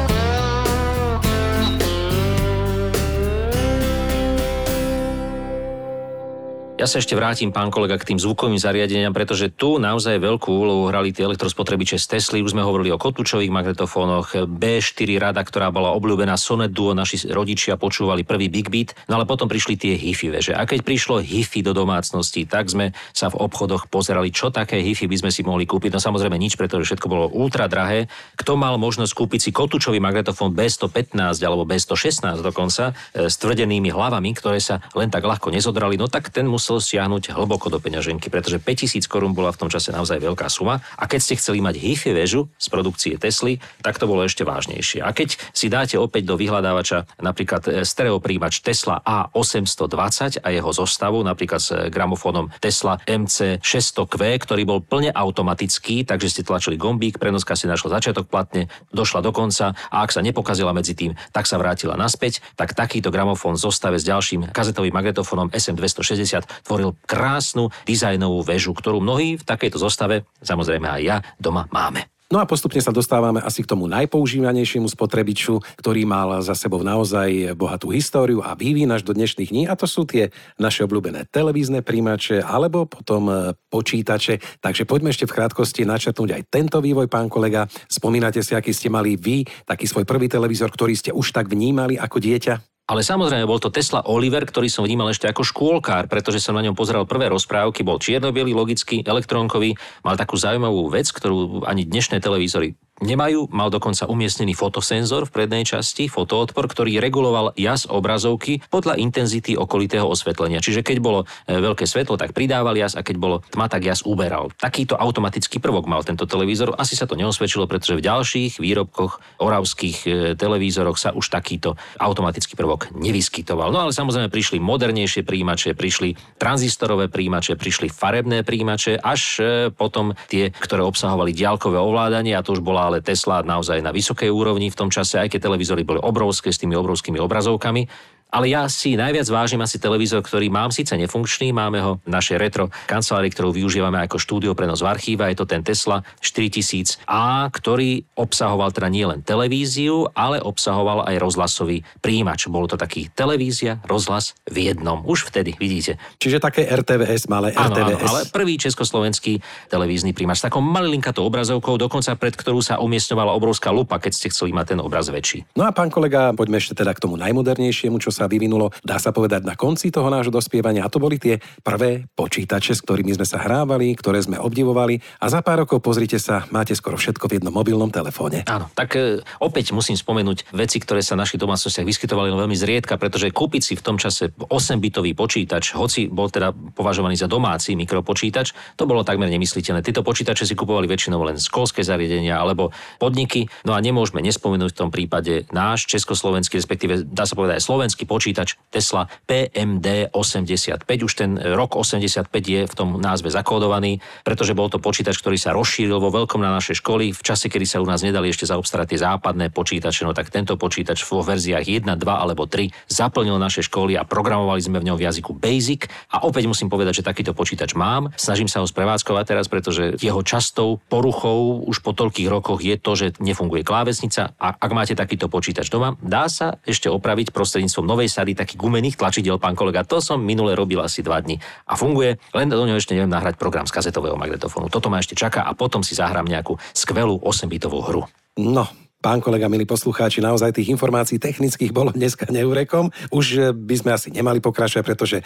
Ja 6.83 6.91
sa 6.91 6.99
ešte 6.99 7.15
vrátim, 7.15 7.55
pán 7.55 7.71
kolega, 7.71 7.95
k 7.95 8.11
tým 8.11 8.19
zvukovým 8.19 8.59
zariadeniam, 8.59 9.15
pretože 9.15 9.47
tu 9.47 9.79
naozaj 9.79 10.19
veľkú 10.19 10.51
úlohu 10.51 10.91
hrali 10.91 11.15
tie 11.15 11.23
elektrospotrebiče 11.23 11.95
z 11.95 12.05
Tesly. 12.11 12.43
Už 12.43 12.51
sme 12.51 12.59
hovorili 12.59 12.91
o 12.91 12.99
kotúčových 12.99 13.47
magnetofónoch, 13.55 14.35
B4 14.51 15.15
rada, 15.15 15.39
ktorá 15.47 15.71
bola 15.71 15.95
obľúbená 15.95 16.35
Sonet 16.35 16.75
Duo, 16.75 16.91
naši 16.91 17.23
rodičia 17.31 17.79
počúvali 17.79 18.27
prvý 18.27 18.51
Big 18.51 18.67
Beat, 18.67 18.99
no 19.07 19.15
ale 19.15 19.23
potom 19.23 19.47
prišli 19.47 19.79
tie 19.79 19.95
HIFI 19.95 20.27
veže. 20.27 20.53
A 20.59 20.67
keď 20.67 20.83
prišlo 20.83 21.23
HIFI 21.23 21.63
do 21.63 21.71
domácnosti, 21.71 22.43
tak 22.43 22.67
sme 22.67 22.91
sa 23.15 23.31
v 23.31 23.39
obchodoch 23.39 23.87
pozerali, 23.87 24.35
čo 24.35 24.51
také 24.51 24.83
HIFI 24.83 25.07
by 25.07 25.17
sme 25.23 25.31
si 25.31 25.39
mohli 25.47 25.63
kúpiť. 25.63 25.95
No 25.95 26.03
samozrejme 26.03 26.35
nič, 26.35 26.59
pretože 26.59 26.91
všetko 26.91 27.07
bolo 27.07 27.31
ultra 27.31 27.71
drahé. 27.71 28.11
Kto 28.35 28.59
mal 28.59 28.75
možnosť 28.75 29.15
kúpiť 29.15 29.39
si 29.39 29.49
kotúčový 29.55 30.03
magnetofón 30.03 30.51
B115 30.51 31.39
alebo 31.47 31.63
B116 31.63 32.43
dokonca 32.43 32.91
e, 33.15 33.31
s 33.31 33.39
tvrdenými 33.39 33.87
hlavami, 33.87 34.35
ktoré 34.35 34.59
sa 34.59 34.83
len 34.99 35.07
tak 35.07 35.23
ľahko 35.23 35.47
nezodrali, 35.47 35.95
no 35.95 36.11
tak 36.11 36.27
ten 36.27 36.43
musel 36.43 36.72
musel 36.73 36.97
siahnuť 36.97 37.37
hlboko 37.37 37.69
do 37.69 37.77
peňaženky, 37.77 38.33
pretože 38.33 38.57
5000 38.57 39.05
korún 39.05 39.37
bola 39.37 39.53
v 39.53 39.61
tom 39.61 39.69
čase 39.69 39.93
naozaj 39.93 40.17
veľká 40.17 40.49
suma. 40.49 40.81
A 40.97 41.05
keď 41.05 41.19
ste 41.21 41.37
chceli 41.37 41.61
mať 41.61 41.77
HIFI 41.77 42.17
väžu 42.17 42.49
z 42.57 42.65
produkcie 42.73 43.13
Tesly, 43.21 43.61
tak 43.85 44.01
to 44.01 44.09
bolo 44.09 44.25
ešte 44.25 44.41
vážnejšie. 44.41 45.05
A 45.05 45.13
keď 45.13 45.37
si 45.53 45.69
dáte 45.69 46.01
opäť 46.01 46.25
do 46.25 46.33
vyhľadávača 46.33 47.21
napríklad 47.21 47.61
e, 47.69 47.71
stereopríjimač 47.85 48.65
Tesla 48.65 49.05
A820 49.05 50.41
a 50.41 50.49
jeho 50.49 50.71
zostavu, 50.73 51.21
napríklad 51.21 51.61
s 51.61 51.69
gramofónom 51.93 52.49
Tesla 52.57 52.97
MC600Q, 53.05 54.41
ktorý 54.41 54.65
bol 54.65 54.81
plne 54.81 55.13
automatický, 55.13 56.09
takže 56.09 56.33
ste 56.33 56.41
tlačili 56.41 56.73
gombík, 56.73 57.21
prenoska 57.21 57.53
si 57.53 57.69
našla 57.69 58.01
začiatok 58.01 58.25
platne, 58.25 58.65
došla 58.89 59.21
do 59.21 59.29
konca 59.29 59.77
a 59.93 60.01
ak 60.01 60.09
sa 60.09 60.25
nepokazila 60.25 60.73
medzi 60.73 60.97
tým, 60.97 61.13
tak 61.29 61.45
sa 61.45 61.61
vrátila 61.61 61.93
naspäť, 61.93 62.41
tak 62.57 62.73
takýto 62.73 63.13
gramofón 63.13 63.61
zostave 63.61 64.01
s 64.01 64.07
ďalším 64.09 64.49
kazetovým 64.49 64.95
magnetofónom 64.95 65.53
SM260 65.53 66.62
tvoril 66.63 66.95
krásnu 67.05 67.69
dizajnovú 67.85 68.41
väžu, 68.47 68.73
ktorú 68.73 69.03
mnohí 69.03 69.37
v 69.37 69.43
takejto 69.43 69.77
zostave, 69.77 70.25
samozrejme 70.41 70.87
aj 70.87 71.01
ja, 71.03 71.17
doma 71.37 71.67
máme. 71.69 72.13
No 72.33 72.41
a 72.41 72.49
postupne 72.49 72.81
sa 72.81 72.89
dostávame 72.89 73.45
asi 73.45 73.61
k 73.61 73.69
tomu 73.69 73.85
najpoužívanejšiemu 73.85 74.89
spotrebiču, 74.89 75.61
ktorý 75.77 76.01
mal 76.09 76.41
za 76.41 76.57
sebou 76.57 76.81
naozaj 76.81 77.53
bohatú 77.53 77.93
históriu 77.93 78.41
a 78.41 78.57
vývin 78.57 78.89
až 78.89 79.05
do 79.05 79.13
dnešných 79.13 79.53
dní 79.53 79.63
a 79.69 79.77
to 79.77 79.85
sú 79.85 80.09
tie 80.09 80.33
naše 80.57 80.81
obľúbené 80.81 81.29
televízne 81.29 81.85
príjimače 81.85 82.41
alebo 82.41 82.89
potom 82.89 83.29
e, 83.29 83.33
počítače. 83.69 84.41
Takže 84.65 84.89
poďme 84.89 85.13
ešte 85.13 85.29
v 85.29 85.35
krátkosti 85.37 85.85
načrtnúť 85.85 86.33
aj 86.33 86.43
tento 86.49 86.81
vývoj, 86.81 87.05
pán 87.05 87.29
kolega. 87.29 87.69
Spomínate 87.85 88.41
si, 88.41 88.57
aký 88.57 88.73
ste 88.73 88.89
mali 88.89 89.13
vy, 89.13 89.45
taký 89.69 89.85
svoj 89.85 90.09
prvý 90.09 90.25
televízor, 90.25 90.73
ktorý 90.73 90.97
ste 90.97 91.13
už 91.13 91.37
tak 91.37 91.53
vnímali 91.53 92.01
ako 92.01 92.17
dieťa? 92.17 92.72
Ale 92.83 92.99
samozrejme 92.99 93.47
bol 93.47 93.63
to 93.63 93.71
Tesla 93.71 94.03
Oliver, 94.11 94.43
ktorý 94.43 94.67
som 94.67 94.83
vnímal 94.83 95.07
ešte 95.07 95.31
ako 95.31 95.47
škôlkár, 95.47 96.11
pretože 96.11 96.43
som 96.43 96.51
na 96.51 96.63
ňom 96.67 96.75
pozeral 96.75 97.07
prvé 97.07 97.31
rozprávky, 97.31 97.79
bol 97.79 97.95
čierno 97.95 98.35
logicky, 98.35 98.99
elektrónkový, 98.99 99.79
mal 100.03 100.19
takú 100.19 100.35
zaujímavú 100.35 100.91
vec, 100.91 101.07
ktorú 101.07 101.63
ani 101.63 101.87
dnešné 101.87 102.19
televízory 102.19 102.75
nemajú. 103.03 103.51
Mal 103.51 103.67
dokonca 103.67 104.07
umiestnený 104.07 104.55
fotosenzor 104.55 105.27
v 105.27 105.33
prednej 105.35 105.67
časti, 105.67 106.07
fotoodpor, 106.07 106.71
ktorý 106.71 107.03
reguloval 107.03 107.51
jas 107.59 107.83
obrazovky 107.83 108.63
podľa 108.71 108.95
intenzity 108.95 109.59
okolitého 109.59 110.07
osvetlenia. 110.07 110.63
Čiže 110.63 110.81
keď 110.81 110.97
bolo 111.03 111.19
e, 111.45 111.59
veľké 111.59 111.83
svetlo, 111.83 112.15
tak 112.15 112.31
pridával 112.31 112.73
jas 112.79 112.95
a 112.95 113.03
keď 113.03 113.15
bolo 113.19 113.35
tma, 113.51 113.67
tak 113.67 113.83
jas 113.83 114.07
uberal. 114.07 114.55
Takýto 114.55 114.95
automatický 114.95 115.59
prvok 115.59 115.85
mal 115.91 116.07
tento 116.07 116.23
televízor. 116.23 116.79
Asi 116.79 116.95
sa 116.95 117.03
to 117.03 117.19
neosvedčilo, 117.19 117.67
pretože 117.67 117.99
v 117.99 118.05
ďalších 118.07 118.63
výrobkoch 118.63 119.43
oravských 119.43 119.97
e, 120.07 120.09
televízoroch 120.39 120.95
sa 120.95 121.11
už 121.11 121.27
takýto 121.27 121.75
automatický 121.99 122.55
prvok 122.55 122.95
nevyskytoval. 122.95 123.75
No 123.75 123.83
ale 123.83 123.91
samozrejme 123.91 124.31
prišli 124.31 124.63
modernejšie 124.63 125.27
príjimače, 125.27 125.75
prišli 125.75 126.39
tranzistorové 126.39 127.11
príjimače, 127.11 127.59
prišli 127.59 127.91
farebné 127.91 128.47
príjimače, 128.47 128.95
až 129.03 129.21
e, 129.37 129.43
potom 129.73 130.15
tie, 130.31 130.55
ktoré 130.55 130.85
obsahovali 130.87 131.35
diaľkové 131.35 131.75
ovládanie 131.75 132.37
a 132.37 132.45
to 132.45 132.55
už 132.55 132.61
bola 132.63 132.92
ale 132.93 133.01
Tesla 133.01 133.41
naozaj 133.41 133.81
na 133.81 133.89
vysokej 133.89 134.29
úrovni 134.29 134.69
v 134.69 134.77
tom 134.77 134.93
čase, 134.93 135.17
aj 135.17 135.33
keď 135.33 135.49
televízory 135.49 135.81
boli 135.81 135.97
obrovské 135.97 136.53
s 136.53 136.61
tými 136.61 136.77
obrovskými 136.77 137.17
obrazovkami. 137.17 137.89
Ale 138.33 138.49
ja 138.49 138.65
si 138.65 138.97
najviac 138.97 139.29
vážim 139.29 139.61
asi 139.61 139.77
televízor, 139.77 140.25
ktorý 140.25 140.49
mám 140.49 140.73
síce 140.73 140.97
nefunkčný, 140.97 141.53
máme 141.53 141.77
ho 141.85 142.01
v 142.01 142.09
našej 142.09 142.41
retro 142.41 142.73
kancelárii, 142.89 143.29
ktorú 143.29 143.53
využívame 143.53 144.01
ako 144.01 144.17
štúdio 144.17 144.57
prenos 144.57 144.81
v 144.81 144.89
archíve, 144.89 145.21
je 145.29 145.37
to 145.37 145.45
ten 145.45 145.61
Tesla 145.61 146.01
4000A, 146.17 147.53
ktorý 147.53 148.01
obsahoval 148.17 148.73
teda 148.73 148.89
nielen 148.89 149.21
televíziu, 149.21 150.09
ale 150.17 150.41
obsahoval 150.41 151.05
aj 151.05 151.21
rozhlasový 151.21 151.85
príjimač. 152.01 152.49
Bolo 152.49 152.65
to 152.65 152.73
taký 152.73 153.13
televízia, 153.13 153.77
rozhlas 153.85 154.33
v 154.49 154.73
jednom. 154.73 155.05
Už 155.05 155.29
vtedy, 155.29 155.53
vidíte. 155.61 156.01
Čiže 156.17 156.41
také 156.41 156.65
RTVS, 156.65 157.29
malé 157.29 157.53
RTVS. 157.53 158.01
Áno, 158.01 158.17
ale 158.17 158.21
prvý 158.33 158.57
československý 158.57 159.45
televízny 159.69 160.17
príjimač 160.17 160.41
s 160.41 160.49
takou 160.49 160.65
malinkatou 160.65 161.21
obrazovkou, 161.21 161.77
dokonca 161.77 162.17
pred 162.17 162.33
ktorú 162.33 162.65
sa 162.65 162.81
umiestňovala 162.81 163.29
obrovská 163.29 163.69
lupa, 163.69 164.01
keď 164.01 164.11
ste 164.17 164.27
chceli 164.33 164.57
mať 164.57 164.73
ten 164.73 164.79
obraz 164.81 165.13
väčší. 165.13 165.45
No 165.53 165.69
a 165.69 165.71
pán 165.75 165.93
kolega, 165.93 166.33
poďme 166.33 166.57
ešte 166.57 166.73
teda 166.81 166.97
k 166.97 167.03
tomu 167.05 167.13
najmodernejšiemu, 167.21 168.01
čo 168.01 168.09
sa 168.09 168.22
sa 168.23 168.31
vyvinulo, 168.31 168.71
dá 168.87 168.95
sa 169.03 169.11
povedať, 169.11 169.43
na 169.43 169.59
konci 169.59 169.91
toho 169.91 170.07
nášho 170.07 170.31
dospievania. 170.31 170.87
A 170.87 170.91
to 170.91 171.03
boli 171.03 171.19
tie 171.19 171.43
prvé 171.59 172.07
počítače, 172.15 172.71
s 172.71 172.79
ktorými 172.79 173.11
sme 173.11 173.27
sa 173.27 173.43
hrávali, 173.43 173.91
ktoré 173.99 174.23
sme 174.23 174.39
obdivovali. 174.39 175.03
A 175.19 175.27
za 175.27 175.43
pár 175.43 175.67
rokov, 175.67 175.83
pozrite 175.83 176.15
sa, 176.15 176.47
máte 176.55 176.71
skoro 176.71 176.95
všetko 176.95 177.27
v 177.27 177.43
jednom 177.43 177.51
mobilnom 177.51 177.91
telefóne. 177.91 178.47
Áno, 178.47 178.71
tak 178.71 178.95
e, 178.95 179.19
opäť 179.43 179.75
musím 179.75 179.99
spomenúť 179.99 180.55
veci, 180.55 180.79
ktoré 180.79 181.03
sa 181.03 181.19
v 181.19 181.27
našich 181.27 181.41
domácnostiach 181.43 181.83
vyskytovali 181.83 182.31
no 182.31 182.39
veľmi 182.39 182.55
zriedka, 182.55 182.95
pretože 182.95 183.27
kúpiť 183.35 183.61
si 183.61 183.73
v 183.75 183.83
tom 183.83 183.99
čase 183.99 184.31
8-bitový 184.31 185.11
počítač, 185.11 185.75
hoci 185.75 186.07
bol 186.07 186.31
teda 186.31 186.55
považovaný 186.55 187.19
za 187.19 187.27
domáci 187.27 187.75
mikropočítač, 187.75 188.55
to 188.79 188.87
bolo 188.87 189.03
takmer 189.03 189.27
nemysliteľné. 189.27 189.83
Tieto 189.83 190.05
počítače 190.05 190.47
si 190.47 190.55
kupovali 190.55 190.87
väčšinou 190.87 191.19
len 191.27 191.35
školské 191.35 191.83
zariadenia 191.83 192.39
alebo 192.39 192.71
podniky. 193.01 193.51
No 193.67 193.75
a 193.75 193.83
nemôžeme 193.83 194.23
nespomenúť 194.23 194.71
v 194.71 194.79
tom 194.79 194.89
prípade 194.93 195.49
náš 195.51 195.89
československý, 195.89 196.61
respektíve 196.61 197.03
dá 197.03 197.27
sa 197.27 197.33
povedať 197.33 197.59
aj 197.59 197.65
slovenský 197.65 198.02
počítač 198.05 198.55
Tesla 198.69 199.09
PMD 199.27 200.11
85. 200.13 200.83
Už 201.03 201.13
ten 201.13 201.35
rok 201.37 201.75
85 201.75 202.29
je 202.29 202.61
v 202.63 202.73
tom 202.73 203.01
názve 203.01 203.29
zakódovaný, 203.33 203.99
pretože 204.23 204.55
bol 204.55 204.69
to 204.69 204.79
počítač, 204.79 205.19
ktorý 205.19 205.37
sa 205.39 205.55
rozšíril 205.55 205.97
vo 205.97 206.09
veľkom 206.13 206.39
na 206.39 206.53
naše 206.53 206.77
školy 206.77 207.11
v 207.11 207.21
čase, 207.21 207.49
kedy 207.49 207.65
sa 207.67 207.81
u 207.81 207.87
nás 207.87 208.05
nedali 208.05 208.29
ešte 208.29 208.47
zaobstarať 208.47 208.95
tie 208.95 208.99
západné 209.01 209.49
počítače. 209.49 210.05
No 210.07 210.11
tak 210.11 210.29
tento 210.29 210.55
počítač 210.59 211.01
vo 211.07 211.23
verziách 211.23 211.63
1, 211.63 211.89
2 211.89 212.03
alebo 212.03 212.45
3 212.45 212.69
zaplnil 212.89 213.35
naše 213.39 213.65
školy 213.65 213.95
a 213.97 214.03
programovali 214.07 214.61
sme 214.61 214.79
v 214.79 214.91
ňom 214.91 214.97
v 214.99 215.05
jazyku 215.09 215.31
Basic. 215.37 215.87
A 216.13 216.23
opäť 216.25 216.45
musím 216.47 216.67
povedať, 216.69 217.01
že 217.01 217.07
takýto 217.07 217.31
počítač 217.35 217.73
mám. 217.73 218.13
Snažím 218.15 218.47
sa 218.47 218.61
ho 218.61 218.67
sprevádzkovať 218.67 219.25
teraz, 219.25 219.45
pretože 219.47 219.95
jeho 219.99 220.21
častou 220.21 220.79
poruchou 220.87 221.65
už 221.65 221.79
po 221.81 221.91
toľkých 221.95 222.29
rokoch 222.29 222.59
je 222.61 222.75
to, 222.79 222.91
že 222.93 223.07
nefunguje 223.19 223.65
klávesnica. 223.65 224.35
A 224.37 224.55
ak 224.55 224.71
máte 224.71 224.93
takýto 224.93 225.29
počítač 225.29 225.69
doma, 225.69 225.95
dá 225.99 226.27
sa 226.27 226.59
ešte 226.67 226.87
opraviť 226.89 227.33
prostredníctvom 227.33 227.85
novej 227.93 228.09
sady 228.09 228.33
takých 228.33 228.57
gumených 228.57 228.97
tlačidel, 228.97 229.37
pán 229.37 229.53
kolega. 229.53 229.85
To 229.85 230.01
som 230.01 230.17
minule 230.17 230.57
robil 230.57 230.81
asi 230.81 231.05
dva 231.05 231.21
dní 231.21 231.37
a 231.69 231.77
funguje, 231.77 232.17
len 232.33 232.49
do 232.49 232.65
neho 232.65 232.81
ešte 232.81 232.97
neviem 232.97 233.13
nahrať 233.13 233.37
program 233.37 233.69
z 233.69 233.77
kazetového 233.77 234.17
magnetofónu. 234.17 234.73
Toto 234.73 234.89
ma 234.89 234.97
ešte 234.97 235.13
čaká 235.13 235.45
a 235.45 235.53
potom 235.53 235.85
si 235.85 235.93
zahrám 235.93 236.25
nejakú 236.25 236.57
skvelú 236.73 237.21
8-bitovú 237.21 237.79
hru. 237.85 238.01
No, 238.41 238.65
Pán 239.03 239.19
kolega, 239.19 239.51
milí 239.51 239.67
poslucháči, 239.67 240.23
naozaj 240.23 240.55
tých 240.55 240.71
informácií 240.71 241.19
technických 241.19 241.75
bolo 241.75 241.91
dneska 241.99 242.23
neurekom. 242.31 242.87
Už 243.11 243.25
eh, 243.35 243.51
by 243.51 243.75
sme 243.75 243.91
asi 243.91 244.07
nemali 244.15 244.39
pokračovať, 244.39 244.83
pretože 244.87 245.19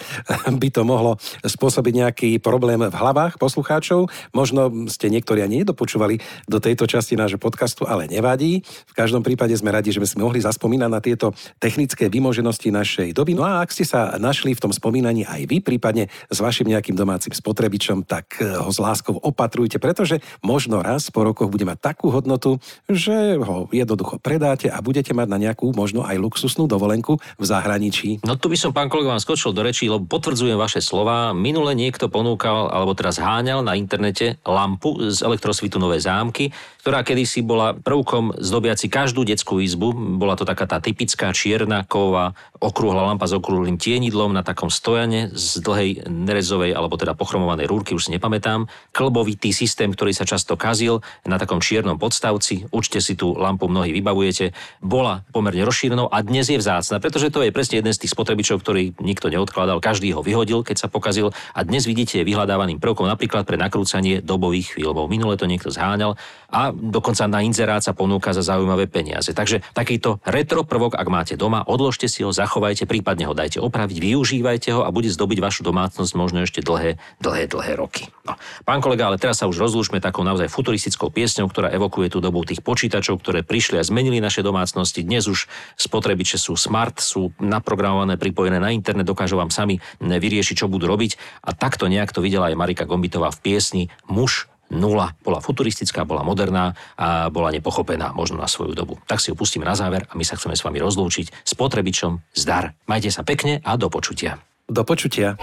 by 0.50 0.70
to 0.74 0.82
mohlo 0.82 1.22
spôsobiť 1.46 1.94
nejaký 1.94 2.30
problém 2.42 2.82
v 2.82 2.90
hlavách 2.90 3.38
poslucháčov. 3.38 4.10
Možno 4.34 4.90
ste 4.90 5.14
niektorí 5.14 5.46
ani 5.46 5.62
nedopočúvali 5.62 6.18
do 6.50 6.58
tejto 6.58 6.90
časti 6.90 7.14
nášho 7.14 7.38
podcastu, 7.38 7.86
ale 7.86 8.10
nevadí. 8.10 8.66
V 8.90 8.94
každom 8.98 9.22
prípade 9.22 9.54
sme 9.54 9.70
radi, 9.70 9.94
že 9.94 10.02
sme 10.02 10.10
si 10.10 10.18
mohli 10.18 10.42
zaspomínať 10.42 10.90
na 10.90 10.98
tieto 10.98 11.38
technické 11.62 12.10
vymoženosti 12.10 12.74
našej 12.74 13.14
doby. 13.14 13.38
No 13.38 13.46
a 13.46 13.62
ak 13.62 13.70
ste 13.70 13.86
sa 13.86 14.18
našli 14.18 14.58
v 14.58 14.64
tom 14.66 14.74
spomínaní 14.74 15.30
aj 15.30 15.46
vy, 15.46 15.62
prípadne 15.62 16.10
s 16.34 16.42
vašim 16.42 16.66
nejakým 16.66 16.98
domácim 16.98 17.30
spotrebičom, 17.30 18.10
tak 18.10 18.42
eh, 18.42 18.58
ho 18.58 18.74
s 18.74 18.82
láskou 18.82 19.22
opatrujte, 19.22 19.78
pretože 19.78 20.18
možno 20.42 20.82
raz 20.82 21.14
po 21.14 21.22
rokoch 21.22 21.54
bude 21.54 21.70
mať 21.70 21.94
takú 21.94 22.10
hodnotu, 22.10 22.58
že 22.90 23.38
ho 23.38 23.67
jednoducho 23.72 24.20
predáte 24.22 24.68
a 24.68 24.80
budete 24.84 25.12
mať 25.16 25.28
na 25.28 25.38
nejakú 25.40 25.72
možno 25.74 26.04
aj 26.04 26.20
luxusnú 26.20 26.68
dovolenku 26.68 27.18
v 27.40 27.44
zahraničí. 27.44 28.22
No 28.24 28.38
tu 28.38 28.52
by 28.52 28.58
som, 28.60 28.72
pán 28.76 28.92
kolega, 28.92 29.16
vám 29.16 29.24
skočil 29.24 29.56
do 29.56 29.66
rečí, 29.66 29.90
lebo 29.90 30.06
potvrdzujem 30.06 30.60
vaše 30.60 30.84
slova. 30.84 31.32
Minule 31.34 31.74
niekto 31.74 32.12
ponúkal, 32.12 32.70
alebo 32.70 32.94
teraz 32.94 33.18
háňal 33.18 33.66
na 33.66 33.74
internete 33.74 34.38
lampu 34.46 35.10
z 35.10 35.26
elektrosvitu 35.26 35.82
Nové 35.82 35.98
zámky, 35.98 36.54
ktorá 36.86 37.02
kedysi 37.02 37.42
bola 37.42 37.74
prvkom 37.74 38.38
zdobiaci 38.38 38.88
každú 38.88 39.26
detskú 39.26 39.58
izbu. 39.58 40.20
Bola 40.22 40.38
to 40.38 40.46
taká 40.46 40.70
tá 40.70 40.78
typická 40.78 41.34
čierna 41.34 41.82
ková 41.88 42.38
okrúhla 42.62 43.08
lampa 43.08 43.26
s 43.26 43.34
okrúhlym 43.34 43.82
tienidlom 43.82 44.34
na 44.34 44.46
takom 44.46 44.70
stojane 44.70 45.34
z 45.34 45.62
dlhej 45.66 45.90
nerezovej 46.06 46.78
alebo 46.78 46.94
teda 46.98 47.18
pochromovanej 47.18 47.66
rúrky, 47.66 47.98
už 47.98 48.10
si 48.10 48.14
nepamätám. 48.14 48.70
Klbovitý 48.94 49.50
systém, 49.50 49.90
ktorý 49.90 50.14
sa 50.14 50.30
často 50.30 50.54
kazil 50.54 51.02
na 51.26 51.42
takom 51.42 51.58
čiernom 51.58 51.98
podstavci. 51.98 52.70
Určite 52.70 53.02
si 53.02 53.18
tú 53.18 53.34
lampu 53.34 53.57
mnohí 53.66 53.90
vybavujete. 53.98 54.54
Bola 54.86 55.26
pomerne 55.34 55.66
rozšírenou 55.66 56.14
a 56.14 56.22
dnes 56.22 56.46
je 56.46 56.62
vzácna, 56.62 57.02
pretože 57.02 57.34
to 57.34 57.42
je 57.42 57.50
presne 57.50 57.82
jeden 57.82 57.90
z 57.90 58.06
tých 58.06 58.14
spotrebičov, 58.14 58.62
ktorý 58.62 58.94
nikto 59.02 59.34
neodkladal, 59.34 59.82
každý 59.82 60.14
ho 60.14 60.22
vyhodil, 60.22 60.62
keď 60.62 60.86
sa 60.86 60.88
pokazil 60.88 61.34
a 61.58 61.66
dnes 61.66 61.90
vidíte 61.90 62.22
je 62.22 62.28
vyhľadávaným 62.30 62.78
prvkom 62.78 63.10
napríklad 63.10 63.50
pre 63.50 63.58
nakrúcanie 63.58 64.22
dobových 64.22 64.78
filmov. 64.78 65.10
Minule 65.10 65.34
to 65.34 65.50
niekto 65.50 65.74
zháňal 65.74 66.14
a 66.54 66.70
dokonca 66.70 67.26
na 67.26 67.42
inzerát 67.42 67.82
sa 67.82 67.98
ponúka 67.98 68.36
za 68.36 68.46
zaujímavé 68.46 68.86
peniaze. 68.86 69.34
Takže 69.34 69.64
takýto 69.74 70.20
retro 70.28 70.68
prvok, 70.68 71.00
ak 71.00 71.08
máte 71.08 71.34
doma, 71.40 71.64
odložte 71.64 72.12
si 72.12 72.22
ho, 72.22 72.36
zachovajte, 72.36 72.84
prípadne 72.84 73.28
ho 73.28 73.34
dajte 73.34 73.64
opraviť, 73.64 73.98
využívajte 73.98 74.70
ho 74.76 74.84
a 74.84 74.92
bude 74.92 75.08
zdobiť 75.08 75.40
vašu 75.40 75.64
domácnosť 75.64 76.12
možno 76.20 76.44
ešte 76.44 76.60
dlhé, 76.60 77.00
dlhé, 77.24 77.48
dlhé 77.48 77.74
roky. 77.80 78.12
No. 78.28 78.36
Pán 78.68 78.84
kolega, 78.84 79.08
ale 79.08 79.16
teraz 79.16 79.40
sa 79.40 79.48
už 79.48 79.56
rozlúčme 79.56 80.04
takou 80.04 80.28
naozaj 80.28 80.52
futuristickou 80.52 81.08
piesňou, 81.08 81.48
ktorá 81.48 81.72
evokuje 81.72 82.12
tú 82.12 82.20
dobu 82.20 82.44
tých 82.44 82.60
počítačov, 82.60 83.24
ktoré 83.24 83.47
prišli 83.48 83.80
a 83.80 83.88
zmenili 83.88 84.20
naše 84.20 84.44
domácnosti. 84.44 85.08
Dnes 85.08 85.26
už 85.32 85.48
spotrebiče 85.80 86.36
sú 86.36 86.60
smart, 86.60 87.00
sú 87.00 87.32
naprogramované, 87.40 88.20
pripojené 88.20 88.60
na 88.60 88.76
internet, 88.76 89.08
dokážu 89.08 89.40
vám 89.40 89.50
sami 89.50 89.80
vyriešiť, 90.04 90.56
čo 90.62 90.68
budú 90.68 90.86
robiť. 90.86 91.42
A 91.48 91.56
takto 91.56 91.88
nejak 91.88 92.12
to 92.12 92.20
videla 92.20 92.52
aj 92.52 92.60
Marika 92.60 92.84
Gombitová 92.84 93.32
v 93.32 93.40
piesni 93.40 93.84
Muž 94.12 94.52
nula. 94.68 95.16
Bola 95.24 95.40
futuristická, 95.40 96.04
bola 96.04 96.28
moderná 96.28 96.76
a 97.00 97.32
bola 97.32 97.56
nepochopená 97.56 98.12
možno 98.12 98.36
na 98.36 98.52
svoju 98.52 98.76
dobu. 98.76 99.00
Tak 99.08 99.24
si 99.24 99.32
ju 99.32 99.36
pustíme 99.40 99.64
na 99.64 99.80
záver 99.80 100.04
a 100.12 100.14
my 100.20 100.28
sa 100.28 100.36
chceme 100.36 100.60
s 100.60 100.64
vami 100.68 100.84
rozlúčiť 100.84 101.32
s 101.32 101.54
potrebičom 101.56 102.36
zdar. 102.36 102.76
Majte 102.84 103.08
sa 103.08 103.24
pekne 103.24 103.64
a 103.64 103.80
do 103.80 103.88
počutia. 103.88 104.44
Do 104.68 104.84
počutia. 104.84 105.40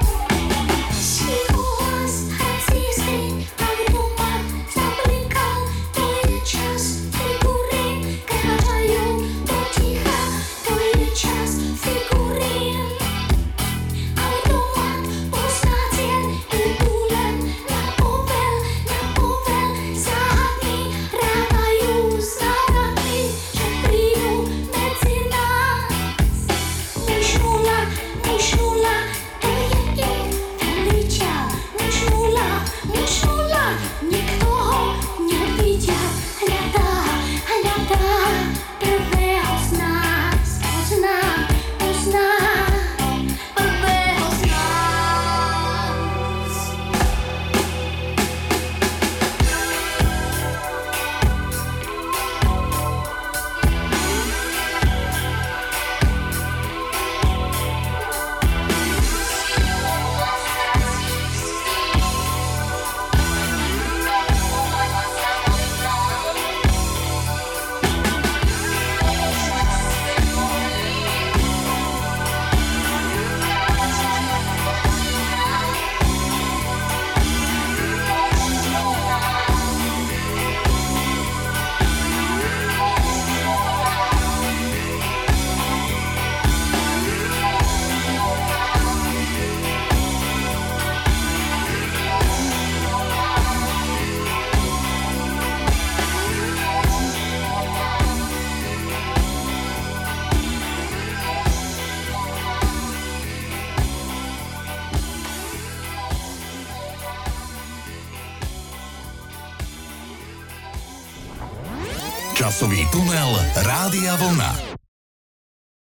Časový 114.15 114.31
tunel 114.31 114.45
Rádia 114.45 114.55
Vlna. 114.55 114.64